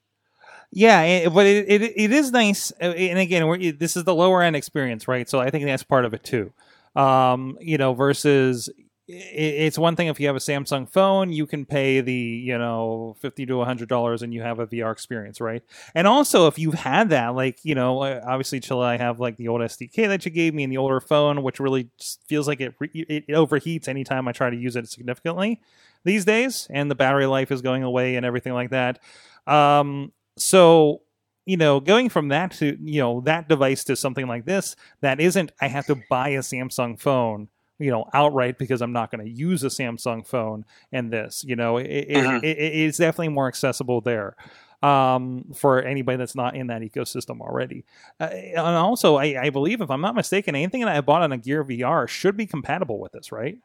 Yeah, 0.71 1.01
it, 1.01 1.33
but 1.33 1.47
it, 1.47 1.65
it 1.67 1.81
it 1.81 2.11
is 2.11 2.31
nice, 2.31 2.71
uh, 2.79 2.85
and 2.85 3.17
again, 3.17 3.47
we're, 3.47 3.71
this 3.71 3.97
is 3.97 4.03
the 4.03 4.13
lower 4.13 4.43
end 4.43 4.55
experience, 4.55 5.07
right? 5.07 5.27
So 5.27 5.39
I 5.39 5.49
think 5.49 5.65
that's 5.65 5.81
part 5.81 6.05
of 6.05 6.13
it 6.13 6.23
too. 6.23 6.53
Um, 6.95 7.57
you 7.59 7.79
know, 7.79 7.95
versus 7.95 8.69
it's 9.11 9.77
one 9.77 9.95
thing 9.95 10.07
if 10.07 10.19
you 10.19 10.27
have 10.27 10.35
a 10.35 10.39
Samsung 10.39 10.87
phone, 10.87 11.33
you 11.33 11.47
can 11.47 11.65
pay 11.65 11.99
the 11.99 12.13
you 12.13 12.57
know 12.57 13.15
fifty 13.19 13.45
to 13.47 13.63
hundred 13.63 13.89
dollars, 13.89 14.21
and 14.21 14.33
you 14.33 14.41
have 14.41 14.59
a 14.59 14.67
VR 14.67 14.91
experience, 14.91 15.41
right? 15.41 15.63
And 15.95 16.05
also, 16.05 16.47
if 16.47 16.59
you've 16.59 16.75
had 16.75 17.09
that, 17.09 17.29
like 17.35 17.59
you 17.63 17.73
know, 17.73 18.03
obviously, 18.03 18.59
Chilla, 18.59 18.85
I 18.85 18.97
have 18.97 19.19
like 19.19 19.37
the 19.37 19.47
old 19.47 19.61
SDK 19.61 20.07
that 20.07 20.25
you 20.25 20.31
gave 20.31 20.53
me 20.53 20.63
and 20.63 20.71
the 20.71 20.77
older 20.77 20.99
phone, 20.99 21.41
which 21.41 21.59
really 21.59 21.89
feels 22.27 22.47
like 22.47 22.61
it 22.61 22.75
re- 22.77 22.91
it 22.93 23.27
overheats 23.29 23.87
anytime 23.87 24.27
I 24.27 24.31
try 24.31 24.49
to 24.51 24.57
use 24.57 24.75
it 24.75 24.87
significantly 24.87 25.59
these 26.03 26.23
days, 26.23 26.67
and 26.69 26.91
the 26.91 26.95
battery 26.95 27.25
life 27.25 27.51
is 27.51 27.61
going 27.63 27.83
away 27.83 28.15
and 28.15 28.25
everything 28.25 28.53
like 28.53 28.69
that. 28.69 28.99
Um, 29.47 30.11
so 30.37 31.01
you 31.45 31.57
know, 31.57 31.79
going 31.79 32.09
from 32.09 32.27
that 32.27 32.51
to 32.51 32.77
you 32.79 33.01
know 33.01 33.21
that 33.21 33.49
device 33.49 33.83
to 33.85 33.95
something 33.95 34.27
like 34.27 34.45
this, 34.45 34.75
that 35.01 35.19
isn't 35.19 35.51
I 35.59 35.67
have 35.67 35.87
to 35.87 35.99
buy 36.11 36.29
a 36.29 36.39
Samsung 36.39 36.99
phone, 36.99 37.47
you 37.79 37.89
know, 37.91 38.09
outright 38.13 38.57
because 38.57 38.81
I'm 38.81 38.91
not 38.93 39.09
going 39.11 39.25
to 39.25 39.31
use 39.31 39.63
a 39.63 39.67
Samsung 39.67 40.25
phone 40.27 40.65
and 40.91 41.11
this, 41.11 41.43
you 41.47 41.55
know, 41.55 41.77
it, 41.77 41.85
it, 41.87 42.07
Mhm. 42.25 42.43
it, 42.43 42.57
it 42.57 42.73
is 42.75 42.97
definitely 42.97 43.29
more 43.29 43.47
accessible 43.47 44.01
there. 44.01 44.35
um, 44.81 45.43
for 45.55 45.81
anybody 45.81 46.15
that's 46.17 46.35
not 46.35 46.55
in 46.55 46.67
that 46.67 46.81
ecosystem 46.81 47.41
already. 47.41 47.83
Uh, 48.17 48.29
and 48.31 48.59
also, 48.59 49.17
I, 49.17 49.37
I 49.43 49.49
believe, 49.49 49.81
if 49.81 49.91
I'm 49.91 49.99
not 49.99 50.15
mistaken, 50.15 50.55
anything 50.55 50.79
that 50.85 50.95
I 50.95 51.01
bought 51.01 51.21
on 51.21 51.33
a 51.33 51.37
Gear 51.37 51.65
VR 51.65 52.07
should 52.07 52.37
be 52.37 52.45
compatible 52.45 52.97
with 52.97 53.11
this, 53.11 53.29
right? 53.29 53.57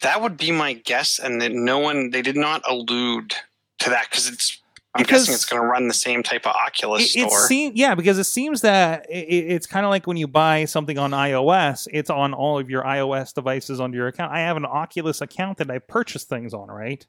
That 0.00 0.22
would 0.22 0.38
be 0.38 0.52
my 0.52 0.72
guess, 0.72 1.18
and 1.18 1.40
that 1.42 1.52
no 1.52 1.78
one 1.80 2.10
they 2.12 2.22
did 2.22 2.36
not 2.36 2.62
allude 2.66 3.34
to 3.80 3.90
that 3.90 4.06
because 4.10 4.26
it's. 4.28 4.62
I'm 4.96 5.02
Because- 5.04 5.22
guessing 5.22 5.34
it's 5.34 5.44
going 5.44 5.60
to 5.62 5.66
run 5.68 5.88
the 5.88 5.94
same 5.94 6.22
type 6.22 6.46
of 6.46 6.54
Oculus 6.54 7.14
It, 7.14 7.20
it 7.20 7.30
store. 7.30 7.46
seems, 7.46 7.76
yeah, 7.76 7.94
because 7.94 8.18
it 8.18 8.24
seems 8.24 8.62
that 8.62 9.06
it, 9.10 9.14
it's 9.52 9.66
kind 9.66 9.84
of 9.84 9.90
like 9.90 10.06
when 10.06 10.16
you 10.16 10.26
buy 10.26 10.64
something 10.64 10.98
on 10.98 11.10
iOS, 11.10 11.86
it's 11.92 12.10
on 12.10 12.32
all 12.34 12.58
of 12.58 12.70
your 12.70 12.82
iOS 12.82 13.34
devices 13.34 13.80
under 13.80 13.96
your 13.96 14.08
account. 14.08 14.32
I 14.32 14.40
have 14.40 14.56
an 14.56 14.64
Oculus 14.64 15.20
account 15.20 15.58
that 15.58 15.70
I 15.70 15.78
purchase 15.78 16.24
things 16.24 16.54
on, 16.54 16.68
right? 16.68 17.06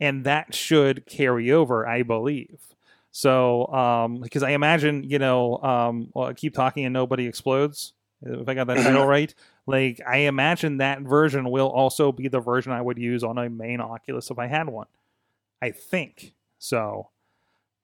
And 0.00 0.24
that 0.24 0.54
should 0.54 1.06
carry 1.06 1.50
over, 1.52 1.86
I 1.86 2.02
believe. 2.02 2.58
So, 3.10 3.66
um, 3.68 4.20
because 4.20 4.42
I 4.42 4.50
imagine, 4.50 5.04
you 5.08 5.18
know, 5.18 5.58
um, 5.58 6.08
well, 6.14 6.28
I 6.28 6.32
keep 6.32 6.52
talking 6.54 6.84
and 6.84 6.92
nobody 6.92 7.26
explodes. 7.26 7.92
If 8.22 8.48
I 8.48 8.54
got 8.54 8.66
that 8.68 8.78
title 8.78 9.06
right, 9.06 9.32
like 9.66 10.00
I 10.06 10.18
imagine 10.18 10.78
that 10.78 11.02
version 11.02 11.50
will 11.50 11.68
also 11.68 12.10
be 12.10 12.28
the 12.28 12.40
version 12.40 12.72
I 12.72 12.80
would 12.80 12.98
use 12.98 13.22
on 13.22 13.38
a 13.38 13.48
main 13.50 13.80
Oculus 13.80 14.30
if 14.30 14.38
I 14.38 14.46
had 14.46 14.68
one. 14.68 14.86
I 15.62 15.70
think 15.70 16.32
so. 16.58 17.10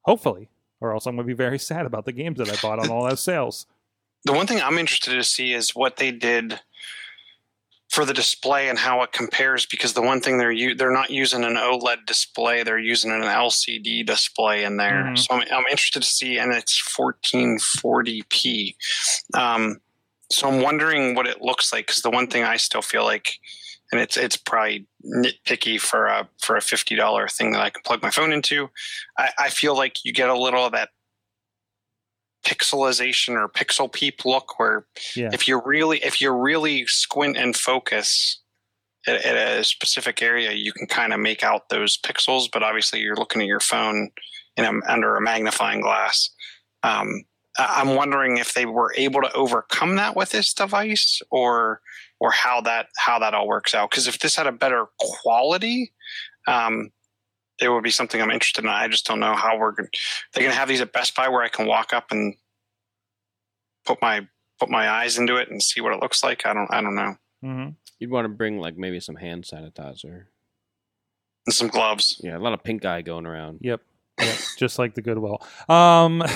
Hopefully, 0.02 0.48
or 0.80 0.92
else 0.94 1.06
I'm 1.06 1.16
going 1.16 1.26
to 1.26 1.32
be 1.32 1.36
very 1.36 1.58
sad 1.70 1.86
about 1.86 2.04
the 2.04 2.12
games 2.12 2.38
that 2.38 2.48
I 2.50 2.56
bought 2.62 2.78
on 2.78 2.90
all 2.90 3.04
those 3.08 3.22
sales. 3.22 3.66
the 4.24 4.32
one 4.32 4.46
thing 4.46 4.60
I'm 4.60 4.78
interested 4.78 5.12
to 5.14 5.24
see 5.24 5.52
is 5.52 5.74
what 5.74 5.96
they 5.96 6.10
did 6.10 6.60
for 7.90 8.04
the 8.04 8.14
display 8.14 8.68
and 8.68 8.78
how 8.78 9.02
it 9.02 9.10
compares 9.10 9.66
because 9.66 9.94
the 9.94 10.00
one 10.02 10.20
thing 10.20 10.38
they're 10.38 10.52
u- 10.52 10.76
they're 10.76 10.92
not 10.92 11.10
using 11.10 11.42
an 11.42 11.56
OLED 11.56 12.06
display 12.06 12.62
they're 12.62 12.78
using 12.78 13.10
an 13.10 13.22
LCD 13.22 14.06
display 14.06 14.62
in 14.62 14.76
there 14.76 15.06
Mhm. 15.06 15.18
so 15.18 15.34
I'm, 15.34 15.40
I'm 15.50 15.64
interested 15.68 16.02
to 16.02 16.08
see 16.08 16.38
and 16.38 16.52
it's 16.52 16.80
1440p 16.80 18.76
um, 19.34 19.80
so 20.30 20.48
I'm 20.48 20.62
wondering 20.62 21.16
what 21.16 21.26
it 21.26 21.42
looks 21.42 21.72
like 21.72 21.88
because 21.88 22.02
the 22.02 22.10
one 22.10 22.28
thing 22.28 22.44
I 22.44 22.56
still 22.58 22.82
feel 22.82 23.02
like 23.02 23.40
and 23.92 24.00
it's 24.00 24.16
it's 24.16 24.36
probably 24.36 24.86
nitpicky 25.04 25.80
for 25.80 26.06
a 26.06 26.28
for 26.40 26.56
a 26.56 26.60
fifty 26.60 26.94
dollar 26.94 27.28
thing 27.28 27.52
that 27.52 27.60
I 27.60 27.70
can 27.70 27.82
plug 27.84 28.02
my 28.02 28.10
phone 28.10 28.32
into 28.32 28.70
I, 29.18 29.30
I 29.38 29.48
feel 29.50 29.76
like 29.76 30.04
you 30.04 30.12
get 30.12 30.28
a 30.30 30.38
little 30.38 30.64
of 30.64 30.72
that 30.72 30.90
pixelization 32.44 33.34
or 33.34 33.48
pixel 33.48 33.92
peep 33.92 34.24
look 34.24 34.58
where 34.58 34.86
Yeah. 35.14 35.30
if 35.32 35.46
you 35.46 35.60
really 35.64 35.98
if 35.98 36.20
you 36.20 36.30
really 36.32 36.86
squint 36.86 37.36
and 37.36 37.54
focus 37.54 38.40
at, 39.06 39.24
at 39.24 39.58
a 39.58 39.64
specific 39.64 40.22
area 40.22 40.52
you 40.52 40.72
can 40.72 40.86
kind 40.86 41.12
of 41.12 41.20
make 41.20 41.44
out 41.44 41.68
those 41.68 41.98
pixels 41.98 42.48
but 42.50 42.62
obviously 42.62 43.00
you're 43.00 43.16
looking 43.16 43.42
at 43.42 43.46
your 43.48 43.60
phone 43.60 44.10
in 44.56 44.64
a, 44.64 44.72
under 44.90 45.16
a 45.16 45.20
magnifying 45.20 45.82
glass 45.82 46.30
um, 46.82 47.22
i'm 47.58 47.94
wondering 47.94 48.38
if 48.38 48.54
they 48.54 48.64
were 48.64 48.94
able 48.96 49.20
to 49.20 49.32
overcome 49.34 49.96
that 49.96 50.16
with 50.16 50.30
this 50.30 50.54
device 50.54 51.20
or 51.30 51.82
or 52.20 52.30
how 52.30 52.60
that 52.60 52.86
how 52.98 53.18
that 53.18 53.34
all 53.34 53.48
works 53.48 53.74
out 53.74 53.90
because 53.90 54.06
if 54.06 54.18
this 54.20 54.36
had 54.36 54.46
a 54.46 54.52
better 54.52 54.86
quality 54.98 55.92
um, 56.46 56.90
it 57.60 57.68
would 57.68 57.82
be 57.82 57.90
something 57.90 58.20
i'm 58.22 58.30
interested 58.30 58.64
in 58.64 58.70
i 58.70 58.86
just 58.88 59.06
don't 59.06 59.20
know 59.20 59.34
how 59.34 59.58
we're 59.58 59.72
going 59.72 59.88
they're 60.32 60.42
going 60.42 60.52
to 60.52 60.58
have 60.58 60.68
these 60.68 60.80
at 60.80 60.92
best 60.92 61.14
buy 61.16 61.28
where 61.28 61.42
i 61.42 61.48
can 61.48 61.66
walk 61.66 61.92
up 61.92 62.10
and 62.10 62.34
put 63.84 64.00
my 64.02 64.26
put 64.58 64.68
my 64.68 64.88
eyes 64.88 65.18
into 65.18 65.36
it 65.36 65.50
and 65.50 65.62
see 65.62 65.80
what 65.80 65.92
it 65.92 66.00
looks 66.00 66.22
like. 66.22 66.44
I 66.46 66.52
don't 66.52 66.68
I 66.70 66.80
don't 66.82 66.94
know. 66.94 67.16
hmm 67.42 67.68
You'd 67.98 68.10
want 68.10 68.26
to 68.26 68.28
bring 68.28 68.58
like 68.58 68.76
maybe 68.76 69.00
some 69.00 69.16
hand 69.16 69.44
sanitizer. 69.44 70.24
And 71.46 71.54
some 71.54 71.68
gloves. 71.68 72.20
Yeah, 72.22 72.36
a 72.36 72.38
lot 72.38 72.52
of 72.52 72.62
pink 72.62 72.84
eye 72.84 73.02
going 73.02 73.26
around. 73.26 73.58
Yep. 73.62 73.80
Yep. 74.20 74.36
Just 74.58 74.78
like 74.78 74.94
the 74.94 75.02
Goodwill. 75.02 75.42
Um. 75.68 76.22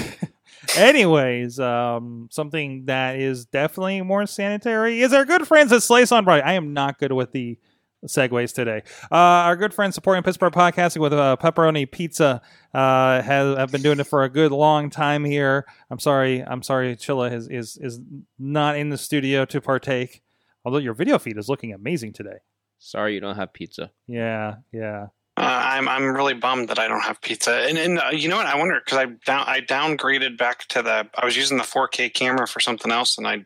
anyways, 0.76 1.58
um, 1.60 2.28
something 2.30 2.86
that 2.86 3.16
is 3.16 3.46
definitely 3.46 4.02
more 4.02 4.26
sanitary 4.26 5.00
is 5.00 5.12
our 5.12 5.24
good 5.24 5.46
friends 5.46 5.72
at 5.72 5.82
Slice 5.82 6.12
on 6.12 6.24
Broadway. 6.24 6.42
I 6.44 6.54
am 6.54 6.72
not 6.72 6.98
good 6.98 7.12
with 7.12 7.32
the 7.32 7.58
segues 8.06 8.54
today. 8.54 8.82
Uh, 9.10 9.14
our 9.16 9.56
good 9.56 9.72
friends 9.72 9.94
supporting 9.94 10.22
Pittsburgh 10.22 10.52
podcasting 10.52 11.00
with 11.00 11.12
uh, 11.12 11.36
pepperoni 11.40 11.90
pizza 11.90 12.42
uh, 12.72 13.22
have 13.22 13.56
have 13.56 13.72
been 13.72 13.82
doing 13.82 14.00
it 14.00 14.06
for 14.06 14.24
a 14.24 14.28
good 14.28 14.52
long 14.52 14.90
time 14.90 15.24
here. 15.24 15.66
I'm 15.90 15.98
sorry. 15.98 16.40
I'm 16.40 16.62
sorry. 16.62 16.96
Chilla 16.96 17.32
is 17.32 17.48
is 17.48 17.78
is 17.80 18.00
not 18.38 18.76
in 18.76 18.90
the 18.90 18.98
studio 18.98 19.44
to 19.46 19.60
partake. 19.60 20.22
Although 20.64 20.78
your 20.78 20.94
video 20.94 21.18
feed 21.18 21.36
is 21.36 21.48
looking 21.48 21.72
amazing 21.72 22.12
today. 22.12 22.38
Sorry, 22.78 23.14
you 23.14 23.20
don't 23.20 23.36
have 23.36 23.52
pizza. 23.52 23.90
Yeah. 24.06 24.56
Yeah. 24.72 25.06
Uh, 25.36 25.40
I'm 25.64 25.88
I'm 25.88 26.14
really 26.14 26.34
bummed 26.34 26.68
that 26.68 26.78
I 26.78 26.86
don't 26.86 27.00
have 27.02 27.20
pizza. 27.20 27.52
And 27.68 27.76
and 27.76 27.98
uh, 27.98 28.10
you 28.12 28.28
know 28.28 28.36
what? 28.36 28.46
I 28.46 28.56
wonder 28.56 28.80
because 28.84 28.98
I 28.98 29.06
down 29.26 29.44
I 29.46 29.60
downgraded 29.60 30.38
back 30.38 30.66
to 30.68 30.82
the 30.82 31.08
I 31.16 31.24
was 31.24 31.36
using 31.36 31.58
the 31.58 31.64
4K 31.64 32.12
camera 32.14 32.46
for 32.46 32.60
something 32.60 32.92
else 32.92 33.18
and 33.18 33.26
I 33.26 33.44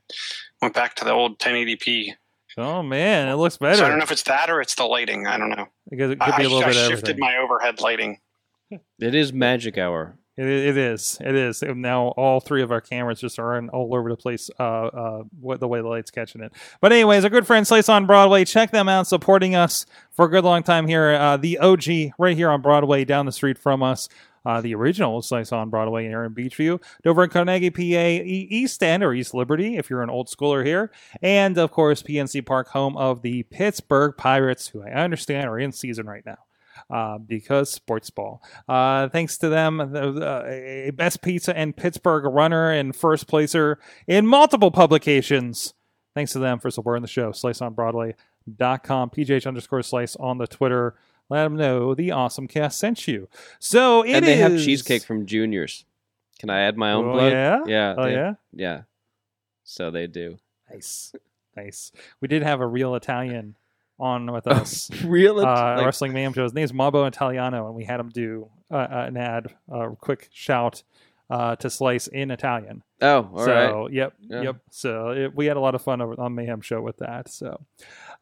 went 0.60 0.74
back 0.74 0.96
to 0.96 1.04
the 1.04 1.12
old 1.12 1.38
1080p. 1.38 2.12
Oh 2.58 2.82
man, 2.82 3.28
it 3.28 3.36
looks 3.36 3.56
better. 3.56 3.76
So 3.76 3.86
I 3.86 3.88
don't 3.88 3.98
know 3.98 4.04
if 4.04 4.10
it's 4.12 4.24
that 4.24 4.50
or 4.50 4.60
it's 4.60 4.74
the 4.74 4.84
lighting. 4.84 5.26
I 5.26 5.38
don't 5.38 5.50
know. 5.50 5.66
because 5.88 6.10
it 6.10 6.20
could 6.20 6.36
be 6.36 6.44
a 6.44 6.48
little 6.48 6.64
I 6.64 6.72
bit 6.72 6.76
of 6.76 6.88
shifted 6.88 7.10
everything. 7.10 7.20
my 7.20 7.36
overhead 7.36 7.80
lighting. 7.80 8.18
It 8.70 9.14
is 9.14 9.32
magic 9.32 9.78
hour. 9.78 10.18
It, 10.38 10.46
it 10.46 10.76
is. 10.76 11.18
It 11.20 11.34
is. 11.34 11.62
And 11.62 11.82
now 11.82 12.08
all 12.16 12.38
three 12.38 12.62
of 12.62 12.70
our 12.70 12.80
cameras 12.80 13.20
just 13.20 13.40
are 13.40 13.58
in 13.58 13.68
all 13.70 13.92
over 13.94 14.08
the 14.08 14.16
place. 14.16 14.48
Uh, 14.58 14.62
uh, 14.86 15.22
what 15.40 15.58
the 15.58 15.66
way 15.66 15.80
the 15.80 15.88
light's 15.88 16.12
catching 16.12 16.42
it. 16.42 16.52
But 16.80 16.92
anyways, 16.92 17.24
our 17.24 17.30
good 17.30 17.46
friend 17.46 17.66
Slice 17.66 17.88
on 17.88 18.06
Broadway. 18.06 18.44
Check 18.44 18.70
them 18.70 18.88
out, 18.88 19.08
supporting 19.08 19.56
us 19.56 19.84
for 20.12 20.26
a 20.26 20.30
good 20.30 20.44
long 20.44 20.62
time 20.62 20.86
here. 20.86 21.10
Uh, 21.10 21.36
the 21.36 21.58
OG 21.58 22.12
right 22.18 22.36
here 22.36 22.50
on 22.50 22.62
Broadway, 22.62 23.04
down 23.04 23.26
the 23.26 23.32
street 23.32 23.58
from 23.58 23.82
us. 23.82 24.08
Uh, 24.46 24.60
the 24.60 24.74
original 24.74 25.20
Slice 25.20 25.50
on 25.50 25.68
Broadway 25.68 26.04
here 26.04 26.24
in 26.24 26.34
Beechview, 26.34 26.80
Dover 27.02 27.24
and 27.24 27.32
Carnegie, 27.32 27.70
PA, 27.70 28.22
East 28.24 28.82
End 28.82 29.02
or 29.02 29.12
East 29.12 29.34
Liberty, 29.34 29.76
if 29.76 29.90
you're 29.90 30.02
an 30.02 30.08
old 30.08 30.28
schooler 30.28 30.64
here, 30.64 30.90
and 31.20 31.58
of 31.58 31.70
course 31.72 32.02
PNC 32.02 32.46
Park, 32.46 32.68
home 32.68 32.96
of 32.96 33.20
the 33.20 33.42
Pittsburgh 33.42 34.14
Pirates, 34.16 34.68
who 34.68 34.82
I 34.82 34.90
understand 34.90 35.48
are 35.48 35.58
in 35.58 35.72
season 35.72 36.06
right 36.06 36.24
now. 36.24 36.38
Uh, 36.90 37.18
because 37.18 37.70
sports 37.70 38.08
ball. 38.08 38.42
Uh, 38.66 39.10
thanks 39.10 39.36
to 39.36 39.50
them, 39.50 39.76
the, 39.76 40.10
the, 40.10 40.86
a 40.88 40.90
best 40.92 41.20
pizza 41.20 41.54
and 41.54 41.76
Pittsburgh 41.76 42.24
runner 42.24 42.70
and 42.70 42.96
first 42.96 43.26
placer 43.26 43.78
in 44.06 44.26
multiple 44.26 44.70
publications. 44.70 45.74
Thanks 46.14 46.32
to 46.32 46.38
them 46.38 46.58
for 46.58 46.70
supporting 46.70 47.02
the 47.02 47.08
show. 47.08 47.30
SliceOnBroadway.com, 47.32 49.10
PGH 49.10 49.46
underscore 49.46 49.82
slice 49.82 50.16
on 50.16 50.38
the 50.38 50.46
Twitter. 50.46 50.94
Let 51.28 51.44
them 51.44 51.56
know 51.56 51.94
the 51.94 52.10
awesome 52.12 52.48
cast 52.48 52.78
sent 52.78 53.06
you. 53.06 53.28
So 53.58 54.02
it 54.02 54.12
and 54.12 54.26
they 54.26 54.36
have 54.36 54.52
cheesecake 54.58 55.02
from 55.02 55.26
Juniors. 55.26 55.84
Can 56.38 56.48
I 56.48 56.60
add 56.60 56.78
my 56.78 56.92
own 56.92 57.06
Oh, 57.08 57.12
blood? 57.12 57.32
yeah? 57.32 57.58
Yeah. 57.66 57.94
Oh 57.98 58.04
they- 58.04 58.12
yeah, 58.14 58.34
Yeah. 58.54 58.80
So 59.64 59.90
they 59.90 60.06
do. 60.06 60.38
nice, 60.72 61.12
nice. 61.54 61.92
We 62.22 62.28
did 62.28 62.42
have 62.42 62.60
a 62.62 62.66
real 62.66 62.94
Italian 62.94 63.56
on 63.98 64.30
with 64.32 64.46
us. 64.46 64.90
Real 65.04 65.38
uh, 65.40 65.42
like, 65.76 65.84
wrestling 65.84 66.12
mayhem 66.12 66.32
show. 66.32 66.42
His 66.44 66.54
name's 66.54 66.72
Mabo 66.72 67.06
Italiano, 67.06 67.66
and 67.66 67.74
we 67.74 67.84
had 67.84 68.00
him 68.00 68.08
do 68.10 68.48
uh, 68.70 68.76
uh, 68.76 69.04
an 69.08 69.16
ad, 69.16 69.54
a 69.70 69.90
quick 69.96 70.28
shout 70.32 70.82
uh, 71.30 71.56
to 71.56 71.68
Slice 71.68 72.06
in 72.06 72.30
Italian. 72.30 72.82
Oh, 73.02 73.28
all 73.34 73.44
right. 73.46 73.68
so 73.70 73.88
yep, 73.92 74.14
Yeah. 74.20 74.42
yep. 74.42 74.56
So 74.70 75.10
it, 75.10 75.34
we 75.36 75.46
had 75.46 75.56
a 75.56 75.60
lot 75.60 75.74
of 75.74 75.82
fun 75.82 76.00
over 76.00 76.18
on 76.18 76.34
Mayhem 76.34 76.60
Show 76.62 76.80
with 76.80 76.96
that. 76.98 77.28
So, 77.28 77.60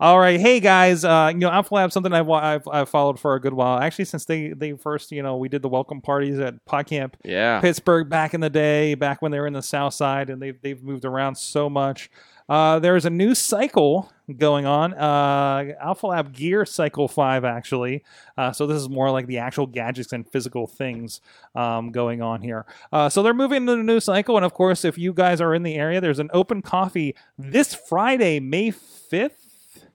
all 0.00 0.18
right, 0.18 0.40
hey 0.40 0.58
guys, 0.60 1.04
uh, 1.04 1.30
you 1.32 1.38
know 1.38 1.48
Alpha 1.50 1.72
Lab 1.74 1.92
something 1.92 2.12
I've, 2.12 2.28
I've 2.28 2.66
I've 2.68 2.88
followed 2.88 3.18
for 3.20 3.34
a 3.36 3.40
good 3.40 3.54
while. 3.54 3.78
Actually, 3.78 4.06
since 4.06 4.24
they 4.24 4.48
they 4.48 4.72
first 4.72 5.12
you 5.12 5.22
know 5.22 5.36
we 5.36 5.48
did 5.48 5.62
the 5.62 5.68
welcome 5.68 6.00
parties 6.00 6.38
at 6.40 6.64
PodCamp 6.66 7.14
Yeah. 7.24 7.60
Pittsburgh 7.60 8.08
back 8.08 8.34
in 8.34 8.40
the 8.40 8.50
day, 8.50 8.94
back 8.94 9.22
when 9.22 9.30
they 9.30 9.38
were 9.40 9.46
in 9.46 9.52
the 9.52 9.62
South 9.62 9.94
Side, 9.94 10.28
and 10.28 10.42
they've 10.42 10.60
they've 10.60 10.82
moved 10.82 11.04
around 11.04 11.36
so 11.36 11.70
much. 11.70 12.10
Uh, 12.48 12.78
there's 12.78 13.04
a 13.04 13.10
new 13.10 13.34
cycle 13.34 14.12
going 14.36 14.66
on, 14.66 14.94
uh, 14.94 15.74
Alpha 15.80 16.06
Lab 16.06 16.32
Gear 16.32 16.64
Cycle 16.64 17.08
Five, 17.08 17.44
actually. 17.44 18.04
Uh, 18.36 18.52
so 18.52 18.66
this 18.66 18.76
is 18.76 18.88
more 18.88 19.10
like 19.10 19.26
the 19.26 19.38
actual 19.38 19.66
gadgets 19.66 20.12
and 20.12 20.28
physical 20.28 20.66
things 20.66 21.20
um, 21.54 21.90
going 21.92 22.22
on 22.22 22.42
here. 22.42 22.66
Uh, 22.92 23.08
so 23.08 23.22
they're 23.22 23.34
moving 23.34 23.58
into 23.58 23.76
the 23.76 23.82
new 23.82 24.00
cycle, 24.00 24.36
and 24.36 24.44
of 24.44 24.54
course, 24.54 24.84
if 24.84 24.96
you 24.98 25.12
guys 25.12 25.40
are 25.40 25.54
in 25.54 25.62
the 25.62 25.74
area, 25.74 26.00
there's 26.00 26.18
an 26.18 26.30
open 26.32 26.62
coffee 26.62 27.14
this 27.38 27.74
Friday, 27.74 28.40
May 28.40 28.70
fifth. 28.70 29.86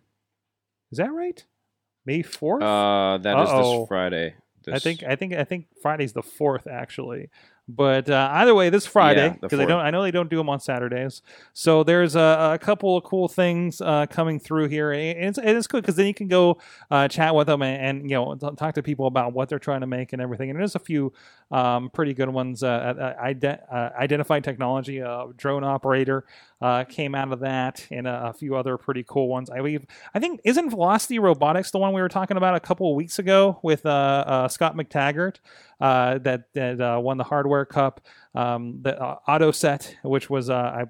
Is 0.92 0.98
that 0.98 1.12
right? 1.12 1.44
May 2.06 2.22
fourth. 2.22 2.64
Uh, 2.64 3.18
that 3.22 3.40
is 3.40 3.50
this 3.50 3.88
Friday. 3.88 4.36
I 4.72 4.80
think 4.80 5.04
I 5.04 5.16
think 5.16 5.34
I 5.34 5.44
think 5.44 5.66
Friday's 5.82 6.14
the 6.14 6.22
fourth 6.22 6.68
actually. 6.68 7.30
But 7.76 8.10
uh, 8.10 8.30
either 8.34 8.54
way, 8.54 8.70
this 8.70 8.86
Friday 8.86 9.28
Yeah, 9.28 9.36
because 9.42 9.60
I 9.60 9.66
don't. 9.66 9.80
I 9.80 9.92
know 9.92 10.04
they 10.04 10.12
don't 10.12 10.30
do 10.30 10.38
them 10.38 10.50
on 10.50 10.60
Saturdays. 10.60 11.22
So 11.54 11.84
there's 11.84 12.16
a, 12.16 12.52
a 12.54 12.60
couple 12.60 12.98
of 12.98 13.04
cool 13.04 13.28
things 13.28 13.80
uh, 13.82 14.06
coming 14.08 14.40
through 14.40 14.68
here, 14.68 14.92
and 14.92 15.26
it's 15.26 15.38
it 15.38 15.56
is 15.56 15.68
good 15.68 15.84
because 15.84 15.96
then 15.96 16.08
you 16.08 16.14
can 16.14 16.28
go 16.28 16.58
uh, 16.90 17.08
chat 17.08 17.34
with 17.34 17.48
them 17.48 17.62
and, 17.62 18.02
and 18.02 18.10
you 18.10 18.16
know 18.16 18.36
talk 18.36 18.76
to 18.76 18.84
people 18.84 19.08
about 19.08 19.34
what 19.34 19.50
they're 19.50 19.60
trying 19.60 19.82
to 19.82 19.88
make 19.88 20.14
and 20.14 20.22
everything. 20.22 20.50
And 20.50 20.60
there's 20.60 20.76
a 20.76 20.80
few 20.80 21.14
um, 21.52 21.90
pretty 21.90 22.14
good 22.14 22.30
ones. 22.30 22.64
Uh, 22.64 22.68
uh, 22.68 23.16
ide- 23.22 23.46
uh, 23.46 23.90
identified 23.98 24.44
technology, 24.44 25.02
uh, 25.02 25.28
drone 25.38 25.64
operator 25.64 26.26
uh, 26.62 26.84
came 26.84 27.16
out 27.16 27.32
of 27.32 27.40
that, 27.40 27.88
and 27.90 28.08
a, 28.08 28.28
a 28.28 28.34
few 28.34 28.56
other 28.56 28.78
pretty 28.78 29.04
cool 29.08 29.28
ones. 29.28 29.50
I 29.50 29.58
believe. 29.58 29.86
I 30.14 30.20
think 30.20 30.42
isn't 30.44 30.70
Velocity 30.70 31.20
Robotics 31.20 31.72
the 31.72 31.80
one 31.80 31.94
we 31.94 32.02
were 32.02 32.10
talking 32.10 32.38
about 32.38 32.56
a 32.56 32.60
couple 32.60 32.90
of 32.90 32.96
weeks 32.96 33.20
ago 33.20 33.60
with 33.64 33.86
uh, 33.86 33.90
uh, 33.90 34.48
Scott 34.48 34.76
McTaggart 34.76 35.38
uh, 35.80 36.20
that 36.20 36.54
that 36.54 37.02
won 37.02 37.18
the 37.18 37.24
Hardware 37.24 37.66
Cup. 37.66 38.02
Um, 38.34 38.80
the 38.82 38.98
uh, 39.02 39.18
Auto 39.28 39.52
Set, 39.52 39.98
which 40.04 40.30
was 40.30 40.50
uh, 40.50 40.86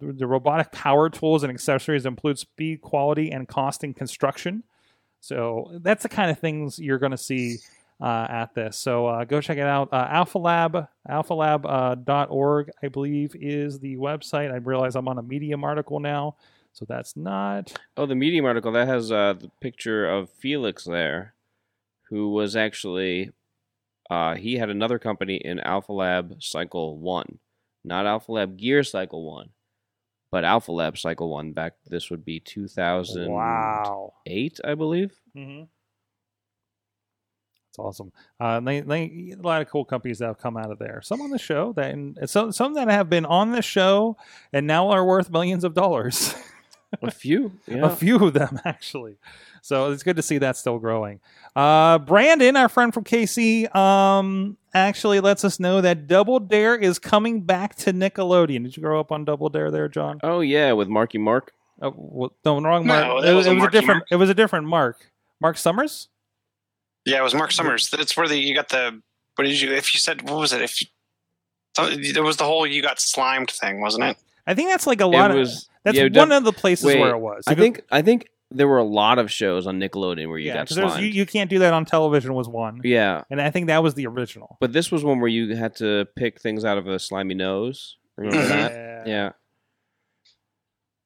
the 0.00 0.26
robotic 0.26 0.72
power 0.72 1.08
tools 1.08 1.42
and 1.42 1.50
accessories 1.50 2.04
include 2.04 2.38
speed, 2.38 2.82
quality, 2.82 3.30
and 3.30 3.48
cost 3.48 3.84
in 3.84 3.94
construction. 3.94 4.64
So 5.20 5.70
that's 5.82 6.02
the 6.02 6.10
kind 6.10 6.30
of 6.30 6.38
things 6.38 6.78
you're 6.78 6.98
going 6.98 7.12
to 7.12 7.16
see 7.16 7.56
uh, 8.00 8.26
at 8.28 8.54
this. 8.54 8.76
So 8.76 9.06
uh, 9.06 9.24
go 9.24 9.40
check 9.40 9.58
it 9.58 9.66
out. 9.66 9.88
Uh, 9.92 10.06
Alpha 10.10 10.38
Lab, 10.38 10.88
alphalab.org, 11.08 11.66
uh, 11.66 11.94
dot 11.94 12.28
org, 12.30 12.70
I 12.82 12.88
believe, 12.88 13.34
is 13.40 13.78
the 13.80 13.96
website. 13.96 14.52
I 14.52 14.56
realize 14.56 14.96
I'm 14.96 15.08
on 15.08 15.18
a 15.18 15.22
Medium 15.22 15.64
article 15.64 16.00
now, 16.00 16.36
so 16.72 16.84
that's 16.88 17.16
not. 17.16 17.72
Oh, 17.96 18.06
the 18.06 18.14
Medium 18.14 18.44
article 18.44 18.72
that 18.72 18.88
has 18.88 19.10
uh, 19.12 19.34
the 19.34 19.50
picture 19.60 20.06
of 20.08 20.30
Felix 20.30 20.84
there, 20.84 21.34
who 22.10 22.30
was 22.30 22.56
actually 22.56 23.30
uh, 24.10 24.34
he 24.34 24.54
had 24.56 24.70
another 24.70 24.98
company 24.98 25.36
in 25.36 25.60
Alpha 25.60 25.92
Lab 25.92 26.42
Cycle 26.42 26.98
One, 26.98 27.38
not 27.84 28.06
Alpha 28.06 28.32
Lab 28.32 28.56
Gear 28.58 28.82
Cycle 28.82 29.24
One, 29.24 29.50
but 30.30 30.44
Alpha 30.44 30.72
Lab 30.72 30.98
Cycle 30.98 31.30
One. 31.30 31.52
Back 31.52 31.74
this 31.86 32.10
would 32.10 32.24
be 32.24 32.40
2008, 32.40 33.30
Wow. 33.30 34.12
I 34.26 34.74
believe. 34.74 35.12
Mm-hmm. 35.36 35.64
That's 37.74 37.84
awesome. 37.84 38.12
Uh, 38.38 38.60
they, 38.60 38.80
they, 38.80 39.34
a 39.36 39.42
lot 39.42 39.60
of 39.60 39.68
cool 39.68 39.84
companies 39.84 40.18
that 40.20 40.26
have 40.26 40.38
come 40.38 40.56
out 40.56 40.70
of 40.70 40.78
there. 40.78 41.00
Some 41.02 41.20
on 41.20 41.30
the 41.30 41.38
show 41.40 41.72
that, 41.72 41.90
and 41.90 42.16
some, 42.30 42.52
some 42.52 42.74
that 42.74 42.88
have 42.88 43.10
been 43.10 43.26
on 43.26 43.50
the 43.50 43.62
show 43.62 44.16
and 44.52 44.64
now 44.66 44.90
are 44.90 45.04
worth 45.04 45.28
millions 45.28 45.64
of 45.64 45.74
dollars. 45.74 46.36
A 47.02 47.10
few, 47.10 47.50
yeah. 47.66 47.84
a 47.86 47.90
few 47.96 48.24
of 48.24 48.32
them 48.32 48.60
actually. 48.64 49.16
So 49.60 49.90
it's 49.90 50.04
good 50.04 50.14
to 50.16 50.22
see 50.22 50.38
that 50.38 50.56
still 50.56 50.78
growing. 50.78 51.18
Uh, 51.56 51.98
Brandon, 51.98 52.54
our 52.54 52.68
friend 52.68 52.94
from 52.94 53.02
KC, 53.02 53.74
um, 53.74 54.56
actually 54.72 55.18
lets 55.18 55.44
us 55.44 55.58
know 55.58 55.80
that 55.80 56.06
Double 56.06 56.38
Dare 56.38 56.76
is 56.76 57.00
coming 57.00 57.40
back 57.40 57.74
to 57.76 57.92
Nickelodeon. 57.92 58.62
Did 58.62 58.76
you 58.76 58.82
grow 58.84 59.00
up 59.00 59.10
on 59.10 59.24
Double 59.24 59.48
Dare 59.48 59.72
there, 59.72 59.88
John? 59.88 60.20
Oh 60.22 60.40
yeah, 60.40 60.70
with 60.72 60.86
Marky 60.86 61.18
Mark. 61.18 61.52
Oh, 61.82 61.92
well, 61.96 62.32
no, 62.44 62.60
wrong 62.60 62.86
Mark. 62.86 63.22
that 63.22 63.28
it, 63.28 63.34
was- 63.34 63.46
it 63.48 63.54
was 63.54 63.64
a 63.64 63.70
different. 63.70 63.98
Mark. 63.98 64.08
It 64.12 64.16
was 64.16 64.30
a 64.30 64.34
different 64.34 64.66
Mark. 64.68 65.10
Mark 65.40 65.56
Summers. 65.56 66.08
Yeah, 67.06 67.18
it 67.18 67.22
was 67.22 67.34
Mark 67.34 67.52
Summers. 67.52 67.90
That's 67.90 68.16
where 68.16 68.28
the 68.28 68.36
you 68.36 68.54
got 68.54 68.68
the. 68.70 69.00
What 69.36 69.44
did 69.44 69.60
you? 69.60 69.72
If 69.72 69.94
you 69.94 70.00
said 70.00 70.22
what 70.22 70.38
was 70.38 70.52
it? 70.52 70.62
If 70.62 70.80
you, 70.80 70.88
it 71.78 72.22
was 72.22 72.36
the 72.36 72.44
whole 72.44 72.66
you 72.66 72.82
got 72.82 73.00
slimed 73.00 73.50
thing, 73.50 73.80
wasn't 73.80 74.04
it? 74.04 74.16
I 74.46 74.54
think 74.54 74.70
that's 74.70 74.86
like 74.86 75.00
a 75.00 75.06
lot 75.06 75.30
it 75.30 75.38
of. 75.38 75.48
That's 75.82 75.98
yeah, 75.98 76.08
one 76.12 76.32
of 76.32 76.44
the 76.44 76.52
places 76.52 76.86
wait, 76.86 77.00
where 77.00 77.10
it 77.10 77.18
was. 77.18 77.44
I 77.46 77.54
think. 77.54 77.82
I 77.90 78.00
think 78.02 78.28
there 78.50 78.68
were 78.68 78.78
a 78.78 78.84
lot 78.84 79.18
of 79.18 79.30
shows 79.32 79.66
on 79.66 79.80
Nickelodeon 79.80 80.28
where 80.28 80.38
you 80.38 80.46
yeah, 80.46 80.54
got 80.54 80.64
because 80.64 80.76
there's 80.76 80.92
slimed. 80.92 81.06
you, 81.06 81.12
you 81.12 81.26
can't 81.26 81.50
do 81.50 81.58
that 81.58 81.74
on 81.74 81.84
television. 81.84 82.32
Was 82.34 82.48
one, 82.48 82.80
yeah, 82.84 83.24
and 83.30 83.40
I 83.40 83.50
think 83.50 83.66
that 83.66 83.82
was 83.82 83.94
the 83.94 84.06
original. 84.06 84.56
but 84.60 84.72
this 84.72 84.92
was 84.92 85.02
one 85.04 85.18
where 85.18 85.28
you 85.28 85.56
had 85.56 85.74
to 85.76 86.06
pick 86.16 86.40
things 86.40 86.64
out 86.64 86.78
of 86.78 86.86
a 86.86 86.98
slimy 86.98 87.34
nose. 87.34 87.96
Remember 88.16 88.44
Mhm. 88.44 88.48
that? 88.48 89.06
Yeah. 89.08 89.32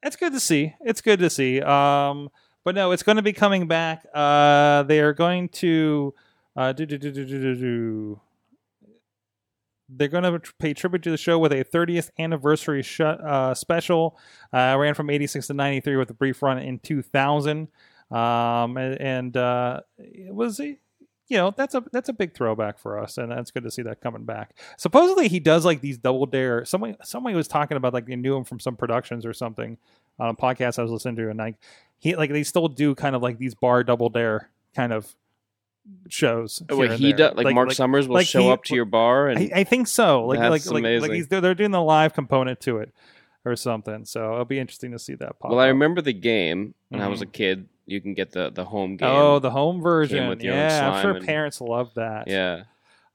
it's 0.03 0.17
good 0.17 0.33
to 0.33 0.41
see. 0.41 0.75
It's 0.81 1.01
good 1.01 1.19
to 1.21 1.31
see. 1.31 1.61
Um, 1.61 2.29
but 2.69 2.75
no, 2.75 2.91
it's 2.91 3.03
going 3.03 3.17
to 3.17 3.23
be 3.23 3.33
coming 3.33 3.67
back. 3.67 4.05
Uh, 4.13 4.83
they 4.83 5.01
are 5.01 5.15
going 5.15 5.49
to 5.49 6.13
uh, 6.55 6.71
do, 6.71 6.85
do, 6.85 6.99
do, 6.99 7.11
do, 7.11 7.25
do, 7.25 7.41
do, 7.41 7.55
do. 7.55 8.21
They're 9.89 10.09
going 10.09 10.25
to 10.25 10.53
pay 10.59 10.75
tribute 10.75 11.03
to 11.05 11.11
the 11.11 11.17
show 11.17 11.39
with 11.39 11.51
a 11.51 11.65
30th 11.65 12.11
anniversary 12.19 12.83
sh- 12.83 13.01
uh, 13.01 13.55
special. 13.55 14.19
Uh, 14.53 14.77
ran 14.79 14.93
from 14.93 15.09
86 15.09 15.47
to 15.47 15.55
93 15.55 15.97
with 15.97 16.11
a 16.11 16.13
brief 16.13 16.43
run 16.43 16.59
in 16.59 16.79
2000. 16.81 17.69
Um, 18.11 18.77
and 18.77 19.35
uh, 19.35 19.81
it 19.97 20.35
was 20.35 20.61
a 20.61 20.77
you 21.29 21.37
know 21.37 21.55
that's 21.57 21.75
a 21.75 21.83
that's 21.91 22.11
a 22.11 22.15
big 22.15 22.35
throwback 22.35 22.79
for 22.79 22.99
us, 22.99 23.17
and 23.17 23.31
that's 23.31 23.51
good 23.51 23.63
to 23.65 23.71
see 23.71 23.83
that 23.83 24.01
coming 24.01 24.25
back. 24.25 24.59
Supposedly 24.79 25.29
he 25.29 25.41
does 25.41 25.65
like 25.65 25.83
these 25.83 25.97
double 25.99 26.25
dare. 26.27 26.65
Somebody 26.65 26.97
somebody 27.03 27.35
was 27.35 27.49
talking 27.49 27.77
about 27.79 27.95
like 27.95 28.07
they 28.07 28.17
knew 28.17 28.37
him 28.37 28.45
from 28.45 28.61
some 28.61 28.77
productions 28.77 29.25
or 29.27 29.35
something 29.35 29.79
on 30.19 30.29
a 30.31 30.35
podcast 30.35 30.79
I 30.79 30.83
was 30.83 30.91
listening 30.91 31.17
to, 31.17 31.31
and 31.31 31.39
like 31.39 31.57
he 31.99 32.15
like 32.17 32.31
they 32.31 32.43
still 32.43 32.69
do 32.69 32.95
kind 32.95 33.15
of 33.17 33.23
like 33.23 33.39
these 33.39 33.55
bar 33.55 33.85
double 33.85 34.09
dare 34.09 34.51
kind 34.75 34.93
of 34.93 35.15
shows. 36.09 36.63
Oh, 36.69 36.77
wait, 36.77 36.93
he 36.93 37.13
does 37.13 37.35
like, 37.35 37.55
Mark 37.55 37.73
Summers 37.73 38.09
will 38.09 38.17
like 38.17 38.27
show 38.27 38.43
he- 38.43 38.51
up 38.51 38.65
to 38.65 38.75
your 38.75 38.85
bar 38.85 39.29
and 39.29 39.39
I, 39.55 39.61
I 39.61 39.65
think 39.65 39.87
so. 39.87 40.25
Like 40.27 40.39
That's 40.39 40.71
like 40.71 40.83
like, 40.83 41.01
like 41.03 41.13
he's 41.13 41.29
they're, 41.29 41.41
they're 41.41 41.55
doing 41.55 41.71
the 41.71 41.83
live 41.83 42.13
component 42.15 42.61
to 42.61 42.79
it 42.79 42.93
or 43.45 43.57
something. 43.57 44.05
So 44.05 44.33
it'll 44.35 44.45
be 44.45 44.59
interesting 44.59 44.93
to 44.93 44.99
see 44.99 45.15
that 45.15 45.39
pop. 45.39 45.51
well, 45.51 45.61
I 45.61 45.69
remember 45.69 46.01
the 46.03 46.13
game 46.13 46.75
when 46.91 47.01
I 47.01 47.09
was 47.09 47.23
a 47.23 47.27
Mhm. 47.27 47.33
kid. 47.33 47.69
You 47.87 48.03
can 48.03 48.13
get 48.13 48.33
the 48.33 48.51
the 48.51 48.67
home 48.67 48.97
game. 48.99 49.09
Oh, 49.09 49.39
the 49.39 49.51
home 49.51 49.81
version. 49.81 50.29
with 50.29 50.43
your 50.43 50.53
Yeah, 50.55 50.91
I'm 50.91 51.01
sure 51.03 51.13
and- 51.13 51.25
parents 51.25 51.59
love 51.61 51.95
that. 51.95 52.29
yeah. 52.29 52.65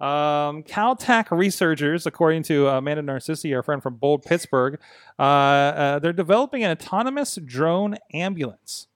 Um, 0.03 0.63
Caltech 0.63 1.31
researchers, 1.31 2.05
according 2.05 2.43
to 2.43 2.67
Amanda 2.67 3.01
Narcissi, 3.01 3.55
our 3.55 3.63
friend 3.63 3.81
from 3.81 3.95
Bold 3.95 4.23
Pittsburgh, 4.23 4.77
uh, 5.17 5.21
uh, 5.21 5.99
they're 5.99 6.11
developing 6.11 6.61
an 6.65 6.71
autonomous 6.71 7.35
drone 7.35 7.95
ambulance. 8.13 8.87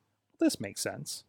This 0.42 0.60
makes 0.60 0.82
sense. 0.82 1.24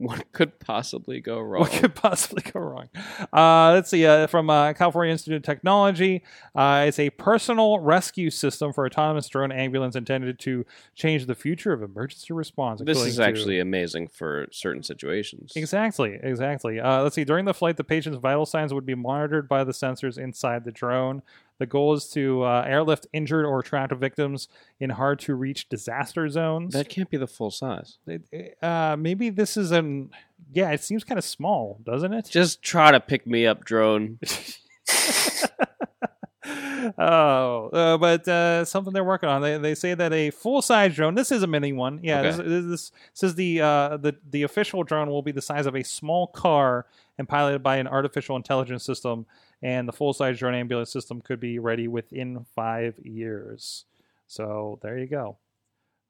What 0.00 0.32
could 0.32 0.58
possibly 0.60 1.20
go 1.20 1.38
wrong? 1.38 1.60
What 1.60 1.72
could 1.72 1.94
possibly 1.94 2.42
go 2.42 2.58
wrong? 2.58 2.88
Uh, 3.30 3.72
let's 3.74 3.90
see. 3.90 4.06
Uh, 4.06 4.26
from 4.28 4.48
uh, 4.48 4.72
California 4.72 5.12
Institute 5.12 5.36
of 5.36 5.42
Technology, 5.42 6.22
uh, 6.54 6.86
it's 6.88 6.98
a 6.98 7.10
personal 7.10 7.78
rescue 7.80 8.30
system 8.30 8.72
for 8.72 8.86
autonomous 8.86 9.28
drone 9.28 9.52
ambulance 9.52 9.94
intended 9.96 10.38
to 10.38 10.64
change 10.94 11.26
the 11.26 11.34
future 11.34 11.74
of 11.74 11.82
emergency 11.82 12.32
response. 12.32 12.80
this 12.82 12.98
is 13.02 13.16
to- 13.16 13.24
actually 13.24 13.60
amazing 13.60 14.08
for 14.08 14.46
certain 14.50 14.82
situations. 14.82 15.52
Exactly, 15.54 16.18
exactly. 16.22 16.80
Uh, 16.80 17.02
let's 17.02 17.14
see. 17.14 17.24
During 17.24 17.44
the 17.44 17.52
flight, 17.52 17.76
the 17.76 17.84
patient's 17.84 18.18
vital 18.18 18.46
signs 18.46 18.72
would 18.72 18.86
be 18.86 18.94
monitored 18.94 19.48
by 19.50 19.64
the 19.64 19.72
sensors 19.72 20.16
inside 20.16 20.64
the 20.64 20.72
drone. 20.72 21.20
The 21.60 21.66
goal 21.66 21.92
is 21.92 22.08
to 22.12 22.42
uh, 22.42 22.64
airlift 22.66 23.06
injured 23.12 23.44
or 23.44 23.62
trapped 23.62 23.92
victims 23.94 24.48
in 24.80 24.88
hard 24.88 25.18
to 25.20 25.34
reach 25.34 25.68
disaster 25.68 26.26
zones. 26.30 26.72
That 26.72 26.88
can't 26.88 27.10
be 27.10 27.18
the 27.18 27.26
full 27.26 27.50
size. 27.50 27.98
Uh, 28.62 28.96
maybe 28.98 29.28
this 29.28 29.58
is 29.58 29.70
an. 29.70 30.10
Yeah, 30.54 30.70
it 30.70 30.82
seems 30.82 31.04
kind 31.04 31.18
of 31.18 31.24
small, 31.24 31.78
doesn't 31.84 32.14
it? 32.14 32.28
Just 32.30 32.62
try 32.62 32.90
to 32.92 32.98
pick 32.98 33.26
me 33.26 33.46
up, 33.46 33.62
drone. 33.66 34.18
oh, 36.98 37.68
uh, 37.72 37.98
but 37.98 38.26
uh, 38.26 38.64
something 38.64 38.92
they're 38.92 39.04
working 39.04 39.28
on. 39.28 39.42
They, 39.42 39.58
they 39.58 39.74
say 39.74 39.94
that 39.94 40.12
a 40.12 40.30
full 40.30 40.62
size 40.62 40.94
drone. 40.94 41.14
This 41.14 41.30
is 41.30 41.42
a 41.42 41.46
mini 41.46 41.72
one. 41.72 42.00
Yeah, 42.02 42.20
Okay. 42.20 42.28
this, 42.30 42.36
this, 42.38 42.64
this 42.64 42.92
says 43.12 43.34
the 43.34 43.60
uh, 43.60 43.96
the 43.98 44.16
the 44.30 44.42
official 44.44 44.82
drone 44.82 45.10
will 45.10 45.22
be 45.22 45.32
the 45.32 45.42
size 45.42 45.66
of 45.66 45.76
a 45.76 45.82
small 45.82 46.26
car 46.28 46.86
and 47.18 47.28
piloted 47.28 47.62
by 47.62 47.76
an 47.76 47.86
artificial 47.86 48.36
intelligence 48.36 48.82
system. 48.84 49.26
And 49.62 49.86
the 49.86 49.92
full 49.92 50.12
size 50.12 50.38
drone 50.38 50.54
ambulance 50.54 50.90
system 50.90 51.20
could 51.20 51.40
be 51.40 51.58
ready 51.58 51.86
within 51.86 52.46
five 52.54 52.94
years. 53.02 53.84
So 54.26 54.78
there 54.82 54.98
you 54.98 55.06
go. 55.06 55.36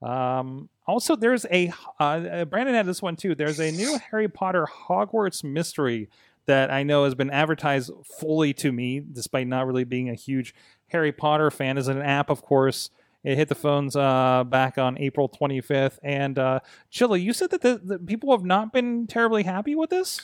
Um, 0.03 0.68
also, 0.86 1.16
there's 1.16 1.46
a 1.51 1.72
uh, 1.98 2.05
uh, 2.05 2.44
Brandon 2.46 2.74
had 2.74 2.86
this 2.86 3.03
one 3.03 3.16
too. 3.16 3.34
There's 3.34 3.61
a 3.61 3.70
new 3.70 3.98
Harry 4.11 4.28
Potter 4.28 4.66
Hogwarts 4.66 5.44
mystery 5.44 6.09
that 6.46 6.70
I 6.70 6.82
know 6.82 7.05
has 7.05 7.14
been 7.14 7.30
advertised 7.30 7.90
fully 8.18 8.53
to 8.55 8.72
me, 8.72 9.01
despite 9.01 9.46
not 9.46 9.66
really 9.66 9.84
being 9.84 10.09
a 10.09 10.14
huge 10.14 10.55
Harry 10.88 11.12
Potter 11.12 11.51
fan. 11.51 11.76
Is 11.76 11.88
an 11.88 12.01
app, 12.01 12.30
of 12.30 12.42
course. 12.42 12.90
It 13.22 13.36
hit 13.36 13.48
the 13.48 13.54
phones 13.54 13.96
uh, 13.96 14.44
back 14.44 14.78
on 14.78 14.96
April 14.98 15.28
25th. 15.28 15.98
And 16.02 16.38
uh, 16.38 16.60
Chilla, 16.92 17.20
you 17.22 17.32
said 17.32 17.50
that 17.50 17.60
the, 17.60 17.98
people 18.06 18.30
have 18.32 18.44
not 18.44 18.72
been 18.72 19.06
terribly 19.06 19.42
happy 19.42 19.74
with 19.74 19.90
this. 19.90 20.20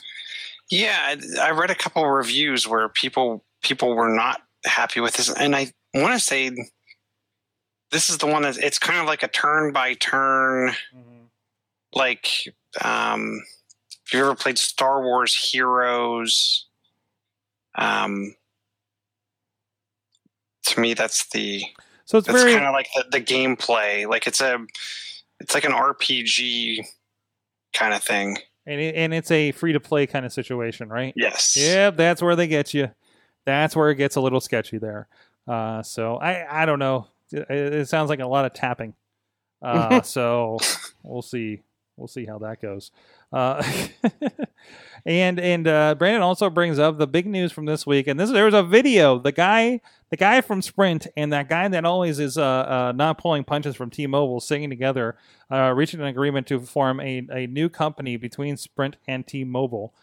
Yeah, 0.71 0.97
I- 1.39 1.47
I 1.47 1.51
read 1.51 1.69
a 1.69 1.75
couple 1.75 2.03
of 2.03 2.09
reviews 2.09 2.67
where 2.67 2.89
people 2.89 3.43
people 3.63 3.95
were 3.95 4.09
not 4.09 4.41
happy 4.65 4.99
with 4.99 5.15
this, 5.15 5.29
and 5.33 5.55
I 5.55 5.71
want 5.93 6.13
to 6.13 6.19
say 6.19 6.51
this 7.91 8.09
is 8.09 8.17
the 8.17 8.27
one 8.27 8.41
that 8.43 8.57
it's 8.57 8.77
kind 8.79 8.99
of 8.99 9.05
like 9.05 9.23
a 9.23 9.27
turn 9.29 9.71
by 9.71 9.93
turn, 9.95 10.73
like 11.93 12.53
um, 12.83 13.41
if 14.05 14.13
you 14.13 14.19
ever 14.19 14.35
played 14.35 14.57
Star 14.57 15.01
Wars 15.03 15.35
Heroes. 15.35 16.65
Um, 17.75 18.35
to 20.65 20.79
me, 20.79 20.93
that's 20.93 21.27
the 21.29 21.63
So 22.07 22.17
it's 22.17 22.27
that's 22.27 22.41
very 22.41 22.53
kind 22.53 22.65
of 22.65 22.73
like 22.73 22.87
the, 22.95 23.05
the 23.11 23.21
gameplay. 23.21 24.07
Like 24.07 24.27
it's 24.27 24.39
a 24.39 24.59
it's 25.41 25.53
like 25.53 25.65
an 25.65 25.73
RPG 25.73 26.85
kind 27.73 27.93
of 27.93 28.01
thing. 28.01 28.37
and, 28.65 28.79
it, 28.79 28.95
and 28.95 29.13
it's 29.13 29.29
a 29.29 29.51
free 29.51 29.73
to 29.73 29.79
play 29.81 30.07
kind 30.07 30.25
of 30.25 30.31
situation, 30.31 30.87
right? 30.87 31.13
Yes. 31.17 31.57
Yeah, 31.57 31.89
that's 31.89 32.21
where 32.21 32.37
they 32.37 32.47
get 32.47 32.73
you. 32.73 32.89
That's 33.45 33.75
where 33.75 33.89
it 33.91 33.95
gets 33.95 34.15
a 34.15 34.21
little 34.21 34.39
sketchy 34.39 34.77
there. 34.77 35.09
Uh, 35.47 35.83
so 35.83 36.15
I 36.15 36.63
I 36.63 36.65
don't 36.65 36.79
know. 36.79 37.07
It, 37.31 37.49
it 37.49 37.89
sounds 37.89 38.09
like 38.09 38.21
a 38.21 38.25
lot 38.25 38.45
of 38.45 38.53
tapping. 38.53 38.93
Uh, 39.61 40.01
so 40.01 40.59
we'll 41.03 41.21
see. 41.21 41.61
We'll 41.97 42.07
see 42.07 42.25
how 42.25 42.37
that 42.39 42.61
goes. 42.61 42.91
Uh, 43.33 43.61
and 45.05 45.39
and 45.39 45.67
uh, 45.67 45.95
Brandon 45.95 46.21
also 46.21 46.49
brings 46.49 46.79
up 46.79 46.97
the 46.97 47.07
big 47.07 47.27
news 47.27 47.51
from 47.51 47.65
this 47.65 47.85
week, 47.85 48.07
and 48.07 48.17
this 48.17 48.31
there 48.31 48.45
was 48.45 48.53
a 48.53 48.63
video. 48.63 49.19
The 49.19 49.33
guy, 49.33 49.81
the 50.09 50.17
guy 50.17 50.41
from 50.41 50.61
Sprint, 50.61 51.07
and 51.17 51.33
that 51.33 51.49
guy 51.49 51.67
that 51.67 51.85
always 51.85 52.19
is 52.19 52.37
uh, 52.37 52.43
uh, 52.43 52.93
not 52.95 53.17
pulling 53.17 53.43
punches 53.43 53.75
from 53.75 53.89
T-Mobile, 53.89 54.39
singing 54.39 54.69
together, 54.69 55.17
uh, 55.51 55.73
reaching 55.75 55.99
an 55.99 56.07
agreement 56.07 56.47
to 56.47 56.59
form 56.59 56.99
a, 56.99 57.27
a 57.31 57.47
new 57.47 57.69
company 57.69 58.17
between 58.17 58.57
Sprint 58.57 58.95
and 59.07 59.27
T-Mobile. 59.27 59.93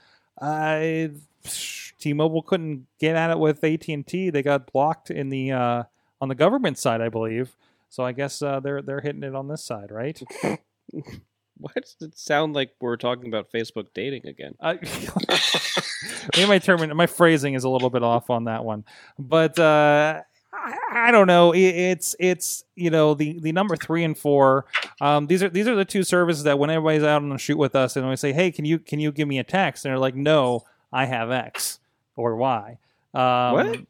T-Mobile 1.98 2.42
couldn't 2.42 2.86
get 2.98 3.16
at 3.16 3.30
it 3.30 3.38
with 3.38 3.64
AT&T. 3.64 4.30
They 4.30 4.42
got 4.42 4.70
blocked 4.70 5.11
in 5.11 5.30
the 5.30 5.52
uh, 5.52 5.84
on 6.20 6.28
the 6.28 6.34
government 6.34 6.78
side, 6.78 7.00
I 7.00 7.09
believe. 7.09 7.57
So 7.88 8.05
I 8.05 8.12
guess 8.12 8.42
uh, 8.42 8.61
they're 8.61 8.82
they're 8.82 9.00
hitting 9.00 9.22
it 9.22 9.34
on 9.34 9.48
this 9.48 9.64
side, 9.64 9.90
right? 9.90 10.20
Why 11.59 11.72
does 11.76 11.96
it 12.00 12.18
sound 12.18 12.55
like 12.55 12.72
we're 12.80 12.96
talking 12.96 13.28
about 13.28 13.50
Facebook 13.52 13.86
dating 13.94 14.26
again? 14.26 14.55
I, 14.61 14.74
maybe 16.36 16.48
my 16.48 16.59
term, 16.59 16.96
my 16.96 17.07
phrasing 17.07 17.55
is 17.55 17.64
a 17.64 17.68
little 17.68 17.90
bit 17.90 18.02
off 18.02 18.30
on 18.30 18.44
that 18.44 18.64
one, 18.64 18.84
but 19.18 19.59
uh, 19.59 20.22
I, 20.52 20.76
I 20.92 21.11
don't 21.11 21.26
know. 21.26 21.52
It, 21.52 21.61
it's 21.61 22.16
it's 22.18 22.64
you 22.74 22.90
know 22.90 23.14
the 23.14 23.38
the 23.40 23.52
number 23.52 23.76
three 23.76 24.05
and 24.05 24.16
four. 24.16 24.66
Um, 25.00 25.26
these 25.26 25.42
are 25.42 25.48
these 25.48 25.68
are 25.68 25.74
the 25.74 25.84
two 25.84 26.02
services 26.02 26.44
that 26.44 26.59
when 26.59 26.70
everybody's 26.70 27.02
out 27.02 27.22
on 27.22 27.32
a 27.32 27.38
shoot 27.38 27.59
with 27.59 27.74
us 27.74 27.96
and 27.96 28.09
we 28.09 28.16
say, 28.16 28.32
hey, 28.32 28.50
can 28.50 28.64
you 28.64 28.78
can 28.78 29.00
you 29.00 29.12
give 29.12 29.28
me 29.28 29.38
a 29.38 29.44
text? 29.44 29.84
And 29.84 29.90
they're 29.90 29.98
like, 29.98 30.14
no, 30.14 30.64
I 30.92 31.05
have 31.05 31.30
X 31.30 31.78
or 32.16 32.36
Y. 32.36 32.78
Um, 33.14 33.52
What? 33.52 33.80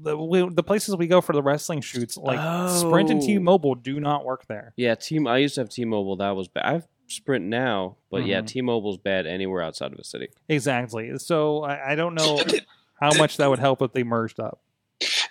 The, 0.00 0.16
we, 0.16 0.48
the 0.48 0.62
places 0.62 0.96
we 0.96 1.06
go 1.06 1.20
for 1.20 1.32
the 1.32 1.42
wrestling 1.42 1.80
shoots, 1.80 2.16
like 2.16 2.38
Sprint 2.70 3.10
and 3.10 3.22
Oh. 3.22 3.26
T-Mobile, 3.26 3.74
do 3.76 4.00
not 4.00 4.24
work 4.24 4.46
there. 4.46 4.72
Yeah, 4.76 4.94
team. 4.94 5.26
I 5.26 5.38
used 5.38 5.56
to 5.56 5.62
have 5.62 5.70
T-Mobile. 5.70 6.16
That 6.16 6.36
was 6.36 6.48
bad. 6.48 6.64
I 6.64 6.72
have 6.72 6.86
Sprint 7.08 7.44
now, 7.44 7.96
but 8.10 8.24
yeah, 8.26 8.40
Mhm. 8.40 8.46
T-Mobile's 8.46 8.98
bad 8.98 9.26
anywhere 9.26 9.62
outside 9.62 9.92
of 9.92 9.98
a 9.98 10.04
city. 10.04 10.28
Exactly. 10.48 11.18
So 11.18 11.62
I, 11.62 11.92
I 11.92 11.94
don't 11.94 12.14
know 12.14 12.40
how 13.00 13.12
much 13.18 13.36
that 13.36 13.50
would 13.50 13.58
help 13.58 13.82
if 13.82 13.92
they 13.92 14.02
merged 14.02 14.40
up. 14.40 14.60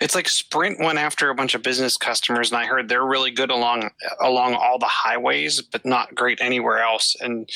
It's 0.02 0.14
like 0.14 0.28
Sprint 0.28 0.78
went 0.80 0.98
after 0.98 1.30
a 1.30 1.34
bunch 1.34 1.54
of 1.54 1.62
business 1.62 1.96
customers, 1.96 2.50
and 2.52 2.60
I 2.60 2.66
heard 2.66 2.88
they're 2.88 3.04
really 3.06 3.30
good 3.30 3.50
along 3.50 3.90
along 4.20 4.54
all 4.54 4.78
the 4.78 4.86
highways, 4.86 5.62
but 5.62 5.86
not 5.86 6.14
great 6.14 6.40
anywhere 6.42 6.80
else. 6.82 7.16
And 7.20 7.48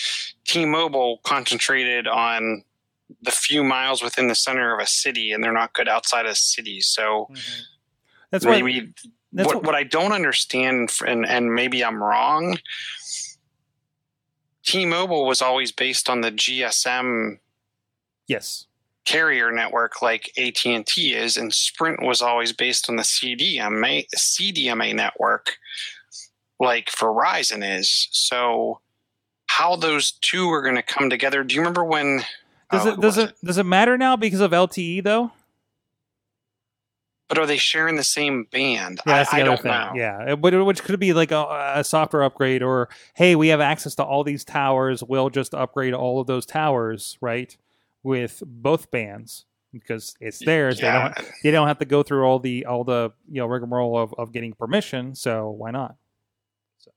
T-Mobile 0.46 1.20
concentrated 1.24 2.06
on 2.06 2.64
the 3.22 3.30
few 3.30 3.62
miles 3.62 4.02
within 4.02 4.28
the 4.28 4.34
center 4.34 4.74
of 4.74 4.80
a 4.80 4.86
city, 4.86 5.32
and 5.32 5.42
they're 5.42 5.52
not 5.52 5.74
good 5.74 5.88
outside 5.88 6.26
of 6.26 6.36
cities. 6.36 6.86
So 6.86 7.28
mm-hmm. 7.30 7.60
That's 8.30 8.44
why. 8.44 8.60
maybe 8.62 8.92
That's 9.32 9.46
what, 9.46 9.56
what, 9.56 9.66
what 9.66 9.74
I 9.74 9.84
don't 9.84 10.12
understand, 10.12 10.90
and 11.06 11.26
and 11.26 11.54
maybe 11.54 11.84
I'm 11.84 12.02
wrong. 12.02 12.58
T-Mobile 14.66 15.26
was 15.26 15.40
always 15.40 15.70
based 15.70 16.10
on 16.10 16.22
the 16.22 16.32
GSM 16.32 17.38
yes. 18.26 18.66
carrier 19.04 19.52
network 19.52 20.02
like 20.02 20.32
AT&T 20.36 21.14
is 21.14 21.36
and 21.36 21.54
Sprint 21.54 22.02
was 22.02 22.20
always 22.20 22.52
based 22.52 22.90
on 22.90 22.96
the 22.96 23.04
CDMA 23.04 24.06
CDMA 24.16 24.92
network 24.92 25.56
like 26.58 26.90
Verizon 26.90 27.78
is 27.78 28.08
so 28.10 28.80
how 29.46 29.76
those 29.76 30.10
two 30.10 30.50
are 30.50 30.62
going 30.62 30.74
to 30.74 30.82
come 30.82 31.08
together 31.08 31.44
do 31.44 31.54
you 31.54 31.60
remember 31.60 31.84
when 31.84 32.24
Does 32.70 32.86
it 32.86 33.00
does 33.00 33.18
it 33.18 33.34
does 33.44 33.58
it 33.58 33.64
matter 33.66 33.96
now 33.96 34.16
because 34.16 34.40
of 34.40 34.50
LTE 34.52 35.02
though? 35.04 35.32
but 37.28 37.38
are 37.38 37.46
they 37.46 37.56
sharing 37.56 37.96
the 37.96 38.04
same 38.04 38.44
band 38.52 39.00
Yeah, 39.04 39.16
that's 39.16 39.30
the 39.30 39.36
I, 39.36 39.38
I 39.40 39.42
other 39.42 39.50
don't 39.50 39.62
thing. 39.62 39.72
know 39.72 39.92
Yeah, 39.96 40.34
but- 40.36 40.64
which 40.64 40.84
could 40.84 41.00
be 41.00 41.12
like 41.12 41.32
a, 41.32 41.72
a 41.74 41.82
software 41.82 42.22
upgrade, 42.22 42.62
or 42.62 42.88
hey, 43.14 43.34
we 43.34 43.48
have 43.48 43.60
access 43.60 43.96
to 43.96 44.04
all 44.04 44.22
these 44.22 44.44
towers. 44.44 45.02
We'll 45.02 45.28
just 45.30 45.52
upgrade 45.52 45.92
all 45.92 46.20
of 46.20 46.28
those 46.28 46.46
towers, 46.46 47.18
right, 47.20 47.56
with 48.04 48.44
both 48.46 48.92
bands 48.92 49.44
because 49.72 50.14
it's 50.20 50.38
theirs. 50.38 50.78
They 50.78 50.86
don't 50.90 51.14
they 51.42 51.50
don't 51.50 51.66
have 51.66 51.78
to 51.80 51.84
go 51.84 52.04
through 52.04 52.24
all 52.24 52.38
the 52.38 52.64
all 52.64 52.84
the 52.84 53.10
you 53.28 53.40
know 53.40 53.46
rigmarole 53.46 53.98
of, 53.98 54.14
of 54.16 54.30
getting 54.32 54.52
permission. 54.52 55.16
So 55.16 55.50
why 55.50 55.72
not? 55.72 55.96
So 56.78 56.92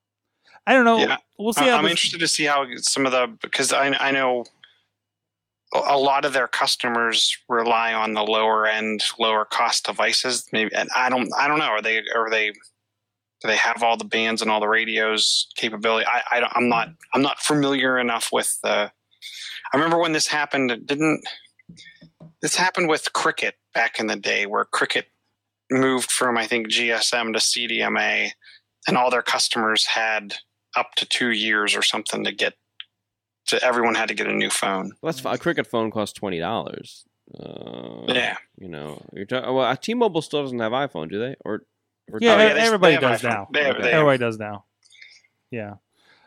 I 0.67 0.73
don't 0.73 0.85
know. 0.85 0.99
Yeah. 0.99 1.17
We'll 1.39 1.53
see. 1.53 1.65
I- 1.65 1.69
how 1.71 1.77
I'm 1.77 1.83
this- 1.85 1.91
interested 1.93 2.19
to 2.19 2.27
see 2.27 2.43
how 2.45 2.67
some 2.77 3.07
of 3.07 3.11
the 3.11 3.35
because 3.41 3.73
I 3.73 3.87
I 3.99 4.11
know 4.11 4.45
a 5.73 5.97
lot 5.97 6.25
of 6.25 6.33
their 6.33 6.47
customers 6.47 7.37
rely 7.47 7.93
on 7.93 8.13
the 8.13 8.23
lower 8.23 8.65
end, 8.65 9.03
lower 9.19 9.45
cost 9.45 9.85
devices. 9.85 10.47
Maybe 10.51 10.73
and 10.73 10.89
I 10.95 11.09
don't 11.09 11.29
I 11.37 11.47
don't 11.47 11.59
know. 11.59 11.65
Are 11.65 11.81
they 11.81 12.03
are 12.15 12.29
they 12.29 12.51
do 13.41 13.47
they 13.47 13.55
have 13.55 13.83
all 13.83 13.95
the 13.95 14.05
bands 14.05 14.41
and 14.41 14.51
all 14.51 14.59
the 14.59 14.67
radios 14.67 15.47
capability? 15.55 16.05
I, 16.07 16.21
I 16.31 16.51
I'm 16.53 16.69
not 16.69 16.89
I'm 17.13 17.21
not 17.21 17.39
familiar 17.39 17.97
enough 17.97 18.29
with 18.31 18.57
the. 18.63 18.91
I 19.71 19.77
remember 19.77 19.99
when 19.99 20.13
this 20.13 20.27
happened. 20.27 20.71
It 20.71 20.87
didn't 20.87 21.23
this 22.41 22.55
happened 22.55 22.89
with 22.89 23.13
Cricket 23.13 23.55
back 23.73 23.99
in 23.99 24.07
the 24.07 24.15
day, 24.15 24.45
where 24.45 24.65
Cricket 24.65 25.07
moved 25.69 26.11
from 26.11 26.37
I 26.37 26.47
think 26.47 26.69
GSM 26.69 27.33
to 27.33 27.39
CDMA, 27.39 28.31
and 28.87 28.97
all 28.97 29.11
their 29.11 29.21
customers 29.21 29.85
had 29.85 30.35
up 30.75 30.95
to 30.95 31.05
two 31.05 31.31
years 31.31 31.75
or 31.75 31.83
something 31.83 32.23
to 32.23 32.31
get. 32.31 32.55
To 33.49 33.63
everyone 33.63 33.95
had 33.95 34.07
to 34.09 34.13
get 34.13 34.27
a 34.27 34.33
new 34.33 34.49
phone. 34.49 34.91
Well, 35.01 35.11
that's. 35.13 35.23
A 35.25 35.37
cricket 35.37 35.65
phone 35.67 35.91
costs 35.91 36.13
twenty 36.17 36.39
dollars. 36.39 37.05
Uh, 37.39 38.05
Yeah, 38.07 38.37
You 38.57 38.67
know, 38.69 39.01
you're 39.13 39.25
talking. 39.25 39.53
Well, 39.53 39.65
uh, 39.65 39.75
T-Mobile 39.75 40.21
still 40.21 40.41
doesn't 40.43 40.59
have 40.59 40.71
iPhone, 40.71 41.09
do 41.11 41.19
they? 41.19 41.35
Or, 41.45 41.63
or 42.11 42.19
Yeah, 42.21 42.33
Oh, 42.33 42.37
yeah, 42.37 42.53
they- 42.53 42.59
everybody 42.61 42.95
they 42.95 43.01
does 43.01 43.21
iPhone. 43.21 43.29
now. 43.29 43.47
They 43.53 43.63
have- 43.65 43.75
they 43.77 43.83
have- 43.83 43.93
Everybody 43.93 44.17
does 44.17 44.37
now. 44.39 44.65
Yeah. 45.51 45.75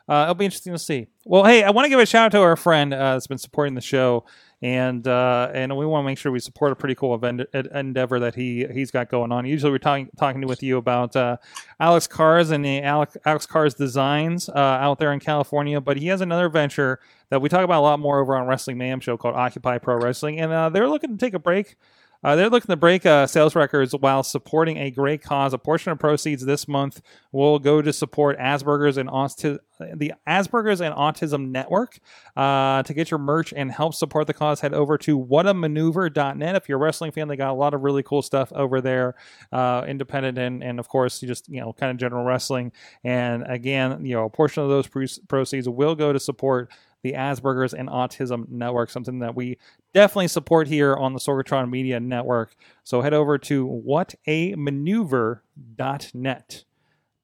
Uh, 0.08 0.22
it'll 0.24 0.34
be 0.34 0.44
interesting 0.44 0.72
to 0.72 0.78
see. 0.78 1.06
Well, 1.24 1.44
hey, 1.44 1.62
I 1.64 1.70
want 1.70 1.86
to 1.86 1.88
give 1.88 1.98
a 2.00 2.06
shout 2.06 2.26
out 2.26 2.32
to 2.32 2.40
our 2.40 2.56
friend 2.56 2.92
uh, 2.94 3.12
that's 3.14 3.26
been 3.28 3.38
supporting 3.38 3.74
the 3.74 3.80
show, 3.80 4.24
and 4.62 5.08
uh, 5.08 5.50
and 5.52 5.76
we 5.76 5.84
want 5.84 6.04
to 6.04 6.06
make 6.06 6.18
sure 6.18 6.30
we 6.30 6.38
support 6.38 6.70
a 6.70 6.76
pretty 6.76 6.94
cool 6.94 7.16
event, 7.16 7.42
endeavor 7.74 8.20
that 8.20 8.36
he 8.36 8.64
he's 8.72 8.92
got 8.92 9.10
going 9.10 9.32
on. 9.32 9.44
Usually, 9.44 9.72
we're 9.72 9.78
talking 9.78 10.08
talking 10.16 10.46
with 10.46 10.62
you 10.62 10.76
about 10.76 11.16
uh, 11.16 11.36
Alex 11.80 12.06
Cars 12.06 12.52
and 12.52 12.64
the 12.64 12.80
Alex, 12.80 13.16
Alex 13.24 13.44
Cars 13.44 13.74
designs 13.74 14.48
uh, 14.48 14.52
out 14.52 15.00
there 15.00 15.12
in 15.12 15.18
California, 15.18 15.80
but 15.80 15.96
he 15.96 16.06
has 16.06 16.20
another 16.20 16.48
venture 16.48 17.00
that 17.30 17.42
we 17.42 17.48
talk 17.48 17.64
about 17.64 17.80
a 17.80 17.82
lot 17.82 17.98
more 17.98 18.20
over 18.20 18.36
on 18.36 18.46
Wrestling 18.46 18.78
Mayhem 18.78 19.00
Show 19.00 19.16
called 19.16 19.34
Occupy 19.34 19.78
Pro 19.78 19.96
Wrestling, 19.96 20.38
and 20.38 20.52
uh, 20.52 20.68
they're 20.68 20.88
looking 20.88 21.10
to 21.10 21.16
take 21.18 21.34
a 21.34 21.40
break. 21.40 21.76
Uh, 22.22 22.36
they're 22.36 22.50
looking 22.50 22.68
to 22.68 22.76
break 22.76 23.04
uh, 23.04 23.26
sales 23.26 23.54
records 23.54 23.94
while 23.94 24.22
supporting 24.22 24.76
a 24.76 24.90
great 24.90 25.22
cause. 25.22 25.52
A 25.52 25.58
portion 25.58 25.92
of 25.92 25.98
proceeds 25.98 26.44
this 26.44 26.68
month 26.68 27.02
will 27.32 27.58
go 27.58 27.82
to 27.82 27.92
support 27.92 28.38
Asperger's 28.38 28.96
and 28.96 29.08
Auti- 29.08 29.58
the 29.94 30.12
Asperger's 30.26 30.80
and 30.80 30.94
Autism 30.94 31.50
Network. 31.50 31.98
Uh, 32.36 32.82
to 32.84 32.94
get 32.94 33.10
your 33.10 33.18
merch 33.18 33.52
and 33.54 33.72
help 33.72 33.94
support 33.94 34.26
the 34.26 34.34
cause, 34.34 34.60
head 34.60 34.72
over 34.72 34.96
to 34.98 35.18
whatamaneuver.net. 35.18 36.56
If 36.56 36.68
you're 36.68 36.78
a 36.78 36.80
wrestling 36.80 37.10
fan, 37.10 37.28
they 37.28 37.36
got 37.36 37.50
a 37.50 37.54
lot 37.54 37.74
of 37.74 37.82
really 37.82 38.02
cool 38.02 38.22
stuff 38.22 38.52
over 38.52 38.80
there, 38.80 39.14
uh, 39.50 39.84
independent 39.86 40.38
and, 40.38 40.62
and 40.62 40.78
of 40.78 40.88
course, 40.88 41.20
just 41.20 41.48
you 41.48 41.60
know, 41.60 41.72
kind 41.72 41.90
of 41.90 41.96
general 41.96 42.24
wrestling. 42.24 42.72
And 43.02 43.44
again, 43.46 44.04
you 44.04 44.14
know, 44.14 44.24
a 44.24 44.30
portion 44.30 44.62
of 44.62 44.68
those 44.68 44.86
pro- 44.86 45.06
proceeds 45.28 45.68
will 45.68 45.94
go 45.94 46.12
to 46.12 46.20
support 46.20 46.70
the 47.02 47.12
Asperger's 47.14 47.74
and 47.74 47.88
Autism 47.88 48.48
Network, 48.48 48.90
something 48.90 49.18
that 49.20 49.34
we 49.34 49.58
definitely 49.92 50.28
support 50.28 50.68
here 50.68 50.94
on 50.94 51.12
the 51.12 51.18
Sorgatron 51.18 51.68
Media 51.70 51.98
Network. 52.00 52.54
So 52.84 53.00
head 53.00 53.14
over 53.14 53.38
to 53.38 53.82
whatamaneuver.net. 53.86 56.64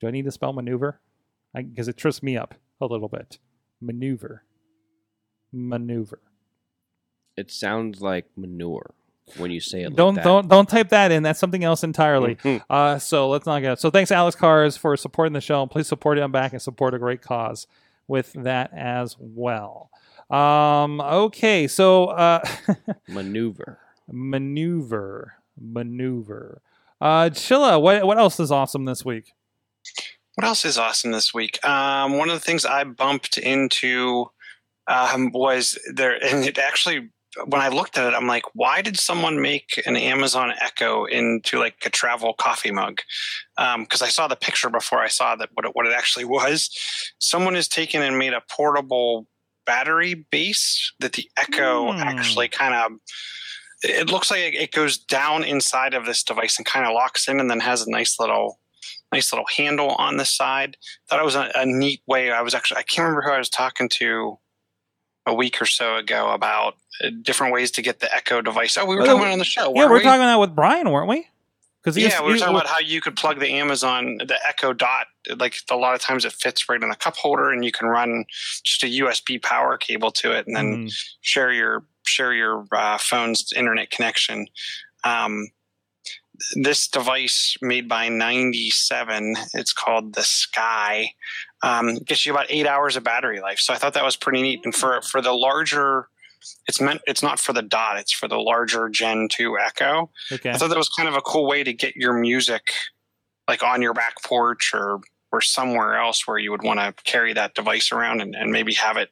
Do 0.01 0.07
I 0.07 0.11
need 0.11 0.25
to 0.25 0.31
spell 0.33 0.53
maneuver? 0.53 1.01
Because 1.55 1.89
it 1.89 1.97
trips 1.97 2.23
me 2.23 2.37
up 2.37 2.55
a 2.81 2.87
little 2.87 3.09
bit. 3.09 3.39
Maneuver. 3.81 4.45
Maneuver. 5.53 6.21
it 7.37 7.51
sounds 7.51 8.01
like 8.03 8.27
manure 8.37 8.95
when 9.39 9.51
you 9.51 9.61
say 9.61 9.83
it. 9.83 9.95
don't 9.97 10.15
like 10.15 10.17
that. 10.17 10.25
don't 10.29 10.49
don't 10.49 10.69
type 10.69 10.89
that 10.91 11.11
in. 11.13 11.23
That's 11.23 11.39
something 11.39 11.65
else 11.65 11.83
entirely. 11.85 12.37
Uh, 12.69 12.99
so 12.99 13.29
let's 13.31 13.47
not 13.47 13.61
get. 13.61 13.81
So 13.81 13.91
thanks, 13.91 14.11
Alex 14.13 14.37
Cars, 14.37 14.77
for 14.77 14.95
supporting 14.97 15.33
the 15.33 15.41
show. 15.41 15.65
Please 15.67 15.87
support 15.87 16.19
him 16.19 16.31
back 16.33 16.53
and 16.53 16.61
support 16.61 16.93
a 16.95 16.99
great 16.99 17.23
cause 17.23 17.67
with 18.09 18.33
that 18.33 18.73
as 18.75 19.17
well. 19.19 19.91
Um, 20.31 21.01
okay, 21.01 21.67
so 21.69 22.07
uh, 22.07 22.43
maneuver. 23.09 23.79
maneuver, 24.11 25.35
maneuver. 25.61 26.61
Uh, 27.01 27.31
Chilla, 27.31 27.81
what 27.81 28.05
what 28.05 28.19
else 28.19 28.41
is 28.41 28.51
awesome 28.51 28.85
this 28.85 29.05
week? 29.05 29.33
What 30.35 30.47
else 30.47 30.65
is 30.65 30.79
awesome 30.79 31.13
this 31.13 31.33
week? 31.35 31.65
Um, 31.65 32.19
one 32.19 32.29
of 32.29 32.35
the 32.35 32.41
things 32.45 32.65
I 32.65 32.85
bumped 32.85 33.39
into 33.39 34.31
um, 34.87 35.33
was 35.33 35.79
there, 35.93 36.23
and 36.25 36.45
it 36.45 36.59
actually, 36.59 37.11
when 37.47 37.61
I 37.61 37.69
looked 37.69 37.99
at 37.99 38.07
it, 38.13 38.17
I'm 38.17 38.27
like, 38.27 38.45
why 38.55 38.81
did 38.83 38.99
someone 38.99 39.41
make 39.41 39.81
an 39.87 39.97
Amazon 39.97 40.53
Echo 40.61 41.05
into 41.05 41.59
like 41.59 41.77
a 41.85 41.91
travel 41.91 42.33
coffee 42.35 42.71
mug? 42.71 43.01
Because 43.57 44.03
I 44.03 44.09
saw 44.09 44.29
the 44.29 44.37
picture 44.37 44.71
before 44.71 45.01
I 45.01 45.09
saw 45.09 45.37
that 45.37 45.51
what 45.55 45.67
it, 45.67 45.73
what 45.75 45.87
it 45.87 45.93
actually 45.93 46.25
was. 46.39 46.71
Someone 47.19 47.55
has 47.55 47.69
taken 47.69 48.03
and 48.03 48.19
made 48.19 48.33
a 48.33 48.43
portable 48.51 49.27
battery 49.67 50.15
base 50.31 50.93
that 51.01 51.13
the 51.13 51.29
Echo 51.37 51.93
Hmm. 51.93 51.99
actually 52.01 52.49
kind 52.49 52.75
of 52.75 52.93
it 53.83 54.11
looks 54.11 54.31
like 54.31 54.41
it 54.55 54.73
goes 54.73 54.99
down 54.99 55.45
inside 55.45 55.95
of 55.95 56.05
this 56.05 56.25
device 56.25 56.57
and 56.57 56.67
kind 56.67 56.85
of 56.85 56.95
locks 56.95 57.29
in, 57.29 57.39
and 57.39 57.49
then 57.49 57.61
has 57.61 57.87
a 57.87 57.91
nice 57.91 58.19
little, 58.19 58.59
nice 59.13 59.33
little 59.33 59.47
handle 59.57 59.91
on 59.91 60.17
the 60.17 60.25
side. 60.25 60.77
Thought 61.09 61.21
it 61.21 61.25
was 61.25 61.37
a, 61.37 61.53
a 61.55 61.65
neat 61.65 62.01
way. 62.09 62.33
I 62.33 62.43
was 62.43 62.55
actually 62.55 62.79
I 62.79 62.83
can't 62.83 63.05
remember 63.05 63.23
who 63.23 63.31
I 63.31 63.39
was 63.39 63.49
talking 63.51 63.89
to 63.91 64.39
a 65.29 65.35
week 65.35 65.63
or 65.63 65.67
so 65.67 65.97
ago 65.97 66.31
about 66.31 66.75
uh, 67.05 67.11
different 67.23 67.53
ways 67.53 67.71
to 67.73 67.83
get 67.83 68.01
the 68.01 68.13
Echo 68.13 68.41
device. 68.41 68.77
Oh, 68.77 68.85
we 68.87 68.97
were 68.97 69.05
talking 69.05 69.21
about 69.21 69.33
on 69.33 69.39
the 69.39 69.45
show. 69.45 69.73
yeah, 69.75 69.87
we're 69.87 69.95
we? 69.99 70.03
talking 70.03 70.23
about 70.23 70.41
with 70.41 70.55
Brian, 70.57 70.91
weren't 70.91 71.09
we? 71.09 71.29
Because 71.83 71.97
yeah, 71.97 72.21
we 72.23 72.33
were 72.33 72.39
talking 72.39 72.55
about 72.57 72.67
how 72.67 72.81
you 72.81 73.01
could 73.01 73.17
plug 73.17 73.39
the 73.39 73.51
Amazon, 73.53 74.19
the 74.19 74.37
Echo 74.47 74.73
Dot. 74.73 75.07
Like 75.37 75.55
a 75.71 75.77
lot 75.77 75.95
of 75.95 76.01
times, 76.01 76.25
it 76.25 76.33
fits 76.33 76.69
right 76.69 76.83
in 76.83 76.89
the 76.89 76.97
cup 76.97 77.17
holder, 77.17 77.51
and 77.51 77.65
you 77.65 77.71
can 77.71 77.87
run 77.87 78.25
just 78.65 78.83
a 78.83 78.87
USB 78.87 79.41
power 79.41 79.77
cable 79.77 80.11
to 80.13 80.33
it, 80.37 80.47
and 80.47 80.57
then 80.57 80.87
Mm. 80.87 80.93
share 81.21 81.53
your 81.53 81.85
share 82.05 82.33
your 82.33 82.65
uh, 82.73 82.99
phone's 82.99 83.53
internet 83.55 83.91
connection. 83.91 84.49
Um, 85.05 85.49
this 86.55 86.89
device 86.89 87.57
made 87.61 87.89
by 87.89 88.09
97 88.09 89.35
it's 89.55 89.73
called 89.73 90.15
the 90.15 90.23
sky 90.23 91.11
um, 91.63 91.97
gets 91.99 92.25
you 92.25 92.33
about 92.33 92.47
eight 92.49 92.67
hours 92.67 92.97
of 92.97 93.03
battery 93.05 93.41
life 93.41 93.59
so 93.59 93.73
i 93.73 93.77
thought 93.77 93.95
that 93.95 94.05
was 94.05 94.17
pretty 94.17 94.43
neat 94.43 94.61
and 94.65 94.75
for 94.75 95.01
for 95.03 95.21
the 95.21 95.33
larger 95.33 96.09
it's 96.69 96.81
meant 96.81 97.01
it's 97.07 97.23
not 97.23 97.41
for 97.41 97.53
the 97.53 97.63
dot 97.63 97.99
it's 97.99 98.13
for 98.13 98.29
the 98.29 98.39
larger 98.39 98.89
gen 98.89 99.29
2 99.29 99.59
echo 99.59 100.09
okay. 100.31 100.51
I 100.51 100.57
thought 100.57 100.69
that 100.69 100.79
was 100.79 100.89
kind 100.89 101.09
of 101.09 101.17
a 101.17 101.21
cool 101.21 101.47
way 101.47 101.65
to 101.65 101.73
get 101.73 101.97
your 101.97 102.13
music 102.13 102.73
like 103.49 103.63
on 103.63 103.83
your 103.83 103.95
back 103.95 104.23
porch 104.23 104.73
or 104.73 105.01
or 105.33 105.41
somewhere 105.41 105.97
else 105.97 106.27
where 106.27 106.39
you 106.39 106.51
would 106.51 106.63
want 106.63 106.79
to 106.81 106.93
carry 107.05 107.33
that 107.35 107.55
device 107.55 107.93
around 107.93 108.23
and, 108.23 108.35
and 108.35 108.51
maybe 108.51 108.73
have 108.75 108.97
it 108.97 109.11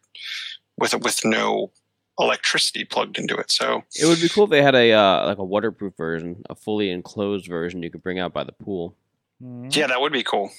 with 0.79 0.95
with 1.03 1.25
no 1.25 1.73
electricity 2.19 2.85
plugged 2.85 3.19
into 3.19 3.37
it. 3.37 3.51
So 3.51 3.83
It 3.95 4.07
would 4.07 4.21
be 4.21 4.29
cool 4.29 4.45
if 4.45 4.51
they 4.51 4.63
had 4.63 4.75
a 4.75 4.93
uh, 4.93 5.27
like 5.27 5.39
a 5.39 5.45
waterproof 5.45 5.95
version, 5.97 6.43
a 6.49 6.55
fully 6.55 6.91
enclosed 6.91 7.47
version 7.47 7.83
you 7.83 7.91
could 7.91 8.03
bring 8.03 8.19
out 8.19 8.33
by 8.33 8.45
the 8.45 8.53
pool. 8.53 8.97
Mhm. 9.43 9.75
yeah, 9.77 9.87
that 9.89 10.01
would 10.01 10.13
be 10.13 10.23
cool. 10.23 10.51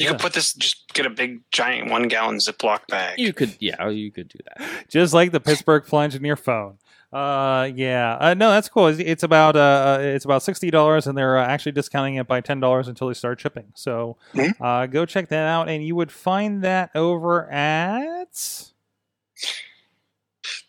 You 0.00 0.06
Yeah. 0.06 0.12
could 0.12 0.20
put 0.20 0.32
this 0.32 0.54
just 0.54 0.88
get 0.94 1.04
a 1.04 1.10
big 1.10 1.42
giant 1.50 1.90
one 1.90 2.08
gallon 2.08 2.38
Ziploc 2.38 2.86
bag. 2.88 3.18
You 3.18 3.34
could, 3.34 3.54
yeah, 3.60 3.86
you 3.90 4.10
could 4.10 4.28
do 4.28 4.38
that. 4.46 4.86
just 4.88 5.12
like 5.12 5.30
the 5.30 5.40
Pittsburgh 5.40 5.84
plunge 5.84 6.14
in 6.14 6.24
your 6.24 6.36
phone. 6.36 6.78
Uh, 7.12 7.68
yeah, 7.74 8.16
uh, 8.18 8.32
no, 8.34 8.50
that's 8.50 8.68
cool. 8.70 8.86
It's, 8.86 8.98
it's 8.98 9.22
about 9.24 9.56
uh, 9.56 9.98
it's 10.00 10.24
about 10.24 10.42
sixty 10.42 10.70
dollars, 10.70 11.06
and 11.06 11.18
they're 11.18 11.36
uh, 11.36 11.44
actually 11.44 11.72
discounting 11.72 12.14
it 12.14 12.26
by 12.26 12.40
ten 12.40 12.60
dollars 12.60 12.88
until 12.88 13.08
they 13.08 13.14
start 13.14 13.40
shipping. 13.40 13.72
So, 13.74 14.16
Mhm. 14.32 14.54
uh, 14.60 14.86
go 14.86 15.04
check 15.04 15.28
that 15.28 15.46
out, 15.46 15.68
and 15.68 15.84
you 15.84 15.94
would 15.96 16.10
find 16.12 16.62
that 16.64 16.90
over 16.94 17.50
at 17.50 18.70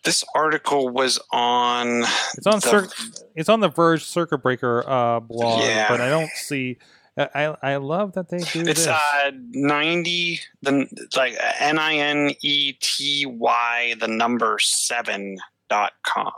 This 0.04 0.24
article 0.36 0.90
was 0.90 1.20
on 1.32 2.04
it's 2.38 2.48
on 2.48 2.56
the- 2.60 2.62
Cir- 2.62 2.90
it's 3.36 3.48
on 3.50 3.60
the 3.60 3.70
Verge 3.70 4.04
Circuit 4.04 4.40
Breaker 4.40 4.84
uh, 4.90 5.20
blog, 5.20 5.62
Yeah. 5.64 5.88
but 5.88 6.02
I 6.02 6.10
don't 6.10 6.30
see. 6.32 6.78
I 7.18 7.56
I 7.62 7.76
love 7.76 8.14
that 8.14 8.30
they 8.30 8.40
do 8.40 8.62
It's 8.68 8.86
this. 8.86 8.88
uh 8.88 9.32
ninety 9.52 10.40
the 10.62 10.88
like 11.16 11.36
N 11.60 11.78
I 11.78 11.96
N 11.96 12.34
E 12.42 12.74
T 12.80 13.26
Y 13.26 13.96
the 14.00 14.08
number 14.08 14.58
seven 14.60 15.38
dot 15.70 15.92
com. 16.06 16.32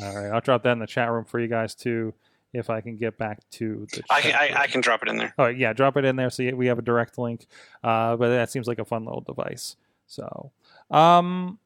All 0.00 0.14
right, 0.16 0.32
I'll 0.32 0.40
drop 0.40 0.62
that 0.62 0.72
in 0.72 0.78
the 0.78 0.86
chat 0.86 1.10
room 1.10 1.26
for 1.26 1.38
you 1.38 1.48
guys 1.48 1.74
too, 1.74 2.14
if 2.54 2.70
I 2.70 2.80
can 2.80 2.96
get 2.96 3.18
back 3.18 3.40
to 3.52 3.86
the. 3.92 4.02
I 4.08 4.20
can 4.22 4.34
I. 4.34 4.62
I 4.62 4.66
can 4.66 4.80
drop 4.80 5.02
it 5.02 5.08
in 5.10 5.18
there. 5.18 5.34
Oh 5.38 5.46
yeah, 5.46 5.74
drop 5.74 5.98
it 5.98 6.04
in 6.06 6.16
there 6.16 6.30
so 6.30 6.42
we 6.54 6.66
have 6.68 6.78
a 6.78 6.82
direct 6.82 7.18
link. 7.18 7.46
Uh, 7.84 8.16
but 8.16 8.30
that 8.30 8.50
seems 8.50 8.66
like 8.66 8.78
a 8.78 8.86
fun 8.86 9.04
little 9.04 9.20
device. 9.20 9.76
So, 10.06 10.52
um, 10.90 11.58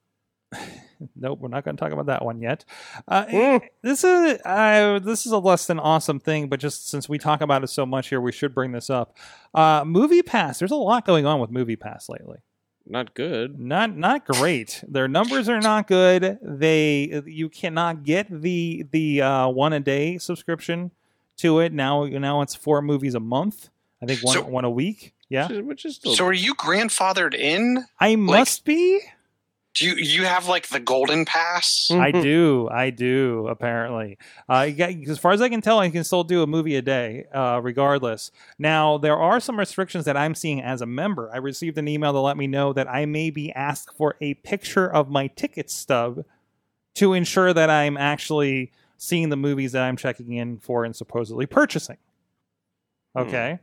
nope, 1.17 1.39
we're 1.41 1.49
not 1.49 1.65
going 1.65 1.77
to 1.77 1.81
talk 1.81 1.93
about 1.93 2.07
that 2.07 2.25
one 2.25 2.41
yet. 2.41 2.65
Uh, 3.09 3.25
Mm. 3.27 3.61
This 3.83 4.05
is 4.05 4.39
uh, 4.45 4.99
this 5.01 5.27
is 5.27 5.33
a 5.33 5.39
less 5.39 5.67
than 5.67 5.79
awesome 5.79 6.21
thing, 6.21 6.49
but 6.49 6.61
just 6.61 6.89
since 6.89 7.09
we 7.09 7.19
talk 7.19 7.41
about 7.41 7.65
it 7.65 7.69
so 7.69 7.85
much 7.87 8.09
here, 8.09 8.21
we 8.21 8.33
should 8.33 8.55
bring 8.55 8.73
this 8.73 8.91
up. 8.91 9.17
Uh, 9.55 9.85
Movie 9.87 10.23
Pass. 10.23 10.59
There's 10.59 10.71
a 10.71 10.77
lot 10.77 11.07
going 11.07 11.27
on 11.27 11.41
with 11.41 11.51
Movie 11.51 11.77
Pass 11.77 12.09
lately. 12.09 12.39
Not 12.89 13.15
good. 13.15 13.59
Not 13.59 13.97
not 13.97 14.25
great. 14.27 14.85
Their 14.87 15.09
numbers 15.09 15.49
are 15.49 15.61
not 15.61 15.89
good. 15.89 16.39
They 16.41 17.23
you 17.27 17.49
cannot 17.49 18.05
get 18.05 18.29
the 18.31 18.87
the 18.93 19.23
uh, 19.23 19.49
one 19.49 19.73
a 19.73 19.81
day 19.81 20.19
subscription 20.19 20.93
to 21.39 21.59
it 21.59 21.73
now. 21.73 22.05
Now 22.05 22.43
it's 22.43 22.55
four 22.55 22.81
movies 22.83 23.15
a 23.17 23.21
month. 23.21 23.71
I 24.01 24.07
think 24.07 24.23
one 24.23 24.35
So- 24.35 24.45
one 24.45 24.65
a 24.65 24.71
week. 24.71 25.13
Yeah, 25.29 25.49
Which 25.49 25.57
is, 25.59 25.63
which 25.65 25.85
is 25.85 25.97
still. 25.97 26.15
So 26.15 26.27
are 26.27 26.33
you 26.33 26.55
grandfathered 26.55 27.35
in? 27.35 27.85
I 27.99 28.15
must 28.15 28.65
be. 28.65 29.01
Do 29.77 29.85
you 29.85 29.95
you 29.97 30.25
have 30.25 30.49
like 30.49 30.69
the 30.69 30.81
golden 30.81 31.27
pass? 31.27 31.91
I 31.91 32.11
do. 32.11 32.67
I 32.73 32.89
do. 32.89 33.47
Apparently, 33.49 34.17
uh, 34.49 34.71
yeah, 34.75 34.91
as 35.09 35.19
far 35.19 35.33
as 35.33 35.43
I 35.43 35.51
can 35.51 35.61
tell, 35.61 35.79
I 35.79 35.91
can 35.91 36.03
still 36.03 36.25
do 36.25 36.43
a 36.43 36.47
movie 36.47 36.77
a 36.77 36.83
day, 36.83 37.27
uh, 37.33 37.61
regardless. 37.63 38.31
Now, 38.59 38.97
there 38.97 39.19
are 39.19 39.39
some 39.39 39.59
restrictions 39.59 40.07
that 40.07 40.17
I'm 40.17 40.35
seeing 40.35 40.63
as 40.63 40.81
a 40.81 40.87
member. 40.87 41.31
I 41.33 41.37
received 41.37 41.77
an 41.77 41.89
email 41.89 42.13
to 42.13 42.21
let 42.21 42.39
me 42.39 42.47
know 42.47 42.73
that 42.73 42.89
I 42.89 43.05
may 43.05 43.29
be 43.29 43.53
asked 43.53 43.95
for 43.99 44.17
a 44.23 44.35
picture 44.35 44.91
of 44.91 45.11
my 45.11 45.27
ticket 45.27 45.71
stub 45.71 46.25
to 46.95 47.13
ensure 47.13 47.53
that 47.53 47.69
I'm 47.69 47.99
actually 47.99 48.73
seeing 48.97 49.29
the 49.29 49.37
movies 49.37 49.73
that 49.73 49.83
I'm 49.83 49.99
checking 49.99 50.33
in 50.33 50.59
for 50.59 50.87
and 50.87 50.97
supposedly 50.97 51.45
purchasing. 51.45 51.99
Okay. 53.15 53.59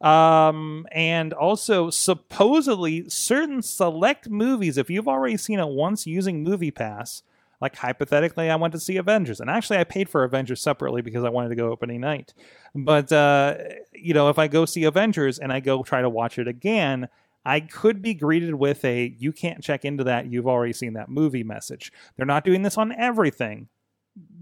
Um, 0.00 0.86
and 0.92 1.32
also 1.34 1.90
supposedly 1.90 3.08
certain 3.08 3.60
select 3.60 4.30
movies, 4.30 4.78
if 4.78 4.88
you've 4.88 5.08
already 5.08 5.36
seen 5.36 5.58
it 5.58 5.68
once 5.68 6.06
using 6.06 6.42
Movie 6.42 6.70
Pass, 6.70 7.22
like 7.60 7.76
hypothetically, 7.76 8.48
I 8.48 8.56
went 8.56 8.72
to 8.72 8.80
see 8.80 8.96
Avengers, 8.96 9.40
and 9.40 9.50
actually 9.50 9.78
I 9.78 9.84
paid 9.84 10.08
for 10.08 10.24
Avengers 10.24 10.62
separately 10.62 11.02
because 11.02 11.24
I 11.24 11.28
wanted 11.28 11.50
to 11.50 11.56
go 11.56 11.70
opening 11.70 12.00
night. 12.00 12.32
But 12.74 13.12
uh, 13.12 13.56
you 13.92 14.14
know, 14.14 14.30
if 14.30 14.38
I 14.38 14.48
go 14.48 14.64
see 14.64 14.84
Avengers 14.84 15.38
and 15.38 15.52
I 15.52 15.60
go 15.60 15.82
try 15.82 16.00
to 16.00 16.08
watch 16.08 16.38
it 16.38 16.48
again, 16.48 17.08
I 17.44 17.60
could 17.60 18.00
be 18.00 18.14
greeted 18.14 18.54
with 18.54 18.82
a 18.84 19.14
"you 19.18 19.32
can't 19.32 19.62
check 19.62 19.84
into 19.84 20.04
that. 20.04 20.32
You've 20.32 20.46
already 20.46 20.72
seen 20.72 20.94
that 20.94 21.10
movie" 21.10 21.44
message. 21.44 21.92
They're 22.16 22.24
not 22.24 22.44
doing 22.44 22.62
this 22.62 22.78
on 22.78 22.92
everything. 22.92 23.68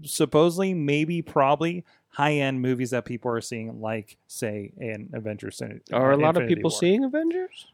Supposedly, 0.03 0.73
maybe, 0.73 1.21
probably 1.21 1.83
high-end 2.11 2.61
movies 2.61 2.91
that 2.91 3.05
people 3.05 3.31
are 3.31 3.41
seeing, 3.41 3.79
like 3.81 4.17
say 4.27 4.71
an 4.79 5.09
Avengers. 5.13 5.61
are 5.93 6.11
a 6.11 6.17
lot 6.17 6.37
of 6.37 6.47
people 6.47 6.69
War. 6.69 6.79
seeing 6.79 7.03
Avengers? 7.03 7.67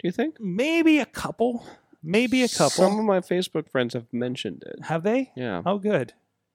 Do 0.00 0.08
you 0.08 0.12
think? 0.12 0.40
Maybe 0.40 0.98
a 0.98 1.06
couple. 1.06 1.64
Maybe 2.02 2.42
a 2.42 2.48
couple. 2.48 2.70
Some 2.70 2.98
of 2.98 3.04
my 3.04 3.20
Facebook 3.20 3.68
friends 3.70 3.94
have 3.94 4.06
mentioned 4.12 4.64
it. 4.66 4.84
Have 4.86 5.04
they? 5.04 5.30
Yeah, 5.36 5.62
Oh, 5.64 5.78
good. 5.78 6.12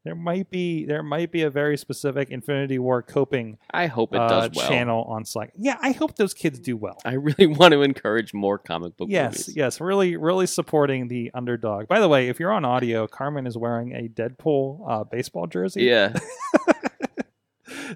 There 0.08 0.16
might 0.16 0.50
be 0.50 0.86
there 0.86 1.04
might 1.04 1.34
be 1.34 1.42
a 1.42 1.50
very 1.50 1.76
specific 1.78 2.30
Infinity 2.30 2.80
War 2.80 3.02
coping 3.02 3.58
I 3.72 3.88
hope 3.88 4.14
it 4.14 4.22
uh, 4.22 4.30
does 4.30 4.52
well. 4.56 4.70
channel 4.70 5.04
on 5.04 5.26
Slack. 5.26 5.52
Yeah, 5.58 5.76
I 5.82 5.92
hope 5.92 6.16
those 6.16 6.34
kids 6.34 6.60
do 6.60 6.78
well. 6.78 6.98
I 7.04 7.16
really 7.16 7.46
want 7.60 7.74
to 7.74 7.82
encourage 7.82 8.34
more 8.34 8.58
comic 8.58 8.96
book 8.96 9.10
Yes, 9.12 9.34
movies. 9.50 9.58
yes, 9.58 9.82
really, 9.82 10.16
really 10.16 10.48
supporting 10.48 11.10
the 11.10 11.30
underdog. 11.34 11.90
By 11.90 12.00
the 12.00 12.08
way, 12.08 12.30
if 12.30 12.40
you're 12.40 12.54
on 12.54 12.64
audio, 12.64 13.06
Carmen 13.06 13.46
is 13.46 13.58
wearing 13.58 13.92
a 13.94 14.08
Deadpool 14.08 14.86
uh, 14.90 15.04
baseball 15.04 15.46
jersey. 15.48 15.84
Yeah, 15.84 16.14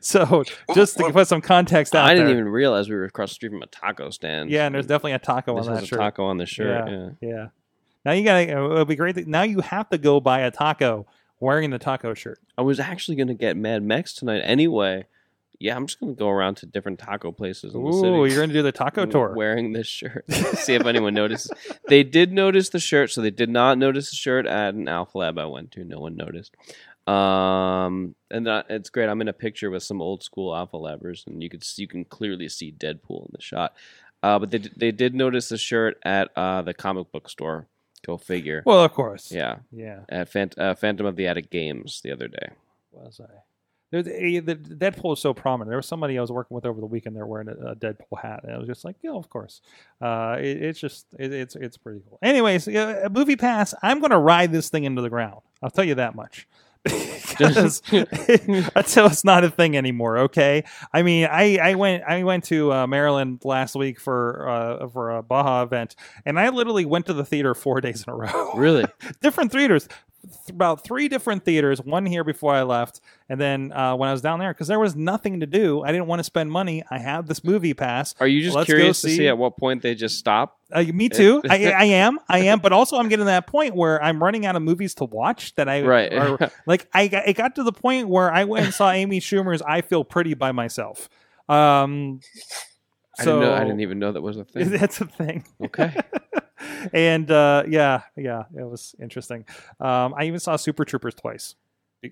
So 0.02 0.44
just 0.76 0.98
to 0.98 1.04
Well, 1.04 1.12
put 1.14 1.28
some 1.30 1.40
context 1.42 1.96
out 1.96 2.06
I 2.06 2.10
didn't 2.14 2.28
there. 2.28 2.36
even 2.40 2.50
realize 2.52 2.90
we 2.90 2.96
were 2.96 3.06
across 3.06 3.30
the 3.32 3.36
street 3.36 3.50
from 3.52 3.62
a 3.62 3.68
taco 3.68 4.10
stand. 4.10 4.50
yeah, 4.50 4.66
and 4.66 4.76
there's 4.76 4.86
definitely 4.86 5.14
a 5.14 5.20
taco 5.20 5.56
this 5.56 5.68
on 5.68 5.74
has 5.74 5.80
that 5.82 5.86
a 5.86 5.88
shirt. 5.88 6.00
taco 6.00 6.26
on 6.26 6.38
the 6.38 6.46
shirt. 6.46 6.90
Yeah. 6.90 7.10
Yeah. 7.22 7.30
Yeah. 7.30 7.46
Now 8.04 8.12
you 8.14 8.24
gotta. 8.26 8.50
It'll 8.52 8.84
be 8.86 8.96
great. 8.96 9.16
That, 9.16 9.28
now 9.28 9.44
you 9.44 9.62
have 9.62 9.88
to 9.92 9.98
go 9.98 10.20
buy 10.20 10.42
a 10.42 10.52
taco 10.52 11.06
wearing 11.42 11.72
the 11.72 11.80
taco 11.80 12.14
shirt. 12.14 12.40
I 12.58 12.62
was 12.62 12.80
actually 12.80 13.18
gonna 13.18 13.34
get 13.34 13.58
Mad 13.58 13.84
Mex 13.84 14.14
tonight 14.14 14.40
anyway. 14.46 15.08
Yeah, 15.60 15.76
I'm 15.76 15.86
just 15.86 16.00
gonna 16.00 16.14
go 16.14 16.30
around 16.30 16.56
to 16.58 16.66
different 16.66 17.00
taco 17.00 17.32
places 17.32 17.76
in 17.76 17.84
the 17.84 17.92
city. 17.92 18.08
Ooh, 18.08 18.26
you're 18.26 18.40
gonna 18.40 18.54
do 18.54 18.64
the 18.64 18.72
taco 18.72 19.06
tour. 19.08 19.34
Wearing 19.36 19.74
this 19.74 19.88
shirt. 19.88 20.26
See 20.32 20.76
if 20.76 20.86
anyone 20.86 21.14
notices. 21.14 21.52
They 21.88 22.04
did 22.04 22.32
notice 22.32 22.70
the 22.70 22.80
shirt, 22.80 23.12
so 23.12 23.22
they 23.22 23.30
did 23.30 23.50
not 23.50 23.78
notice 23.78 24.10
the 24.10 24.16
shirt 24.16 24.46
at 24.46 24.74
an 24.74 24.88
Alpha 24.88 25.18
Lab 25.18 25.38
I 25.38 25.46
went 25.46 25.72
to. 25.74 25.84
No 25.84 26.00
one 26.00 26.16
noticed. 26.16 26.56
Um, 27.08 28.16
and 28.30 28.48
that, 28.48 28.68
it's 28.70 28.90
great. 28.90 29.10
I'm 29.10 29.22
in 29.22 29.28
a 29.28 29.34
picture 29.34 29.70
with 29.70 29.84
some 29.84 30.02
old 30.02 30.24
school 30.24 30.56
Alpha 30.56 30.78
Labbers, 30.78 31.28
and 31.28 31.44
you 31.44 31.50
could 31.50 31.64
you 31.76 31.88
can 31.88 32.06
clearly 32.06 32.48
see 32.48 32.72
Deadpool 32.72 33.26
in 33.26 33.32
the 33.34 33.42
shot. 33.42 33.76
Uh, 34.24 34.40
but 34.40 34.52
they 34.52 34.60
they 34.76 34.92
did 34.92 35.16
notice 35.16 35.50
the 35.50 35.58
shirt 35.58 35.98
at 36.04 36.30
uh, 36.36 36.62
the 36.62 36.74
comic 36.74 37.12
book 37.12 37.28
store. 37.30 37.68
Go 38.06 38.18
figure. 38.18 38.64
Well, 38.66 38.84
of 38.84 38.92
course. 38.94 39.32
yeah, 39.32 39.58
Yeah. 39.72 40.02
at 40.10 40.30
Phant- 40.30 40.58
uh, 40.58 40.74
Phantom 40.76 41.06
of 41.06 41.16
the 41.16 41.28
Attic 41.28 41.50
Games 41.52 42.02
the 42.04 42.12
other 42.12 42.28
day. 42.28 42.50
Was 42.92 43.22
I? 43.24 43.32
There's 43.92 44.08
a, 44.08 44.40
the 44.40 44.56
Deadpool 44.56 45.14
is 45.14 45.20
so 45.20 45.34
prominent. 45.34 45.70
There 45.70 45.78
was 45.78 45.86
somebody 45.86 46.18
I 46.18 46.22
was 46.22 46.32
working 46.32 46.56
with 46.56 46.66
over 46.66 46.80
the 46.80 46.86
weekend. 46.88 47.14
They're 47.16 47.26
wearing 47.26 47.50
a, 47.50 47.72
a 47.72 47.76
Deadpool 47.76 48.22
hat, 48.22 48.40
and 48.44 48.54
I 48.54 48.58
was 48.58 48.66
just 48.68 48.86
like, 48.86 48.96
"Yeah, 49.04 49.12
of 49.12 49.30
course." 49.30 49.60
Uh, 50.02 50.38
it, 50.40 50.64
it's 50.64 50.80
just 50.80 51.08
it, 51.20 51.34
it's 51.34 51.58
it's 51.58 51.76
pretty 51.78 52.00
cool. 52.10 52.18
Anyways, 52.22 52.70
a 52.70 53.10
movie 53.12 53.36
pass. 53.36 53.74
I'm 53.84 54.00
going 54.00 54.12
to 54.12 54.18
ride 54.18 54.54
this 54.54 54.70
thing 54.70 54.86
into 54.86 55.02
the 55.02 55.10
ground. 55.10 55.42
I'll 55.62 55.70
tell 55.70 55.84
you 55.84 55.96
that 55.96 56.16
much. 56.16 56.48
Until 57.40 59.06
it's 59.06 59.24
not 59.24 59.44
a 59.44 59.50
thing 59.50 59.78
anymore. 59.78 60.18
Okay. 60.20 60.64
I 60.94 61.04
mean, 61.04 61.28
I, 61.32 61.58
I 61.58 61.76
went 61.76 62.04
I 62.04 62.24
went 62.24 62.44
to 62.46 62.74
uh, 62.74 62.88
Maryland 62.88 63.42
last 63.44 63.76
week 63.76 64.00
for 64.00 64.48
uh, 64.50 64.88
for 64.90 65.12
a 65.12 65.24
Baja 65.24 65.64
event, 65.64 65.96
and 66.26 66.40
I 66.40 66.50
literally 66.50 66.86
went 66.86 67.06
to 67.08 67.14
the 67.14 67.26
theater 67.26 67.54
four 67.54 67.82
days 67.82 68.04
in 68.06 68.12
a 68.12 68.16
row 68.16 68.54
Really? 68.56 68.86
different 69.22 69.52
theaters 69.52 69.88
th- 70.24 70.50
about 70.50 70.84
three 70.84 71.08
different 71.08 71.44
theaters. 71.46 71.82
One 71.82 72.06
here 72.06 72.24
before 72.24 72.54
I 72.54 72.64
left, 72.64 73.02
and 73.30 73.40
then 73.40 73.72
uh, 73.72 73.96
when 73.96 74.10
I 74.10 74.12
was 74.12 74.22
down 74.22 74.40
there, 74.40 74.54
because 74.54 74.68
there 74.68 74.80
was 74.80 74.96
nothing 74.96 75.40
to 75.42 75.46
do. 75.46 75.82
I 75.84 75.92
didn't 75.92 76.08
want 76.08 76.20
to 76.20 76.24
spend 76.24 76.52
money. 76.52 76.84
I 76.90 76.98
have 77.00 77.28
this 77.28 77.44
movie 77.44 77.74
pass. 77.74 78.14
Are 78.20 78.28
you 78.28 78.42
just 78.42 78.56
Let's 78.56 78.66
curious 78.68 79.02
to 79.02 79.10
see- 79.10 79.28
at 79.28 79.38
what 79.38 79.58
point 79.58 79.82
they 79.82 79.96
just 79.96 80.18
stop? 80.18 80.58
Uh, 80.72 80.84
me 80.84 81.10
too. 81.10 81.42
I, 81.50 81.72
I 81.78 81.84
am. 81.86 82.18
I 82.30 82.40
am. 82.40 82.60
But 82.60 82.72
also, 82.74 82.98
I'm 82.98 83.10
getting 83.10 83.26
to 83.26 83.32
that 83.32 83.48
point 83.48 83.76
where 83.76 84.02
I'm 84.04 84.24
running 84.24 84.46
out 84.46 84.56
of 84.56 84.62
movies 84.62 84.96
to 84.96 85.06
watch. 85.06 85.54
That 85.56 85.68
I 85.70 85.82
Right. 85.82 86.14
or- 86.14 86.52
like. 86.66 86.88
I 86.94 87.08
got, 87.08 87.28
it 87.28 87.34
got 87.36 87.56
to 87.56 87.64
the 87.64 87.74
point 87.74 88.08
where 88.08 88.32
I 88.32 88.44
went 88.46 88.66
and 88.66 88.74
saw 88.74 88.90
Amy 88.92 89.20
Schumer's 89.20 89.62
"I 89.62 89.82
Feel 89.82 90.04
Pretty" 90.04 90.34
by 90.34 90.52
myself. 90.52 91.10
Um, 91.50 92.22
I 93.20 93.24
so 93.26 93.40
didn't 93.40 93.42
know. 93.50 93.54
I 93.56 93.60
didn't 93.66 93.80
even 93.82 94.00
know 94.00 94.12
that 94.14 94.22
was 94.22 94.38
a 94.38 94.46
thing. 94.46 94.70
That's 94.72 95.02
a 95.02 95.06
thing. 95.06 95.46
Okay. 95.66 95.94
and 96.94 97.30
uh, 97.32 97.64
yeah, 97.68 98.02
yeah, 98.16 98.44
it 98.58 98.64
was 98.64 98.96
interesting. 99.02 99.46
Um, 99.80 100.14
I 100.18 100.26
even 100.26 100.40
saw 100.40 100.56
Super 100.56 100.86
Troopers 100.86 101.14
twice, 101.16 101.56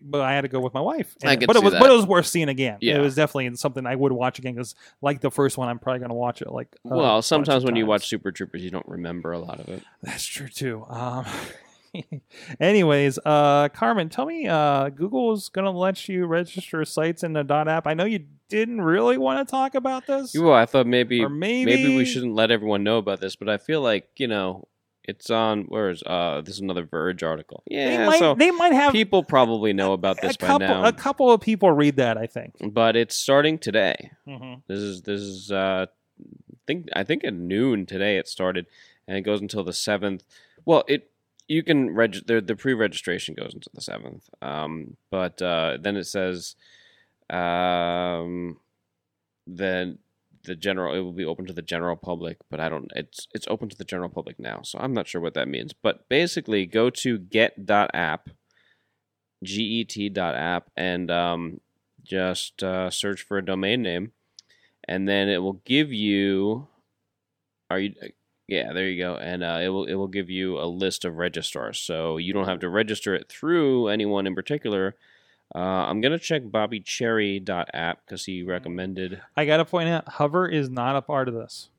but 0.01 0.21
I 0.21 0.33
had 0.33 0.41
to 0.41 0.47
go 0.47 0.59
with 0.59 0.73
my 0.73 0.81
wife. 0.81 1.15
I 1.23 1.31
And- 1.31 1.39
could 1.41 1.47
but 1.47 1.55
it 1.55 1.63
was, 1.63 1.73
that. 1.73 1.79
but 1.81 1.89
it 1.89 1.93
was 1.93 2.05
worth 2.05 2.27
seeing 2.27 2.49
again. 2.49 2.77
Yeah. 2.81 2.97
It 2.97 3.01
was 3.01 3.15
definitely 3.15 3.55
something 3.55 3.85
I 3.85 3.95
would 3.95 4.11
watch 4.11 4.39
again 4.39 4.53
because, 4.55 4.75
like 5.01 5.21
the 5.21 5.31
first 5.31 5.57
one, 5.57 5.67
I'm 5.67 5.79
probably 5.79 5.99
going 5.99 6.09
to 6.09 6.15
watch 6.15 6.41
it. 6.41 6.51
Like, 6.51 6.69
bunch 6.83 6.95
well, 6.99 7.21
sometimes 7.21 7.63
when 7.63 7.75
you 7.75 7.85
watch 7.85 8.07
Super 8.07 8.31
Troopers, 8.31 8.63
you 8.63 8.69
don't 8.71 8.87
remember 8.87 9.31
a 9.31 9.39
lot 9.39 9.59
of 9.59 9.67
it. 9.69 9.83
That's 10.03 10.25
true 10.25 10.47
too. 10.49 10.85
Um, 10.89 11.25
anyways, 12.59 13.19
uh, 13.25 13.69
Carmen, 13.69 14.09
tell 14.09 14.25
me, 14.25 14.47
uh, 14.47 14.89
Google's 14.89 15.49
gonna 15.49 15.71
let 15.71 16.07
you 16.07 16.25
register 16.25 16.83
sites 16.85 17.23
in 17.23 17.33
the 17.33 17.43
dot 17.43 17.67
app. 17.67 17.87
I 17.87 17.93
know 17.93 18.05
you 18.05 18.25
didn't 18.49 18.81
really 18.81 19.17
want 19.17 19.47
to 19.47 19.51
talk 19.51 19.75
about 19.75 20.07
this, 20.07 20.35
Well, 20.35 20.53
I 20.53 20.65
thought 20.65 20.87
maybe 20.87 21.23
or 21.23 21.29
maybe 21.29 21.65
maybe 21.65 21.89
we 21.95 22.05
shouldn't 22.05 22.35
let 22.35 22.51
everyone 22.51 22.83
know 22.83 22.97
about 22.97 23.21
this, 23.21 23.35
but 23.35 23.49
I 23.49 23.57
feel 23.57 23.81
like 23.81 24.07
you 24.17 24.27
know 24.27 24.67
it's 25.03 25.29
on. 25.29 25.63
Where 25.63 25.89
is 25.89 26.03
uh? 26.05 26.41
This 26.41 26.55
is 26.55 26.61
another 26.61 26.85
Verge 26.85 27.23
article. 27.23 27.63
They 27.69 27.75
Yeah, 27.75 28.05
might, 28.05 28.19
so 28.19 28.35
they 28.35 28.51
might 28.51 28.73
have 28.73 28.91
people 28.91 29.23
probably 29.23 29.73
know 29.73 29.93
about 29.93 30.17
this 30.21 30.35
a 30.35 30.39
by 30.39 30.57
now. 30.57 30.83
A 30.85 30.93
couple 30.93 31.31
of 31.31 31.41
people 31.41 31.71
read 31.71 31.95
that. 31.97 32.17
I 32.17 32.27
think. 32.27 32.55
but 32.59 32.95
it's 32.95 33.15
starting 33.15 33.57
today. 33.57 34.11
hmm 34.25 34.55
This 34.67 34.79
is 34.79 35.01
this 35.03 35.21
is 35.21 35.51
uh, 35.51 35.87
think 36.67 36.87
I 36.95 37.03
think 37.03 37.23
at 37.23 37.33
noon 37.33 37.85
today 37.85 38.17
it 38.17 38.27
started, 38.27 38.67
and 39.07 39.17
it 39.17 39.21
goes 39.21 39.41
until 39.41 39.63
the 39.63 39.73
seventh. 39.73 40.23
Well, 40.65 40.83
it 40.87 41.09
you 41.49 41.63
can 41.63 41.93
register. 41.93 42.39
The 42.39 42.55
pre-registration 42.55 43.35
goes 43.35 43.53
into 43.53 43.69
the 43.73 43.81
seventh, 43.81 44.29
um, 44.41 44.95
but 45.11 45.41
uh, 45.41 45.77
then 45.81 45.97
it 45.97 46.05
says, 46.05 46.55
um, 47.29 48.59
then 49.45 49.99
the 50.43 50.55
general 50.55 50.95
it 50.95 51.01
will 51.01 51.11
be 51.11 51.25
open 51.25 51.45
to 51.47 51.53
the 51.53 51.61
general 51.61 51.97
public. 51.97 52.37
But 52.49 52.61
I 52.61 52.69
don't. 52.69 52.89
It's 52.95 53.27
it's 53.33 53.47
open 53.49 53.67
to 53.69 53.77
the 53.77 53.83
general 53.83 54.09
public 54.09 54.39
now, 54.39 54.61
so 54.63 54.79
I'm 54.79 54.93
not 54.93 55.07
sure 55.07 55.19
what 55.19 55.33
that 55.33 55.49
means. 55.49 55.73
But 55.73 56.07
basically, 56.07 56.65
go 56.65 56.89
to 56.91 57.17
get.app, 57.17 58.29
get.app, 59.43 60.71
and 60.77 61.11
um, 61.11 61.59
just 62.03 62.63
uh, 62.63 62.89
search 62.89 63.21
for 63.21 63.37
a 63.37 63.45
domain 63.45 63.81
name 63.81 64.13
and 64.89 65.07
then 65.07 65.29
it 65.29 65.37
will 65.37 65.61
give 65.65 65.93
you 65.93 66.67
are 67.69 67.79
you 67.79 67.93
yeah 68.51 68.73
there 68.73 68.87
you 68.89 69.01
go 69.01 69.15
and 69.15 69.43
uh, 69.43 69.59
it 69.61 69.69
will 69.69 69.85
it 69.85 69.93
will 69.95 70.07
give 70.07 70.29
you 70.29 70.59
a 70.59 70.65
list 70.65 71.05
of 71.05 71.15
registrars 71.17 71.79
so 71.79 72.17
you 72.17 72.33
don't 72.33 72.47
have 72.47 72.59
to 72.59 72.69
register 72.69 73.15
it 73.15 73.29
through 73.29 73.87
anyone 73.87 74.25
in 74.27 74.35
particular 74.35 74.95
uh, 75.55 75.59
i'm 75.59 76.01
going 76.01 76.11
to 76.11 76.19
check 76.19 76.43
bobbycherry.app 76.43 77.99
because 78.05 78.25
he 78.25 78.43
recommended 78.43 79.21
I 79.35 79.45
got 79.45 79.57
to 79.57 79.65
point 79.65 79.89
out, 79.89 80.07
Hover 80.07 80.47
is 80.47 80.69
not 80.69 80.95
a 80.95 81.01
part 81.01 81.27
of 81.27 81.33
this. 81.33 81.69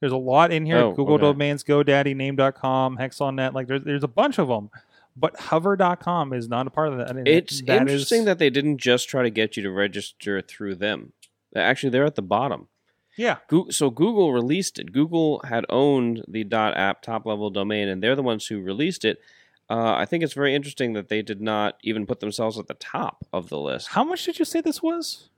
There's 0.00 0.12
a 0.12 0.16
lot 0.16 0.52
in 0.52 0.66
here: 0.66 0.78
Oh, 0.78 0.92
Google 0.92 1.14
okay. 1.14 1.22
domains, 1.22 1.62
GoDaddy, 1.62 2.16
Name.com, 2.16 2.96
Hexonet. 2.98 3.54
Like 3.54 3.68
there's 3.68 3.84
there's 3.84 4.02
a 4.02 4.08
bunch 4.08 4.38
of 4.40 4.48
them, 4.48 4.68
but 5.16 5.38
Hover.com 5.38 6.32
is 6.32 6.48
not 6.48 6.66
a 6.66 6.70
part 6.70 6.88
of 6.88 6.98
that. 6.98 7.10
And 7.10 7.28
it's 7.28 7.62
that 7.62 7.74
is- 7.86 7.92
interesting 7.92 8.24
that 8.24 8.40
they 8.40 8.50
didn't 8.50 8.78
just 8.78 9.08
try 9.08 9.22
to 9.22 9.30
get 9.30 9.56
you 9.56 9.62
to 9.62 9.70
register 9.70 10.42
through 10.42 10.74
them 10.74 11.12
actually 11.54 11.90
they're 11.90 12.04
at 12.04 12.14
the 12.14 12.22
bottom 12.22 12.68
yeah, 13.16 13.36
so 13.70 13.90
Google 13.90 14.32
released 14.32 14.78
it. 14.78 14.92
Google 14.92 15.40
had 15.44 15.64
owned 15.68 16.24
the 16.28 16.46
.app 16.52 17.02
top 17.02 17.26
level 17.26 17.50
domain, 17.50 17.88
and 17.88 18.02
they're 18.02 18.16
the 18.16 18.22
ones 18.22 18.46
who 18.46 18.60
released 18.60 19.04
it. 19.04 19.18
Uh, 19.70 19.94
I 19.94 20.04
think 20.04 20.22
it's 20.24 20.34
very 20.34 20.54
interesting 20.54 20.92
that 20.94 21.08
they 21.08 21.22
did 21.22 21.40
not 21.40 21.78
even 21.82 22.06
put 22.06 22.20
themselves 22.20 22.58
at 22.58 22.66
the 22.66 22.74
top 22.74 23.24
of 23.32 23.48
the 23.48 23.58
list. 23.58 23.88
how 23.88 24.04
much 24.04 24.24
did 24.24 24.38
you 24.38 24.44
say 24.44 24.60
this 24.60 24.82
was? 24.82 25.28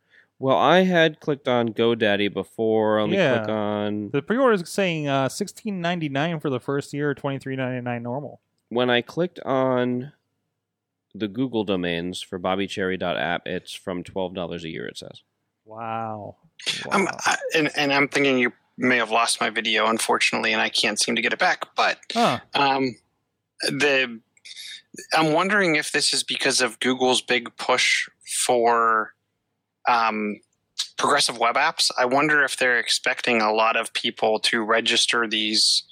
Well, 0.40 0.56
I 0.56 0.80
had 0.80 1.20
clicked 1.20 1.46
on 1.46 1.68
GoDaddy 1.68 2.32
before. 2.32 3.00
Let 3.00 3.10
me 3.10 3.16
Yeah. 3.16 3.38
click 3.38 3.48
on 3.50 4.10
The 4.10 4.20
pre-order 4.22 4.54
is 4.54 4.68
saying 4.68 5.06
uh, 5.06 5.28
sixteen 5.28 5.80
ninety 5.80 6.08
nine 6.08 6.40
for 6.40 6.50
the 6.50 6.58
first 6.58 6.92
year, 6.92 7.14
twenty 7.14 7.38
three 7.38 7.54
ninety 7.54 7.80
nine 7.80 8.02
normal. 8.02 8.40
when 8.68 8.90
I 8.90 9.00
clicked 9.00 9.38
on 9.40 10.12
the 11.14 11.28
Google 11.28 11.62
domains 11.62 12.20
for 12.20 12.40
BobbyCherry.app. 12.40 13.42
It's 13.46 13.72
from 13.72 14.02
twelve 14.02 14.34
dollars 14.34 14.64
a 14.64 14.68
year. 14.70 14.86
It 14.86 14.96
says. 14.98 15.22
Wow. 15.64 16.36
Um, 16.90 17.04
Wow. 17.04 17.16
I, 17.26 17.36
and, 17.54 17.70
and 17.76 17.92
I'm 17.92 18.08
thinking 18.08 18.38
you 18.38 18.52
may 18.78 18.96
have 18.96 19.10
lost 19.10 19.40
my 19.40 19.50
video, 19.50 19.86
unfortunately, 19.86 20.52
and 20.52 20.60
I 20.62 20.68
can't 20.68 21.00
seem 21.00 21.16
to 21.16 21.22
get 21.22 21.32
it 21.32 21.38
back. 21.38 21.64
But 21.76 21.98
Huh. 22.12 22.40
um, 22.54 22.96
the 23.62 24.20
I'm 25.12 25.32
wondering 25.32 25.74
if 25.74 25.90
this 25.92 26.14
is 26.14 26.22
because 26.22 26.60
of 26.60 26.78
Google's 26.80 27.20
big 27.20 27.54
push 27.56 28.08
for 28.44 29.12
um, 29.88 30.40
progressive 30.96 31.38
web 31.38 31.56
apps. 31.56 31.90
I 31.98 32.04
wonder 32.04 32.44
if 32.44 32.56
they're 32.56 32.78
expecting 32.78 33.40
a 33.42 33.52
lot 33.52 33.76
of 33.76 33.92
people 33.92 34.38
to 34.40 34.62
register 34.62 35.26
these. 35.26 35.82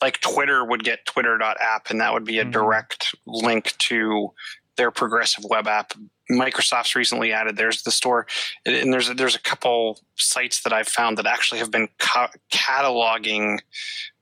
Like 0.00 0.20
Twitter 0.20 0.64
would 0.64 0.84
get 0.84 1.04
Twitter.app, 1.06 1.90
and 1.90 2.00
that 2.00 2.12
would 2.12 2.24
be 2.24 2.38
a 2.38 2.44
Mhm. 2.44 2.52
direct 2.52 3.14
link 3.26 3.76
to 3.78 4.32
their 4.76 4.90
progressive 4.90 5.44
web 5.44 5.66
app. 5.66 5.92
Microsoft's 6.30 6.94
recently 6.94 7.32
added 7.32 7.56
there's 7.56 7.82
the 7.82 7.90
store, 7.90 8.26
and- 8.64 8.92
there's 8.92 9.08
a, 9.10 9.14
there's 9.14 9.34
a 9.36 9.40
couple 9.40 10.00
sites 10.16 10.62
that 10.62 10.72
I've 10.72 10.88
found 10.88 11.18
that 11.18 11.26
actually 11.26 11.58
have 11.58 11.70
been 11.70 11.88
ca- 11.98 12.30
cataloging 12.52 13.60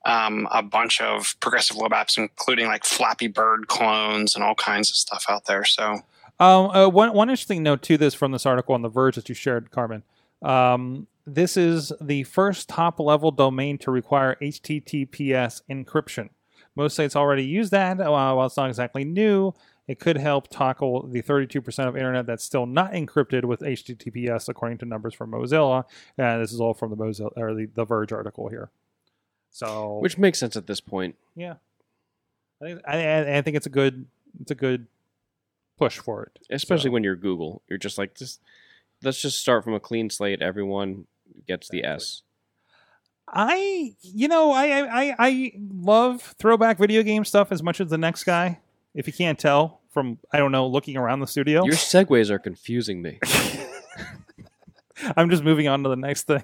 um, 0.05 0.49
a 0.51 0.63
bunch 0.63 1.01
of 1.01 1.37
progressive 1.41 1.77
web 1.77 1.93
apps, 1.93 2.19
including 2.19 2.67
like 2.67 2.85
Flappy 2.85 3.29
Bird 3.29 3.69
clones 3.69 4.35
and 4.35 4.43
all 4.43 4.55
kinds 4.57 4.91
of 4.91 4.97
stuff 4.97 5.25
out 5.29 5.45
there. 5.47 5.65
So 5.65 6.01
Um, 6.41 6.71
uh, 6.71 6.89
one 6.89 7.13
one 7.13 7.31
interesting 7.31 7.63
note 7.63 7.83
to 7.83 7.97
this 7.97 8.15
from 8.15 8.33
this 8.33 8.45
article 8.47 8.75
on 8.75 8.83
The 8.83 8.89
Verge 8.89 9.15
that 9.15 9.29
you 9.29 9.35
shared, 9.35 9.71
Carmen. 9.71 10.03
Um, 10.43 11.07
this 11.25 11.57
is 11.57 11.93
the 12.01 12.25
first 12.25 12.69
top 12.69 12.99
level 12.99 13.31
domain 13.31 13.79
to 13.79 13.93
require 13.93 14.37
HTTPS 14.43 15.63
encryption. 15.71 16.31
Most 16.75 16.97
sites 16.97 17.15
already 17.15 17.45
use 17.45 17.71
that. 17.71 18.01
Uh, 18.01 18.11
while 18.11 18.47
it's 18.47 18.57
not 18.57 18.69
exactly 18.69 19.05
new, 19.05 19.53
it 19.89 19.99
could 19.99 20.17
help 20.17 20.49
tackle 20.49 21.07
the 21.09 21.23
32% 21.23 21.89
of 21.89 21.97
internet 21.97 22.25
that's 22.27 22.45
still 22.45 22.67
not 22.67 22.93
encrypted 22.93 23.45
with 23.45 23.61
HTTPS, 23.61 24.49
according 24.49 24.79
to 24.79 24.85
numbers 24.85 25.13
from 25.15 25.33
Mozilla. 25.33 25.85
And 26.17 26.43
this 26.43 26.53
is 26.53 26.61
all 26.61 26.73
from 26.75 26.91
the 26.91 26.97
Mozilla 26.97 27.31
or 27.37 27.55
the, 27.55 27.67
the 27.67 27.85
Verge 27.85 28.13
article 28.13 28.49
here. 28.49 28.71
So, 29.51 29.99
Which 29.99 30.17
makes 30.17 30.39
sense 30.39 30.57
at 30.57 30.67
this 30.67 30.81
point. 30.81 31.17
yeah, 31.35 31.55
I 32.63 32.65
think 32.65 32.81
I, 32.89 33.37
I 33.39 33.43
think 33.43 33.57
it's 33.57 33.67
a 33.67 33.71
good 33.71 34.07
it's 34.41 34.51
a 34.51 34.55
good 34.55 34.87
push 35.79 35.99
for 35.99 36.23
it. 36.23 36.39
especially 36.51 36.89
So- 36.89 36.93
when 36.93 37.05
you're 37.05 37.17
Google. 37.17 37.61
You're 37.69 37.79
just 37.79 37.99
like, 37.99 38.15
just 38.15 38.41
let's 39.03 39.21
just 39.21 39.39
start 39.41 39.63
from 39.65 39.75
a 39.75 39.81
clean 39.81 40.09
slate. 40.11 40.41
Everyone 40.41 41.07
gets 41.47 41.69
the 41.69 41.85
S. 41.85 42.23
I, 43.29 43.95
you 44.01 44.29
know, 44.29 44.53
I, 44.53 45.03
I- 45.11 45.17
I 45.19 45.53
love 45.59 46.35
throwback 46.39 46.79
video 46.79 47.03
game 47.03 47.25
stuff 47.27 47.53
as 47.53 47.63
much 47.63 47.79
as 47.81 47.91
the 47.91 47.99
next 47.99 48.25
guy. 48.25 48.61
If 48.95 49.07
you 49.07 49.13
can't 49.13 49.39
tell 49.39 49.81
from, 49.91 50.19
I 50.33 50.39
don't 50.39 50.53
know, 50.53 50.67
looking 50.67 50.97
around 50.97 51.21
the 51.21 51.27
studio, 51.27 51.65
Your 51.65 51.75
segues 51.75 52.31
are 52.31 52.39
confusing 52.39 53.03
me. 53.03 53.19
I'm 55.17 55.31
just 55.31 55.43
moving 55.43 55.69
on 55.69 55.83
to 55.83 55.89
the 55.89 55.97
next 55.97 56.25
thing. 56.25 56.43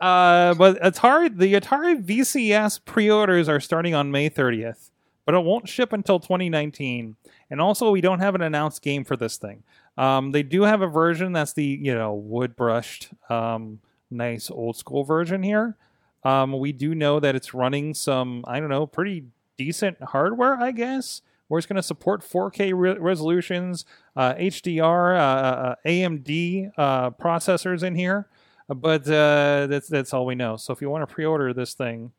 Uh, 0.00 0.54
but 0.54 0.80
Atari, 0.82 1.36
the 1.36 1.54
Atari 1.54 2.02
VCS 2.02 2.84
pre-orders 2.84 3.48
are 3.48 3.60
starting 3.60 3.94
on 3.94 4.10
May 4.10 4.28
30th, 4.28 4.90
but 5.24 5.34
it 5.34 5.42
won't 5.44 5.68
ship 5.68 5.92
until 5.92 6.20
2019. 6.20 7.16
And 7.50 7.60
also, 7.60 7.90
we 7.90 8.00
don't 8.00 8.20
have 8.20 8.34
an 8.34 8.42
announced 8.42 8.82
game 8.82 9.04
for 9.04 9.16
this 9.16 9.36
thing. 9.36 9.62
Um, 9.96 10.32
they 10.32 10.42
do 10.42 10.62
have 10.62 10.82
a 10.82 10.86
version 10.86 11.32
that's 11.32 11.52
the 11.52 11.64
you 11.64 11.94
know 11.94 12.14
wood 12.14 12.56
brushed, 12.56 13.10
um, 13.28 13.80
nice 14.10 14.50
old 14.50 14.76
school 14.76 15.04
version 15.04 15.42
here. 15.42 15.76
Um, 16.22 16.58
we 16.58 16.72
do 16.72 16.94
know 16.94 17.20
that 17.20 17.34
it's 17.34 17.52
running 17.52 17.94
some 17.94 18.44
I 18.46 18.60
don't 18.60 18.68
know 18.70 18.86
pretty 18.86 19.24
decent 19.58 20.00
hardware, 20.02 20.54
I 20.54 20.70
guess. 20.70 21.22
Where 21.50 21.58
it's 21.58 21.66
going 21.66 21.76
to 21.76 21.82
support 21.82 22.22
4K 22.22 22.72
re- 22.72 22.96
resolutions, 22.96 23.84
uh, 24.14 24.34
HDR, 24.34 25.16
uh, 25.16 25.20
uh, 25.20 25.74
AMD 25.84 26.70
uh, 26.78 27.10
processors 27.10 27.82
in 27.82 27.96
here, 27.96 28.28
Uh, 28.70 28.74
but 28.74 29.02
uh, 29.08 29.66
that's 29.66 29.88
that's 29.88 30.14
all 30.14 30.24
we 30.24 30.36
know. 30.36 30.56
So 30.56 30.72
if 30.72 30.80
you 30.80 30.88
want 30.88 31.02
to 31.08 31.12
pre-order 31.12 31.52
this 31.52 31.74
thing, 31.74 32.12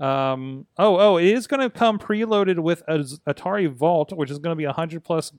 um, 0.00 0.66
oh 0.76 0.98
oh, 0.98 1.16
it 1.16 1.24
is 1.32 1.46
going 1.46 1.60
to 1.60 1.70
come 1.70 1.98
preloaded 1.98 2.58
with 2.58 2.82
Atari 2.86 3.72
Vault, 3.72 4.12
which 4.12 4.30
is 4.30 4.38
going 4.38 4.52
to 4.52 4.58
be 4.58 4.64
a 4.64 4.72
hundred 4.72 5.02
plus 5.02 5.32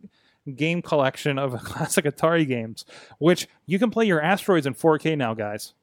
game 0.55 0.81
collection 0.81 1.37
of 1.37 1.53
classic 1.63 2.05
Atari 2.05 2.47
games, 2.47 2.83
which 3.19 3.47
you 3.67 3.77
can 3.77 3.91
play 3.91 4.05
your 4.05 4.21
asteroids 4.21 4.65
in 4.65 4.73
4K 4.73 5.15
now, 5.17 5.35
guys. 5.35 5.73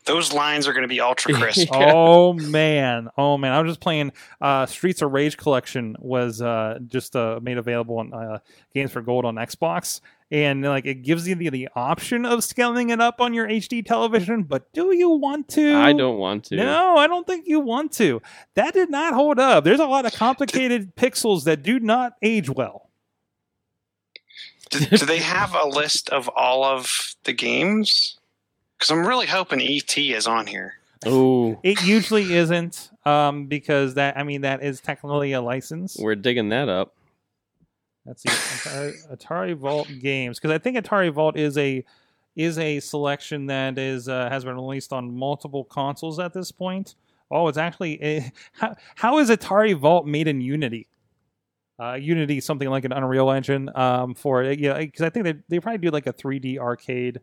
those 0.07 0.33
lines 0.33 0.69
are 0.69 0.73
going 0.73 0.83
to 0.83 0.89
be 0.89 1.01
ultra 1.01 1.33
crisp. 1.39 1.69
oh 1.73 2.33
man, 2.35 3.09
oh 3.17 3.39
man! 3.39 3.53
I 3.53 3.61
was 3.61 3.71
just 3.71 3.81
playing. 3.81 4.13
Uh, 4.41 4.67
Streets 4.67 5.03
of 5.03 5.13
Rage 5.13 5.37
collection 5.37 5.97
was 5.99 6.43
uh, 6.43 6.79
just 6.87 7.17
uh, 7.17 7.41
made 7.43 7.59
available 7.59 7.99
on 7.99 8.13
uh, 8.13 8.39
Games 8.75 8.93
for 8.93 9.01
Gold 9.03 9.25
on 9.25 9.37
Xbox, 9.37 10.01
and 10.31 10.63
like 10.63 10.85
it 10.87 11.03
gives 11.03 11.27
you 11.27 11.35
the, 11.35 11.49
the 11.51 11.69
option 11.75 12.27
of 12.27 12.45
scaling 12.45 12.91
it 12.91 13.01
up 13.01 13.21
on 13.21 13.33
your 13.35 13.47
HD 13.49 13.85
television. 13.85 14.43
But 14.43 14.73
do 14.73 14.95
you 14.95 15.11
want 15.11 15.49
to? 15.51 15.75
I 15.75 15.93
don't 15.93 16.19
want 16.19 16.45
to. 16.47 16.57
No, 16.57 16.97
I 16.97 17.07
don't 17.07 17.27
think 17.27 17.47
you 17.47 17.61
want 17.61 17.93
to. 17.93 18.21
That 18.55 18.75
did 18.75 18.91
not 18.91 19.15
hold 19.15 19.39
up. 19.39 19.65
There's 19.65 19.81
a 19.81 19.87
lot 19.87 20.07
of 20.07 20.13
complicated 20.13 20.97
pixels 20.97 21.45
that 21.45 21.63
do 21.63 21.81
not 21.81 22.15
age 22.23 22.51
well. 22.51 22.91
do, 24.71 24.81
do 24.85 25.07
they 25.07 25.19
have 25.19 25.55
a 25.55 25.67
list 25.67 26.11
of 26.11 26.29
all 26.37 26.65
of 26.65 27.15
the 27.25 27.33
games? 27.33 28.19
Because 28.79 28.91
I'm 28.91 29.07
really 29.07 29.27
hoping 29.27 29.61
ET 29.61 29.97
is 29.97 30.27
on 30.27 30.47
here. 30.47 30.75
Oh, 31.07 31.59
It 31.62 31.85
usually 31.85 32.35
isn't, 32.35 32.91
um, 33.05 33.47
because 33.47 33.95
that 33.95 34.16
I 34.16 34.22
mean 34.22 34.43
that 34.43 34.62
is 34.62 34.81
technically 34.81 35.33
a 35.33 35.41
license. 35.41 35.97
we're 35.99 36.14
digging 36.14 36.49
that 36.51 36.68
up. 36.68 36.95
Let's 38.07 38.22
see, 38.22 38.29
Atari, 38.29 39.16
Atari 39.16 39.57
Vault 39.57 39.89
games, 40.01 40.39
because 40.39 40.55
I 40.55 40.59
think 40.59 40.77
Atari 40.77 41.11
Vault 41.12 41.37
is 41.37 41.57
a 41.57 41.85
is 42.37 42.59
a 42.59 42.81
selection 42.81 43.47
that 43.47 43.79
is 43.79 44.09
uh, 44.09 44.29
has 44.29 44.45
been 44.45 44.57
released 44.57 44.93
on 44.93 45.16
multiple 45.16 45.64
consoles 45.64 46.18
at 46.18 46.33
this 46.33 46.51
point. 46.53 46.97
Oh, 47.31 47.49
it's 47.49 47.59
actually 47.59 48.03
a, 48.03 48.33
how, 48.53 48.77
how 48.97 49.18
is 49.18 49.31
Atari 49.31 49.75
Vault 49.75 50.07
made 50.07 50.29
in 50.29 50.41
Unity? 50.41 50.87
Uh, 51.79 51.95
Unity, 51.95 52.41
something 52.41 52.68
like 52.68 52.85
an 52.85 52.93
Unreal 52.93 53.31
Engine 53.31 53.68
um, 53.75 54.14
for 54.14 54.45
it, 54.45 54.59
yeah, 54.61 54.79
because 54.79 55.03
I 55.03 55.11
think 55.11 55.25
they 55.25 55.35
they 55.49 55.61
probably 55.61 55.79
do 55.79 55.91
like 55.91 56.07
a 56.07 56.12
3D 56.12 56.59
arcade 56.59 57.20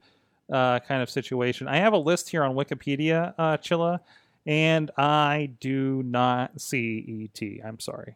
uh, 0.51 0.79
kind 0.79 1.01
of 1.01 1.09
situation. 1.09 1.67
I 1.67 1.77
have 1.77 1.93
a 1.93 1.97
list 1.97 2.29
here 2.29 2.43
on 2.43 2.55
Wikipedia, 2.55 3.33
uh, 3.37 3.57
Chilla, 3.57 3.99
and 4.45 4.91
I 4.97 5.51
do 5.59 6.03
not 6.03 6.59
see 6.59 7.29
ET. 7.33 7.65
I'm 7.65 7.79
sorry. 7.79 8.15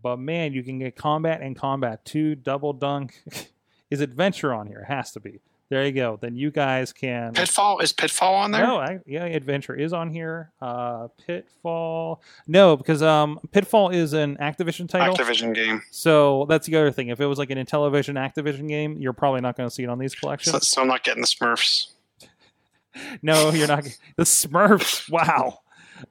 But 0.00 0.18
man, 0.18 0.52
you 0.52 0.62
can 0.62 0.78
get 0.78 0.96
combat 0.96 1.40
and 1.40 1.56
combat 1.56 2.04
two 2.04 2.34
double 2.34 2.72
dunk. 2.72 3.22
Is 3.90 4.00
adventure 4.00 4.52
on 4.52 4.66
here? 4.66 4.80
It 4.80 4.92
has 4.92 5.12
to 5.12 5.20
be. 5.20 5.40
There 5.70 5.84
you 5.84 5.92
go. 5.92 6.18
Then 6.20 6.34
you 6.34 6.50
guys 6.50 6.94
can. 6.94 7.34
Pitfall 7.34 7.80
is 7.80 7.92
Pitfall 7.92 8.34
on 8.36 8.52
there? 8.52 8.66
No, 8.66 8.78
I, 8.78 9.00
yeah, 9.04 9.24
adventure 9.24 9.74
is 9.74 9.92
on 9.92 10.08
here. 10.10 10.50
Uh, 10.62 11.08
Pitfall. 11.26 12.22
No, 12.46 12.74
because 12.76 13.02
um, 13.02 13.38
Pitfall 13.52 13.90
is 13.90 14.14
an 14.14 14.38
Activision 14.38 14.88
title. 14.88 15.14
Activision 15.14 15.54
game. 15.54 15.82
So 15.90 16.46
that's 16.48 16.66
the 16.66 16.76
other 16.76 16.90
thing. 16.90 17.08
If 17.08 17.20
it 17.20 17.26
was 17.26 17.38
like 17.38 17.50
an 17.50 17.58
Intellivision 17.58 18.14
Activision 18.14 18.66
game, 18.66 18.96
you're 18.98 19.12
probably 19.12 19.42
not 19.42 19.56
going 19.58 19.68
to 19.68 19.74
see 19.74 19.82
it 19.82 19.90
on 19.90 19.98
these 19.98 20.14
So, 20.14 20.20
collections. 20.20 20.66
so 20.68 20.80
I'm 20.80 20.88
not 20.88 21.04
getting 21.04 21.20
the 21.20 21.26
Smurfs. 21.28 21.88
No, 23.22 23.50
you're 23.50 23.68
not. 23.68 23.84
The 24.16 24.24
Smurfs. 24.24 25.08
Wow. 25.08 25.60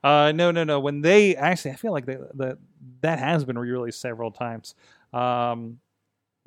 Uh, 0.03 0.31
no, 0.33 0.51
no, 0.51 0.63
no. 0.63 0.79
When 0.79 1.01
they 1.01 1.35
actually, 1.35 1.71
I 1.71 1.75
feel 1.75 1.91
like 1.91 2.05
they, 2.05 2.15
the 2.33 2.57
that 3.01 3.19
has 3.19 3.43
been 3.43 3.57
re-released 3.57 3.99
several 3.99 4.31
times. 4.31 4.73
Um, 5.11 5.79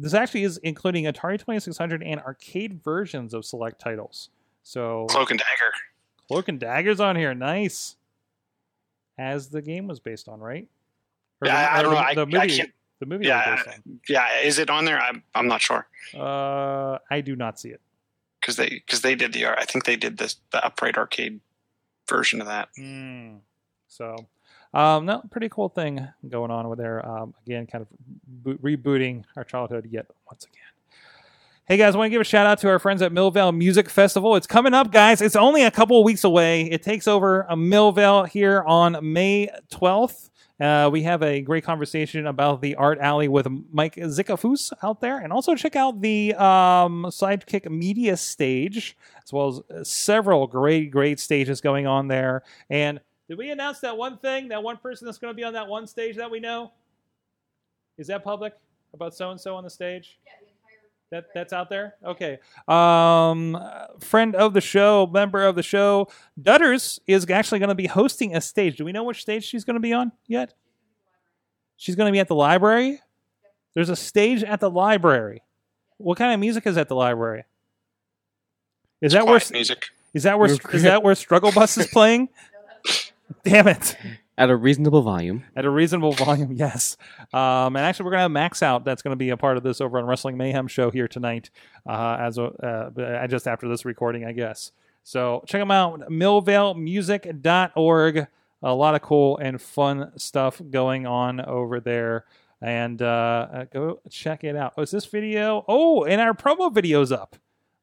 this 0.01 0.15
actually 0.15 0.45
is 0.45 0.57
including 0.59 1.05
Atari 1.05 1.39
2600 1.39 2.03
and 2.03 2.21
arcade 2.21 2.83
versions 2.83 3.35
of 3.35 3.45
select 3.45 3.81
titles. 3.81 4.31
So 4.63 5.07
Cloak 5.11 5.31
and 5.31 5.39
Dagger. 5.39 5.73
Cloak 6.29 6.49
and 6.49 6.59
Daggers 6.61 7.01
on 7.01 7.17
here, 7.17 7.35
nice. 7.35 7.97
As 9.19 9.49
the 9.51 9.61
game 9.61 9.87
was 9.87 10.01
based 10.01 10.29
on, 10.29 10.41
right? 10.41 10.67
Or 11.43 11.49
Yeah, 11.49 11.57
I- 11.57 11.79
I 11.79 11.83
don't 11.83 11.91
the, 11.95 12.01
know. 12.01 12.07
I- 12.07 12.15
the 12.15 12.21
I 12.23 12.25
movie, 12.47 12.57
can't- 12.57 12.73
the 13.01 13.07
movie 13.07 13.27
Yeah, 13.27 13.63
Yeah, 14.09 14.39
is 14.43 14.59
it 14.59 14.71
on 14.71 14.85
there? 14.85 14.99
I'm, 15.01 15.23
I'm 15.35 15.49
not 15.49 15.61
sure. 15.61 15.87
Uh, 16.15 16.99
I 17.11 17.21
do 17.21 17.37
not 17.37 17.59
see 17.61 17.71
it. 17.71 17.81
Because 18.41 18.57
they, 18.57 18.69
because 18.69 19.03
they 19.03 19.15
did 19.15 19.33
the, 19.35 19.47
I 19.47 19.65
think 19.65 19.85
they 19.85 19.97
did 19.97 20.17
this, 20.19 20.37
the 20.51 20.65
upright 20.65 20.97
arcade 20.97 21.41
version 22.09 22.41
of 22.41 22.47
that. 22.47 22.69
Mm. 22.79 23.41
So, 23.89 24.17
um, 24.75 25.07
no, 25.07 25.23
pretty 25.31 25.49
cool 25.49 25.69
thing 25.69 26.07
going 26.29 26.51
on 26.51 26.69
with 26.69 26.79
there. 26.79 27.07
Um, 27.07 27.35
again, 27.47 27.67
kind 27.67 27.83
of 27.83 27.89
bo- 28.27 28.55
rebooting 28.55 29.25
our 29.37 29.45
childhood 29.45 29.89
yet 29.91 30.07
once 30.27 30.45
again. 30.45 30.61
Hey 31.71 31.77
guys, 31.77 31.97
want 31.97 32.07
to 32.07 32.11
give 32.11 32.21
a 32.21 32.25
shout 32.25 32.47
out 32.47 32.59
to 32.59 32.69
our 32.69 32.81
friends 32.81 33.01
at 33.01 33.13
Millvale 33.13 33.57
Music 33.57 33.89
Festival. 33.89 34.35
It's 34.35 34.47
coming 34.47 34.75
up, 34.75 34.91
guys. 34.91 35.23
It's 35.23 35.37
only 35.37 35.63
a 35.63 35.71
couple 35.71 36.03
weeks 36.03 36.25
away. 36.25 36.63
It 36.63 36.83
takes 36.83 37.07
over 37.07 37.43
a 37.43 37.55
Millvale 37.55 38.27
here 38.27 38.65
on 38.67 38.99
May 39.13 39.49
12th. 39.71 40.31
Uh, 40.61 40.91
we 40.93 41.03
have 41.05 41.23
a 41.23 41.41
great 41.41 41.65
conversation 41.65 42.27
about 42.27 42.61
the 42.61 42.75
art 42.75 42.99
alley 42.99 43.29
with 43.29 43.47
Mike 43.73 43.95
Zikafus 43.95 44.73
out 44.83 45.01
there, 45.01 45.19
and 45.19 45.33
also 45.33 45.55
check 45.55 45.75
out 45.75 46.03
the 46.03 46.35
um, 46.35 47.05
Sidekick 47.05 47.71
Media 47.71 48.17
stage, 48.17 48.97
as 49.25 49.33
well 49.33 49.49
as 49.49 49.61
uh, 49.71 49.85
several 49.85 50.47
great, 50.47 50.91
great 50.91 51.19
stages 51.19 51.61
going 51.61 51.87
on 51.87 52.09
there. 52.09 52.43
And 52.69 53.01
did 53.31 53.39
we 53.39 53.53
announce 53.53 53.79
that 53.79 53.97
one 53.97 54.19
thing, 54.19 54.49
that 54.49 54.61
one 54.61 54.77
person 54.77 55.07
that's 55.07 55.19
going 55.19 55.33
to 55.33 55.37
be 55.37 55.45
on 55.45 55.53
that 55.53 55.69
one 55.69 55.87
stage 55.87 56.17
that 56.17 56.29
we 56.29 56.41
know? 56.41 56.73
Is 57.97 58.09
that 58.09 58.25
public 58.25 58.55
about 58.93 59.15
so 59.15 59.31
and 59.31 59.41
so 59.41 59.55
on 59.55 59.63
the 59.63 59.71
stage? 59.71 60.19
Yeah, 60.27 60.33
the 60.41 60.47
entire 60.49 61.23
that 61.23 61.33
that's 61.33 61.53
out 61.53 61.71
there. 61.71 61.95
Okay. 62.05 62.41
Um, 62.67 63.57
friend 64.01 64.35
of 64.35 64.53
the 64.53 64.61
show, 64.61 65.07
member 65.07 65.45
of 65.45 65.55
the 65.55 65.63
show, 65.63 66.09
Dutters 66.43 66.99
is 67.07 67.31
actually 67.31 67.61
going 67.61 67.69
to 67.69 67.77
be 67.77 67.87
hosting 67.87 68.35
a 68.35 68.41
stage. 68.41 68.79
Do 68.79 68.85
we 68.85 68.91
know 68.91 69.05
which 69.05 69.23
stage 69.23 69.45
she's 69.45 69.63
going 69.63 69.75
to 69.75 69.81
be 69.81 69.93
on 69.93 70.11
yet? 70.27 70.55
She's 71.77 71.95
going 71.95 72.09
to 72.09 72.13
be 72.13 72.19
at 72.19 72.27
the 72.27 72.35
library. 72.35 72.99
There's 73.75 73.91
a 73.91 73.97
stage 73.97 74.43
at 74.43 74.59
the 74.59 74.69
library. 74.69 75.45
What 75.99 76.19
kind 76.19 76.35
of 76.35 76.41
music 76.41 76.67
is 76.67 76.77
at 76.77 76.89
the 76.89 76.97
library? 76.97 77.45
Is 79.01 79.13
that 79.13 79.25
where 79.25 79.41
music. 79.53 79.85
is 80.15 80.25
that 80.25 80.37
where 80.37 80.51
is 80.51 80.83
that 80.83 81.05
where 81.05 81.15
Struggle 81.15 81.53
Bus 81.53 81.79
is 81.79 81.87
playing? 81.87 82.29
Damn 83.45 83.69
it! 83.69 83.97
At 84.39 84.51
a 84.51 84.57
reasonable 84.57 85.03
volume. 85.03 85.45
At 85.55 85.67
a 85.67 85.71
reasonable 85.71 86.13
volume, 86.13 86.53
yes. 86.53 86.97
Um, 87.33 87.77
and 87.77 87.79
actually, 87.79 88.07
we're 88.07 88.13
gonna 88.13 88.23
have 88.23 88.31
Max 88.31 88.63
out. 88.63 88.85
That's 88.85 89.03
gonna 89.03 89.17
be 89.17 89.31
a 89.31 89.37
part 89.37 89.57
of 89.57 89.63
this 89.63 89.81
over 89.81 89.99
on 89.99 90.07
Wrestling 90.07 90.37
Mayhem 90.37 90.67
show 90.67 90.91
here 90.91 91.09
tonight. 91.09 91.51
Uh, 91.87 92.17
as 92.19 92.39
a, 92.39 92.45
uh, 92.45 92.91
uh, 93.01 93.27
just 93.27 93.47
after 93.47 93.69
this 93.69 93.85
recording, 93.85 94.25
I 94.25 94.33
guess. 94.33 94.73
So 95.03 95.45
check 95.47 95.61
them 95.61 95.71
out. 95.71 96.01
MillvaleMusic.org. 96.11 98.27
A 98.63 98.75
lot 98.75 98.95
of 98.95 99.03
cool 99.03 99.39
and 99.39 99.61
fun 99.61 100.13
stuff 100.19 100.61
going 100.71 101.07
on 101.07 101.41
over 101.41 101.81
there. 101.81 102.27
And 102.61 103.01
uh, 103.01 103.47
uh, 103.53 103.65
go 103.73 104.01
check 104.11 104.45
it 104.45 104.55
out. 104.55 104.75
Oh, 104.77 104.83
is 104.83 104.91
this 104.91 105.07
video? 105.07 105.65
Oh, 105.67 106.05
and 106.05 106.21
our 106.21 106.35
promo 106.35 106.71
video's 106.73 107.11
up. 107.11 107.37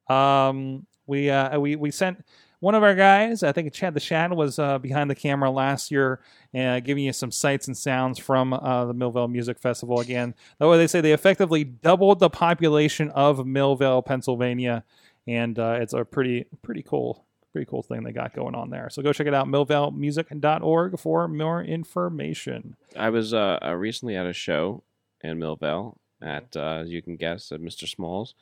Um, 0.08 0.86
we 1.08 1.32
uh, 1.32 1.60
we 1.60 1.76
we 1.76 1.90
sent 1.90 2.24
one 2.60 2.76
of 2.76 2.84
our 2.84 2.96
guys. 2.96 3.44
I 3.44 3.52
think 3.52 3.72
Chad 3.74 3.94
the 3.94 4.00
Shad 4.00 4.34
was 4.34 4.60
uh, 4.60 4.80
behind 4.80 5.10
the 5.10 5.16
camera 5.16 5.52
last 5.52 5.92
year, 5.92 6.20
uh, 6.56 6.80
giving 6.80 7.04
you 7.04 7.14
some 7.14 7.32
sights 7.32 7.68
and 7.68 7.78
sounds 7.78 8.20
from 8.20 8.54
uh, 8.54 8.86
the 8.86 8.94
Millvale 8.94 9.32
Music 9.32 9.60
Festival. 9.60 10.00
Again, 10.00 10.34
that 10.60 10.68
way 10.68 10.78
they 10.78 10.88
say 10.88 11.02
they 11.02 11.14
effectively 11.14 11.64
doubled 11.64 12.20
the 12.20 12.30
population 12.30 13.10
of 13.12 13.40
Millvale, 13.40 14.06
Pennsylvania, 14.06 14.84
and 15.28 15.58
uh, 15.60 15.78
it's 15.80 15.94
a 15.94 16.04
pretty 16.06 16.46
pretty 16.62 16.84
cool 16.84 17.24
pretty 17.54 17.70
cool 17.70 17.82
thing 17.82 18.04
they 18.04 18.12
got 18.12 18.36
going 18.36 18.54
on 18.54 18.70
there. 18.70 18.88
So 18.90 19.02
go 19.02 19.12
check 19.12 19.26
it 19.26 19.34
out, 19.34 19.48
millvalemusic.org 19.48 21.00
for 21.00 21.28
more 21.28 21.64
information. 21.64 22.76
I 22.96 23.10
was 23.10 23.34
uh, 23.34 23.58
recently 23.76 24.16
at 24.16 24.28
a 24.28 24.34
show 24.34 24.84
in 25.22 25.40
Millvale 25.40 25.96
at, 26.22 26.56
uh, 26.56 26.82
as 26.84 26.90
you 26.90 27.02
can 27.02 27.16
guess, 27.16 27.52
at 27.52 27.62
Mr. 27.62 27.88
Smalls. 27.88 28.36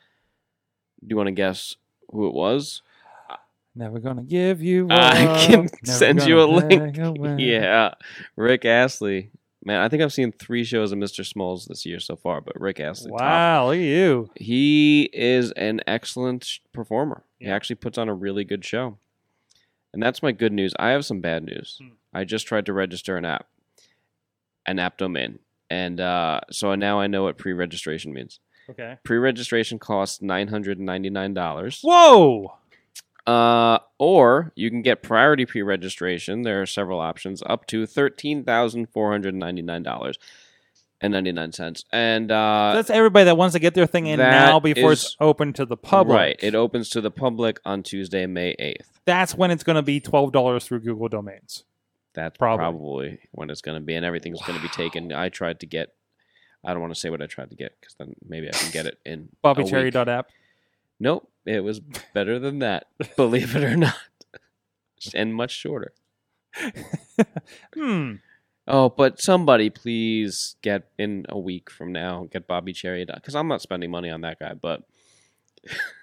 Do 1.00 1.06
you 1.08 1.16
want 1.16 1.28
to 1.28 1.32
guess 1.32 1.76
who 2.10 2.26
it 2.26 2.34
was? 2.34 2.82
Never 3.76 3.98
gonna 3.98 4.22
give 4.22 4.62
you. 4.62 4.88
I 4.90 5.46
can 5.46 5.60
never 5.62 5.68
send 5.84 6.24
you 6.24 6.40
a 6.40 6.46
link. 6.46 6.96
away. 6.98 7.36
Yeah, 7.38 7.94
Rick 8.34 8.64
Astley. 8.64 9.30
Man, 9.62 9.80
I 9.80 9.88
think 9.88 10.02
I've 10.02 10.12
seen 10.12 10.32
three 10.32 10.64
shows 10.64 10.92
of 10.92 10.98
Mr. 10.98 11.26
Smalls 11.26 11.66
this 11.66 11.84
year 11.84 11.98
so 11.98 12.14
far, 12.16 12.40
but 12.40 12.58
Rick 12.60 12.80
Astley. 12.80 13.10
top. 13.10 13.20
Wow, 13.20 13.66
look 13.66 13.76
at 13.76 13.80
you. 13.80 14.30
He 14.36 15.10
is 15.12 15.50
an 15.52 15.80
excellent 15.86 16.60
performer. 16.72 17.24
He 17.38 17.48
actually 17.48 17.76
puts 17.76 17.98
on 17.98 18.08
a 18.08 18.14
really 18.14 18.44
good 18.44 18.64
show. 18.64 18.96
And 19.92 20.02
that's 20.02 20.22
my 20.22 20.32
good 20.32 20.52
news. 20.52 20.72
I 20.78 20.90
have 20.90 21.04
some 21.04 21.20
bad 21.20 21.42
news. 21.42 21.78
Hmm. 21.82 21.88
I 22.14 22.24
just 22.24 22.46
tried 22.46 22.66
to 22.66 22.72
register 22.72 23.16
an 23.16 23.24
app, 23.24 23.46
an 24.66 24.78
app 24.78 24.98
domain. 24.98 25.40
And 25.68 26.00
uh, 26.00 26.40
so 26.50 26.74
now 26.76 27.00
I 27.00 27.08
know 27.08 27.24
what 27.24 27.36
pre 27.36 27.52
registration 27.52 28.12
means. 28.12 28.38
Okay. 28.70 28.98
Pre 29.04 29.18
registration 29.18 29.78
costs 29.78 30.20
$999. 30.20 31.80
Whoa. 31.82 32.54
Uh, 33.26 33.78
or 33.98 34.52
you 34.54 34.70
can 34.70 34.82
get 34.82 35.02
priority 35.02 35.46
pre 35.46 35.62
registration. 35.62 36.42
There 36.42 36.60
are 36.62 36.66
several 36.66 37.00
options 37.00 37.42
up 37.46 37.66
to 37.68 37.86
$13,499 37.86 40.16
and 41.00 41.12
99 41.12 41.52
cents. 41.52 41.84
And 41.92 42.30
uh, 42.30 42.72
That's 42.74 42.90
everybody 42.90 43.24
that 43.24 43.36
wants 43.36 43.54
to 43.54 43.58
get 43.58 43.74
their 43.74 43.86
thing 43.86 44.06
in 44.06 44.18
now 44.18 44.60
before 44.60 44.92
is- 44.92 45.04
it's 45.04 45.16
open 45.20 45.52
to 45.54 45.66
the 45.66 45.76
public. 45.76 46.16
Right. 46.16 46.36
It 46.40 46.54
opens 46.54 46.88
to 46.90 47.00
the 47.00 47.10
public 47.10 47.60
on 47.64 47.82
Tuesday, 47.82 48.26
May 48.26 48.54
8th. 48.60 48.86
That's 49.04 49.34
when 49.34 49.50
it's 49.50 49.62
going 49.62 49.76
to 49.76 49.82
be 49.82 50.00
twelve 50.00 50.32
dollars 50.32 50.64
through 50.64 50.80
Google 50.80 51.08
Domains. 51.08 51.64
That's 52.14 52.36
Probably. 52.38 52.58
probably, 52.64 53.18
when 53.32 53.50
it's 53.50 53.60
going 53.60 53.78
to 53.78 53.84
be, 53.84 53.94
and 53.94 54.04
everything's 54.04 54.40
going 54.42 54.58
to 54.58 54.62
be 54.62 54.70
taken. 54.70 55.12
I 55.12 55.28
tried 55.28 55.60
to 55.60 55.66
get, 55.66 55.92
I 56.64 56.72
don't 56.72 56.80
want 56.80 56.94
to 56.94 56.98
say 56.98 57.10
what 57.10 57.20
I 57.22 57.26
tried 57.26 57.50
to 57.50 57.56
get 57.56 57.76
because 57.78 57.94
then 57.96 58.14
maybe 58.26 58.48
I 58.48 58.52
can 58.52 58.70
get 58.72 58.86
it 58.86 58.98
in. 59.04 59.28
BobbyCherry.app. 59.44 60.30
Nope. 60.98 61.30
It 61.46 61.60
was 61.64 61.80
better 62.12 62.38
than 62.38 62.58
that, 62.58 62.86
believe 63.16 63.54
it 63.56 63.62
or 63.64 63.76
not. 63.76 63.94
and 65.14 65.34
much 65.34 65.52
shorter. 65.52 65.92
Hmm. 67.74 68.14
Oh, 68.66 68.88
but 68.88 69.20
somebody 69.20 69.70
please 69.70 70.56
get 70.62 70.88
in 70.98 71.24
a 71.28 71.38
week 71.38 71.70
from 71.70 71.92
now 71.92 72.26
get 72.30 72.46
Bobby 72.48 72.72
Cherry 72.72 73.04
because 73.06 73.34
I'm 73.36 73.46
not 73.48 73.62
spending 73.62 73.90
money 73.90 74.10
on 74.10 74.22
that 74.22 74.38
guy. 74.40 74.54
But 74.54 74.82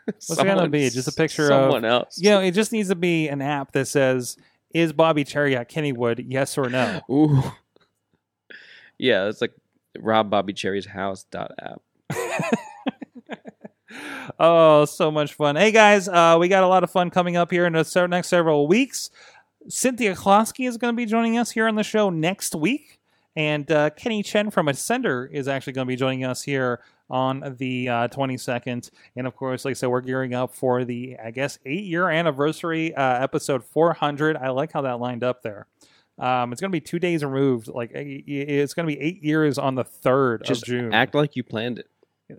What's 0.06 0.30
it 0.30 0.44
gonna 0.46 0.70
be? 0.70 0.90
Just 0.90 1.08
a 1.08 1.12
picture 1.12 1.44
of- 1.44 1.50
someone 1.50 1.84
else. 1.86 2.18
You 2.22 2.30
know, 2.30 2.40
it 2.40 2.52
just 2.52 2.72
needs 2.72 2.90
to 2.90 2.96
be 2.96 3.28
an 3.28 3.42
app 3.42 3.74
that 3.74 3.88
says, 3.88 4.38
"Is 4.74 4.94
Bobby 4.94 5.24
Cherry 5.24 5.56
at 5.58 5.70
Kennywood? 5.70 6.24
Yes 6.28 6.58
or 6.58 6.70
no." 6.70 7.02
Ooh. 7.12 7.44
Yeah, 9.00 9.28
it's 9.28 9.42
like 9.42 9.54
Rob 10.00 10.30
Bobby 10.30 10.54
Cherry's 10.54 10.86
house 10.86 11.26
dot 11.30 11.52
app. 11.60 11.82
Oh, 14.40 14.86
so 14.86 15.12
much 15.12 15.34
fun. 15.34 15.56
Hey 15.56 15.72
guys, 15.72 16.08
uh, 16.08 16.38
we 16.40 16.48
got 16.48 16.64
a 16.64 16.68
lot 16.68 16.84
of 16.84 16.92
fun 16.92 17.10
coming 17.10 17.36
up 17.36 17.52
here 17.52 17.66
in 17.66 17.74
the 17.74 18.08
next 18.10 18.30
several 18.30 18.68
weeks. 18.68 19.10
Cynthia 19.68 20.16
Klosky 20.16 20.68
is 20.68 20.78
going 20.78 20.94
to 20.94 20.98
be 20.98 21.06
joining 21.06 21.38
us 21.38 21.52
here 21.52 21.68
on 21.68 21.76
the 21.76 21.84
show 21.84 22.10
next 22.10 22.56
week. 22.56 23.00
And 23.36 23.70
uh, 23.72 23.90
Kenny 23.92 24.22
Chen 24.22 24.52
from 24.52 24.68
Ascender 24.68 25.28
is 25.32 25.48
actually 25.48 25.74
going 25.74 25.88
to 25.88 25.92
be 25.92 25.96
joining 25.96 26.24
us 26.24 26.44
here 26.44 26.82
on 27.10 27.56
the 27.58 27.90
uh, 27.90 28.08
22nd. 28.10 28.92
And 29.16 29.26
of 29.26 29.36
course, 29.36 29.66
like 29.66 29.72
I 29.72 29.74
said, 29.74 29.90
we're 29.90 30.02
gearing 30.02 30.34
up 30.34 30.54
for 30.54 30.86
the, 30.86 31.18
I 31.24 31.32
guess, 31.32 31.58
eight 31.66 31.86
year 31.86 32.10
anniversary 32.10 32.94
uh, 32.94 33.24
episode 33.24 33.64
400. 33.64 34.38
I 34.38 34.50
like 34.50 34.72
how 34.72 34.82
that 34.82 35.00
lined 35.00 35.24
up 35.24 35.42
there. 35.42 35.68
Um, 36.20 36.52
it's 36.52 36.62
going 36.62 36.72
to 36.72 36.76
be 36.76 36.82
two 36.82 37.00
days 37.00 37.24
removed. 37.24 37.68
Like 37.68 37.92
it's 37.94 38.74
going 38.74 38.88
to 38.88 38.96
be 38.96 39.02
eight 39.02 39.24
years 39.24 39.58
on 39.58 39.76
the 39.76 39.84
3rd 39.84 40.44
Just 40.44 40.62
of 40.62 40.68
June. 40.68 40.94
act 40.94 41.16
like 41.16 41.36
you 41.36 41.44
planned 41.44 41.80
it. 41.80 41.90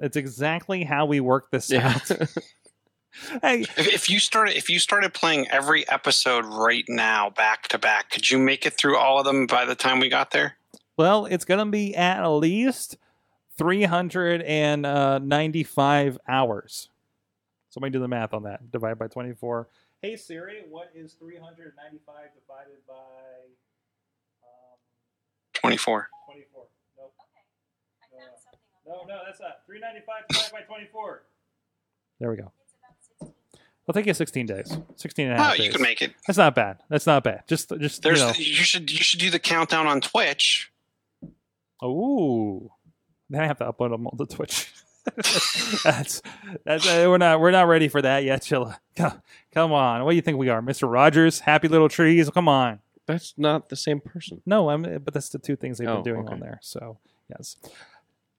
It's 0.02 0.16
exactly 0.16 0.84
how 0.84 1.06
we 1.06 1.20
work 1.20 1.50
this 1.50 1.70
Yeah. 1.70 1.94
out. 1.94 2.08
hey, 3.42 3.60
If, 3.76 3.88
if 3.88 4.10
you 4.10 4.18
started, 4.18 4.56
if 4.56 4.68
you 4.70 4.78
started 4.78 5.12
playing 5.14 5.46
every 5.50 5.86
episode 5.88 6.44
right 6.46 6.84
now, 6.88 7.30
back 7.30 7.68
to 7.68 7.78
back, 7.78 8.10
could 8.10 8.30
you 8.30 8.38
make 8.38 8.66
it 8.66 8.74
through 8.74 8.96
all 8.96 9.18
of 9.18 9.24
them 9.24 9.46
by 9.46 9.64
the 9.64 9.74
time 9.74 9.98
we 10.00 10.08
got 10.08 10.30
there? 10.30 10.56
well, 10.96 11.26
it's 11.26 11.44
going 11.44 11.58
to 11.64 11.70
be 11.70 11.94
at 11.96 12.24
least 12.28 12.96
395 13.58 16.18
hours. 16.28 16.88
Somebody 17.70 17.90
do 17.92 17.98
the 17.98 18.06
math 18.08 18.32
on 18.34 18.44
that. 18.44 18.70
Divide 18.70 18.96
by 18.98 19.08
24. 19.08 19.68
Hey 20.02 20.16
Siri, 20.16 20.62
what 20.68 20.90
is 20.94 21.14
395 21.14 22.14
divided 22.38 22.76
by 22.86 22.94
um, 24.42 24.76
Twenty-four. 25.54 26.08
24? 26.23 26.23
Nope. 28.86 29.06
No, 29.08 29.14
no, 29.14 29.20
that's 29.26 29.40
not. 29.40 29.60
395 29.66 30.28
divided 30.28 30.52
by 30.52 30.60
24. 30.62 31.22
There 32.20 32.30
we 32.30 32.36
go. 32.36 32.52
I'll 33.86 33.92
take 33.92 34.06
you 34.06 34.14
16 34.14 34.46
days. 34.46 34.78
16 34.96 35.26
and 35.26 35.34
a 35.36 35.40
Oh, 35.40 35.44
half 35.44 35.58
you 35.58 35.64
days. 35.64 35.72
can 35.74 35.82
make 35.82 36.00
it. 36.02 36.12
That's 36.26 36.38
not 36.38 36.54
bad. 36.54 36.78
That's 36.88 37.06
not 37.06 37.22
bad. 37.24 37.42
Just, 37.46 37.70
just 37.80 38.02
There's 38.02 38.20
you 38.20 38.26
know. 38.26 38.32
you 38.36 38.44
should 38.64 38.90
you 38.90 38.98
should 38.98 39.20
do 39.20 39.30
the 39.30 39.38
countdown 39.38 39.86
on 39.86 40.00
Twitch. 40.00 40.70
Ooh, 41.82 42.70
then 43.28 43.42
I 43.42 43.46
have 43.46 43.58
to 43.58 43.64
upload 43.70 43.90
them 43.90 44.06
all 44.06 44.16
to 44.16 44.26
Twitch. 44.34 44.72
that's 45.84 46.22
that's 46.64 46.88
uh, 46.88 47.04
we're 47.08 47.18
not 47.18 47.38
we're 47.38 47.50
not 47.50 47.68
ready 47.68 47.88
for 47.88 48.00
that 48.00 48.24
yet, 48.24 48.40
Chilla. 48.40 48.78
Come, 48.96 49.20
come 49.52 49.72
on, 49.72 50.02
what 50.04 50.12
do 50.12 50.16
you 50.16 50.22
think 50.22 50.38
we 50.38 50.48
are, 50.48 50.62
Mister 50.62 50.86
Rogers? 50.86 51.40
Happy 51.40 51.68
little 51.68 51.90
trees. 51.90 52.30
Come 52.30 52.48
on. 52.48 52.78
That's 53.06 53.34
not 53.36 53.68
the 53.68 53.76
same 53.76 54.00
person. 54.00 54.40
No, 54.46 54.70
I'm. 54.70 54.80
But 55.04 55.12
that's 55.12 55.28
the 55.28 55.38
two 55.38 55.56
things 55.56 55.76
they've 55.76 55.88
Oh, 55.88 55.96
been 55.96 56.04
doing 56.14 56.24
okay. 56.24 56.32
on 56.34 56.40
there. 56.40 56.58
So 56.62 56.96
yes, 57.28 57.56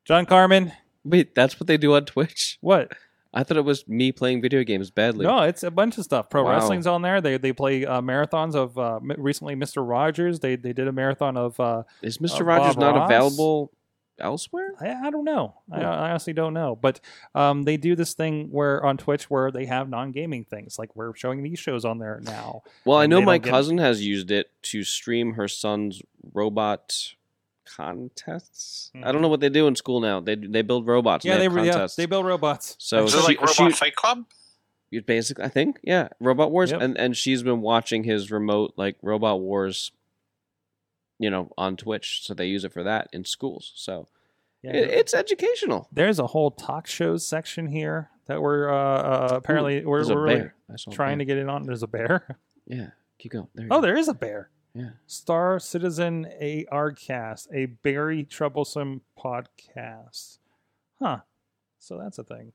John 0.05 0.25
Carmen. 0.25 0.71
Wait, 1.03 1.35
that's 1.35 1.59
what 1.59 1.67
they 1.67 1.77
do 1.77 1.95
on 1.95 2.05
Twitch? 2.05 2.57
What? 2.61 2.93
I 3.33 3.43
thought 3.43 3.57
it 3.57 3.65
was 3.65 3.85
me 3.87 4.11
playing 4.13 4.41
video 4.41 4.63
games 4.63 4.89
badly. 4.91 5.25
No, 5.25 5.41
it's 5.41 5.61
a 5.63 5.69
bunch 5.69 5.97
of 5.97 6.05
stuff. 6.05 6.29
Pro 6.29 6.43
Wow. 6.43 6.51
wrestling's 6.51 6.87
on 6.87 7.01
there. 7.01 7.19
They 7.19 7.37
they 7.37 7.51
play 7.51 7.85
uh, 7.85 7.99
marathons 8.01 8.55
of 8.55 8.77
uh, 8.77 8.95
m- 8.97 9.11
recently 9.17 9.55
Mister 9.55 9.83
Rogers. 9.83 10.39
They 10.39 10.55
they 10.55 10.71
did 10.71 10.87
a 10.87 10.93
marathon 10.93 11.35
of. 11.35 11.59
Uh, 11.59 11.83
Is 12.01 12.19
Mr. 12.19 12.41
Uh, 12.41 12.45
Rogers 12.45 12.75
Bob 12.75 12.79
not 12.79 12.95
Ross? 12.95 13.09
available 13.09 13.71
elsewhere? 14.17 14.73
I, 14.79 15.07
I 15.07 15.09
don't 15.09 15.25
know. 15.25 15.55
I, 15.69 15.79
Hmm. 15.79 15.85
I 15.85 16.09
honestly 16.11 16.31
don't 16.31 16.53
know. 16.53 16.77
But 16.81 17.01
um, 17.35 17.63
they 17.63 17.75
do 17.75 17.93
this 17.97 18.13
thing 18.13 18.47
where 18.51 18.83
on 18.85 18.95
Twitch 18.95 19.29
where 19.29 19.51
they 19.51 19.65
have 19.65 19.89
non 19.89 20.13
gaming 20.13 20.45
things. 20.45 20.79
Like 20.79 20.95
we're 20.95 21.13
showing 21.13 21.43
these 21.43 21.59
shows 21.59 21.83
on 21.83 21.99
there 21.99 22.21
now. 22.23 22.63
Well, 22.85 22.97
I 22.99 23.03
And 23.03 23.11
know 23.11 23.19
they 23.19 23.25
my 23.25 23.37
don't 23.37 23.43
get- 23.43 23.51
cousin 23.51 23.77
has 23.79 24.05
used 24.05 24.31
it 24.31 24.49
to 24.63 24.83
stream 24.85 25.33
her 25.33 25.49
son's 25.49 26.01
robot 26.33 27.15
contests. 27.66 28.91
I 29.03 29.11
don't 29.11 29.22
know 29.22 29.28
what 29.28 29.39
they 29.39 29.49
do 29.49 29.68
in 29.68 29.76
school 29.76 29.99
now. 29.99 30.20
They 30.20 30.36
they 30.36 30.61
build 30.61 30.88
robots. 30.88 31.26
yeah, 31.26 31.34
and 31.34 31.41
they 31.41 31.47
they 31.61 31.68
have 31.68 31.76
yeah, 31.82 31.88
they 31.97 32.05
build 32.05 32.26
robots. 32.26 32.76
so 32.80 33.03
Is 33.05 33.13
it 33.13 33.22
she, 33.22 33.24
like 33.28 33.41
Robot 33.41 33.55
she, 33.55 33.72
Fight 33.72 33.95
Club? 33.95 34.26
you 34.91 35.01
basically, 35.01 35.43
I 35.43 35.49
think, 35.49 35.80
yeah, 35.84 36.09
Robot 36.20 36.51
Wars, 36.51 36.72
Yep. 36.72 36.82
and 36.82 36.97
and 36.97 37.18
she's 37.18 37.43
been 37.43 37.61
watching 37.61 38.03
his 38.03 38.32
remote 38.32 38.74
like 38.78 38.95
Robot 39.01 39.41
Wars, 39.41 39.91
you 41.20 41.30
know, 41.30 41.51
on 41.57 41.76
Twitch. 41.78 42.22
So 42.24 42.34
they 42.34 42.45
use 42.47 42.63
it 42.63 42.74
for 42.74 42.84
that 42.84 43.09
in 43.11 43.26
schools. 43.26 43.72
So 43.76 44.07
Yeah, 44.61 44.72
it, 44.74 44.89
it's 44.89 45.13
educational. 45.13 45.88
there's 45.91 46.20
a 46.20 46.28
whole 46.28 46.51
talk 46.51 46.88
shows 46.88 47.26
section 47.28 47.68
here 47.68 48.09
that 48.28 48.41
we're 48.41 48.70
uh, 48.70 48.76
uh, 48.76 49.30
apparently 49.34 49.84
we're, 49.86 50.05
we're 50.07 50.24
really 50.24 50.36
bear. 50.36 50.55
I 50.72 50.76
saw 50.78 50.91
a 50.91 50.93
trying 50.93 51.20
to 51.20 51.26
get 51.26 51.38
it 51.38 51.49
on. 51.49 51.63
There's 51.63 51.84
a 51.84 51.88
bear. 51.88 52.38
Yeah, 52.68 52.89
keep 53.20 53.32
going. 53.34 53.47
There 53.53 53.66
you 53.66 53.72
Oh, 53.72 53.78
go. 53.78 53.82
there 53.82 53.95
is 53.97 54.07
a 54.07 54.13
bear. 54.16 54.49
Yeah. 54.76 54.89
Star 55.07 55.57
Citizen 55.59 56.28
AR 56.69 56.91
cast, 56.91 57.47
a 57.53 57.67
very 57.82 58.23
troublesome 58.23 59.01
podcast. 59.17 60.39
Huh. 61.01 61.19
So 61.80 61.97
that's 61.97 62.19
a 62.19 62.23
thing. 62.23 62.51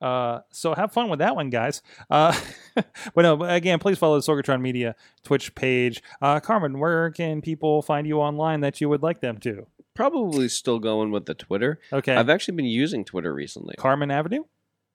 Uh, 0.00 0.40
so 0.50 0.74
have 0.74 0.92
fun 0.92 1.08
with 1.08 1.20
that 1.20 1.36
one, 1.36 1.50
guys. 1.50 1.82
Uh, 2.10 2.36
but 3.14 3.22
no, 3.22 3.42
again, 3.44 3.78
please 3.78 3.98
follow 3.98 4.18
the 4.18 4.26
Sorgatron 4.26 4.60
Media 4.60 4.96
Twitch 5.22 5.54
page. 5.54 6.02
Uh, 6.20 6.40
Carmen, 6.40 6.78
where 6.78 7.10
can 7.10 7.40
people 7.40 7.82
find 7.82 8.06
you 8.06 8.18
online 8.18 8.60
that 8.62 8.80
you 8.80 8.88
would 8.88 9.02
like 9.02 9.20
them 9.20 9.38
to? 9.38 9.66
Probably 9.94 10.48
still 10.48 10.78
going 10.78 11.10
with 11.12 11.26
the 11.26 11.34
Twitter. 11.34 11.78
Okay. 11.92 12.16
I've 12.16 12.30
actually 12.30 12.56
been 12.56 12.64
using 12.64 13.04
Twitter 13.04 13.32
recently. 13.32 13.74
Carmen 13.76 14.10
Avenue? 14.10 14.44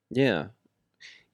Yeah. 0.09 0.47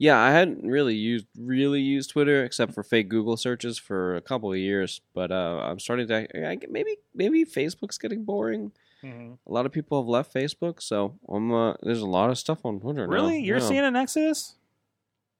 Yeah, 0.03 0.19
I 0.19 0.31
hadn't 0.31 0.67
really 0.69 0.95
used 0.95 1.27
really 1.37 1.79
used 1.79 2.09
Twitter 2.09 2.43
except 2.43 2.73
for 2.73 2.83
fake 2.83 3.07
Google 3.07 3.37
searches 3.37 3.77
for 3.77 4.17
a 4.17 4.21
couple 4.21 4.51
of 4.51 4.57
years, 4.57 4.99
but 5.13 5.31
uh, 5.31 5.61
I'm 5.63 5.79
starting 5.79 6.07
to 6.09 6.15
I, 6.47 6.57
maybe 6.69 6.97
maybe 7.15 7.45
Facebook's 7.45 7.97
getting 7.97 8.25
boring. 8.25 8.71
A 9.05 9.51
lot 9.51 9.65
of 9.65 9.71
people 9.73 10.01
have 10.01 10.07
left 10.07 10.33
Facebook, 10.33 10.81
so 10.81 11.15
I'm 11.29 11.53
uh, 11.53 11.73
there's 11.83 12.01
a 12.01 12.05
lot 12.19 12.29
of 12.29 12.37
stuff 12.37 12.59
on 12.65 12.79
Twitter 12.79 13.05
now. 13.07 13.13
Really? 13.13 13.39
You're 13.39 13.59
Yeah. 13.59 13.67
seeing 13.67 13.85
an 13.85 13.95
exodus? 13.97 14.55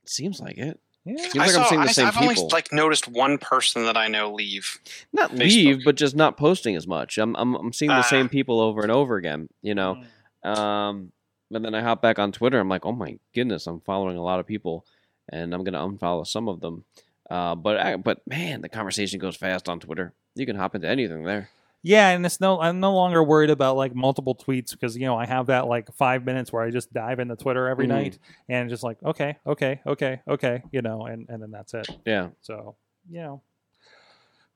Seems 0.05 0.39
like 0.39 0.57
it. 0.57 0.79
Yeah. 1.05 1.15
Seems 1.17 1.35
I 1.35 1.39
like 1.39 1.47
I'm 1.47 1.53
saw, 1.55 1.69
seeing 1.69 1.81
the 1.81 1.87
I, 1.89 1.91
same 1.91 2.07
I've 2.07 2.17
only 2.21 2.35
like 2.51 2.71
noticed 2.73 3.07
one 3.09 3.37
person 3.37 3.83
that 3.85 3.97
I 3.97 4.07
know 4.07 4.33
leave. 4.33 4.79
Not 5.11 5.31
Facebook. 5.31 5.39
leave, 5.39 5.79
but 5.85 5.95
just 5.95 6.15
not 6.15 6.37
posting 6.37 6.75
as 6.77 6.87
much. 6.87 7.17
I'm 7.17 7.35
I'm, 7.35 7.55
I'm 7.55 7.73
seeing 7.73 7.89
the 7.89 7.95
Ah. 7.97 8.01
same 8.15 8.29
people 8.29 8.59
over 8.61 8.81
and 8.81 8.91
over 8.91 9.17
again. 9.17 9.49
You 9.61 9.75
know. 9.75 9.91
Mm. 10.45 10.57
Um, 10.57 11.11
but 11.51 11.61
then 11.63 11.75
I 11.75 11.81
hop 11.81 12.01
back 12.01 12.19
on 12.19 12.31
Twitter. 12.31 12.59
I'm 12.59 12.69
like, 12.69 12.85
oh 12.85 12.91
my 12.91 13.17
goodness, 13.33 13.67
I'm 13.67 13.79
following 13.81 14.17
a 14.17 14.23
lot 14.23 14.39
of 14.39 14.47
people, 14.47 14.85
and 15.29 15.53
I'm 15.53 15.63
gonna 15.63 15.79
unfollow 15.79 16.25
some 16.25 16.47
of 16.49 16.59
them. 16.61 16.83
Uh, 17.29 17.55
but 17.55 17.77
I, 17.77 17.95
but 17.95 18.21
man, 18.27 18.61
the 18.61 18.69
conversation 18.69 19.19
goes 19.19 19.35
fast 19.35 19.69
on 19.69 19.79
Twitter. 19.79 20.13
You 20.35 20.45
can 20.45 20.55
hop 20.55 20.75
into 20.75 20.87
anything 20.87 21.23
there. 21.23 21.49
Yeah, 21.85 22.09
and 22.09 22.25
it's 22.25 22.39
no 22.39 22.61
I'm 22.61 22.79
no 22.79 22.93
longer 22.93 23.21
worried 23.23 23.49
about 23.49 23.75
like 23.75 23.93
multiple 23.93 24.35
tweets 24.35 24.71
because 24.71 24.95
you 24.97 25.05
know 25.05 25.17
I 25.17 25.25
have 25.25 25.47
that 25.47 25.67
like 25.67 25.93
five 25.95 26.23
minutes 26.25 26.51
where 26.51 26.63
I 26.63 26.69
just 26.69 26.93
dive 26.93 27.19
into 27.19 27.35
Twitter 27.35 27.67
every 27.67 27.85
Mhm. 27.85 27.89
night 27.89 28.19
and 28.47 28.69
just 28.69 28.83
like 28.83 29.03
okay, 29.03 29.37
okay, 29.45 29.81
okay, 29.85 30.21
okay, 30.27 30.63
you 30.71 30.81
know, 30.81 31.05
and 31.05 31.27
and 31.29 31.41
then 31.43 31.51
that's 31.51 31.73
it. 31.73 31.89
Yeah, 32.05 32.29
So 32.41 32.75
you 33.09 33.19
know, 33.21 33.41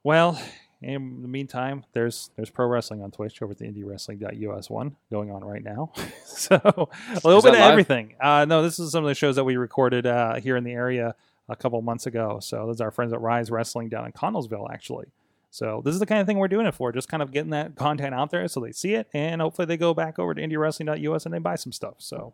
well, 0.04 0.40
in 0.82 1.22
the 1.22 1.28
meantime, 1.28 1.86
there's 1.94 2.30
there's 2.36 2.50
pro 2.50 2.68
wrestling 2.68 3.02
on 3.02 3.12
Twitch 3.12 3.42
over 3.42 3.52
at 3.52 3.58
the 3.58 3.66
IndieWrestling.us 3.66 4.70
one 4.70 4.96
going 5.12 5.32
on 5.32 5.44
right 5.44 5.64
now. 5.64 5.92
so 6.26 6.56
a 6.56 7.28
little 7.28 7.42
bit 7.42 7.54
of 7.54 7.60
live? 7.60 7.72
everything. 7.72 8.16
Uh, 8.20 8.46
no, 8.46 8.62
this 8.62 8.78
is 8.78 8.92
some 8.92 9.04
of 9.04 9.08
the 9.08 9.16
shows 9.16 9.36
that 9.38 9.44
we 9.44 9.58
recorded 9.58 10.06
uh, 10.06 10.36
here 10.36 10.56
in 10.56 10.64
the 10.64 10.74
area 10.74 11.16
a 11.50 11.56
couple 11.56 11.82
months 11.82 12.06
ago. 12.06 12.40
So 12.42 12.68
those 12.68 12.82
are 12.82 12.86
our 12.86 12.92
friends 12.92 13.14
at 13.14 13.22
Rise 13.22 13.50
Wrestling 13.50 13.90
down 13.90 14.06
in 14.06 14.12
Connellsville, 14.12 14.72
actually. 14.72 15.08
So 15.50 15.82
this 15.84 15.94
is 15.94 16.00
the 16.00 16.06
kind 16.06 16.22
of 16.22 16.28
thing 16.28 16.38
we're 16.38 16.48
doing 16.48 16.68
it 16.68 16.76
for, 16.76 16.92
just 16.92 17.08
kind 17.08 17.24
of 17.24 17.32
getting 17.32 17.52
that 17.52 17.76
content 17.76 18.14
out 18.14 18.30
there 18.30 18.48
so 18.48 18.60
they 18.60 18.74
see 18.74 18.94
it, 18.94 19.08
and 19.14 19.42
hopefully 19.42 19.66
they 19.66 19.78
go 19.78 19.94
back 19.94 20.20
over 20.20 20.34
to 20.34 20.42
IndieWrestling.us 20.42 21.26
and 21.26 21.34
they 21.34 21.40
buy 21.40 21.56
some 21.56 21.72
stuff. 21.72 21.96
So 22.00 22.34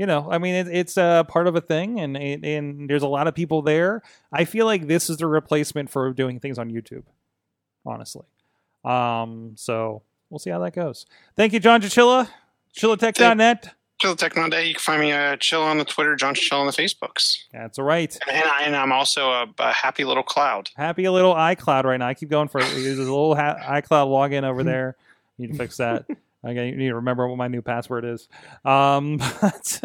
you 0.00 0.06
know, 0.06 0.28
I 0.30 0.38
mean, 0.38 0.54
it, 0.54 0.68
it's 0.68 0.96
uh, 0.96 1.24
part 1.24 1.46
of 1.46 1.56
a 1.56 1.60
thing, 1.60 2.00
and 2.00 2.16
and 2.16 2.42
and 2.42 2.88
there's 2.88 3.02
a 3.02 3.08
lot 3.08 3.26
of 3.26 3.34
people 3.34 3.60
there. 3.60 4.02
I 4.32 4.46
feel 4.46 4.64
like 4.64 4.86
this 4.86 5.10
is 5.10 5.18
the 5.18 5.26
replacement 5.26 5.90
for 5.90 6.10
doing 6.14 6.40
things 6.40 6.58
on 6.58 6.70
YouTube, 6.70 7.02
honestly. 7.86 8.24
Um, 8.84 9.52
so 9.56 10.02
we'll 10.30 10.38
see 10.38 10.50
how 10.50 10.58
that 10.60 10.74
goes. 10.74 11.06
Thank 11.36 11.52
you, 11.52 11.60
John 11.60 11.80
Chichilla, 11.82 12.28
chillatech.net. 12.76 13.74
Chill 14.00 14.16
Techno 14.16 14.48
Day. 14.48 14.66
You 14.66 14.72
can 14.74 14.80
find 14.80 15.00
me 15.02 15.12
uh, 15.12 15.36
chill 15.36 15.62
on 15.62 15.76
the 15.76 15.84
Twitter, 15.84 16.16
John 16.16 16.34
Chill 16.34 16.58
on 16.58 16.66
the 16.66 16.72
Facebooks, 16.72 17.44
That's 17.52 17.78
all 17.78 17.84
right. 17.84 18.16
and, 18.26 18.44
I, 18.46 18.62
and 18.62 18.74
I'm 18.74 18.92
also 18.92 19.28
a, 19.28 19.46
a 19.58 19.72
happy 19.72 20.04
little 20.04 20.22
cloud. 20.22 20.70
Happy 20.74 21.06
little 21.06 21.34
iCloud 21.34 21.84
right 21.84 21.98
now. 21.98 22.08
I 22.08 22.14
keep 22.14 22.30
going 22.30 22.48
for 22.48 22.62
there's 22.62 22.98
a 22.98 23.02
little 23.02 23.34
ha- 23.34 23.58
iCloud 23.68 24.08
login 24.08 24.44
over 24.44 24.64
there. 24.64 24.96
You 25.36 25.48
Need 25.48 25.52
to 25.52 25.58
fix 25.58 25.76
that. 25.76 26.06
I 26.42 26.54
need 26.54 26.76
to 26.76 26.94
remember 26.94 27.28
what 27.28 27.36
my 27.36 27.48
new 27.48 27.60
password 27.60 28.04
is. 28.04 28.26
Um, 28.64 29.18
but 29.40 29.80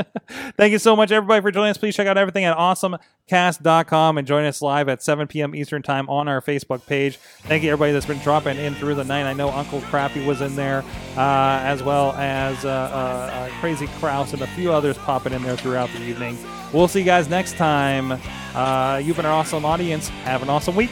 thank 0.57 0.71
you 0.71 0.79
so 0.79 0.95
much, 0.95 1.11
everybody, 1.11 1.41
for 1.41 1.51
joining 1.51 1.71
us. 1.71 1.77
Please 1.77 1.95
check 1.95 2.07
out 2.07 2.17
everything 2.17 2.45
at 2.45 2.55
awesomecast.com 2.55 4.17
and 4.17 4.25
join 4.25 4.45
us 4.45 4.61
live 4.61 4.87
at 4.87 5.03
7 5.03 5.27
p.m. 5.27 5.53
Eastern 5.53 5.81
Time 5.81 6.07
on 6.09 6.29
our 6.29 6.41
Facebook 6.41 6.85
page. 6.85 7.17
Thank 7.43 7.63
you, 7.63 7.71
everybody 7.71 7.91
that's 7.91 8.05
been 8.05 8.19
dropping 8.19 8.57
in 8.57 8.73
through 8.75 8.95
the 8.95 9.03
night. 9.03 9.23
I 9.25 9.33
know 9.33 9.49
Uncle 9.49 9.81
Crappy 9.81 10.25
was 10.25 10.39
in 10.39 10.55
there, 10.55 10.83
uh, 11.17 11.59
as 11.61 11.83
well 11.83 12.13
as 12.13 12.63
uh, 12.63 12.69
uh, 12.69 12.71
uh, 12.71 13.49
Crazy 13.59 13.87
Kraus 13.99 14.31
and 14.31 14.41
a 14.41 14.47
few 14.47 14.71
others 14.71 14.97
popping 14.99 15.33
in 15.33 15.43
there 15.43 15.57
throughout 15.57 15.89
the 15.89 16.03
evening. 16.03 16.37
We'll 16.71 16.87
see 16.87 16.99
you 16.99 17.05
guys 17.05 17.27
next 17.27 17.55
time. 17.55 18.17
Uh, 18.53 19.01
you've 19.03 19.17
been 19.17 19.25
our 19.25 19.33
awesome 19.33 19.65
audience. 19.65 20.07
Have 20.07 20.41
an 20.41 20.49
awesome 20.49 20.75
week. 20.75 20.91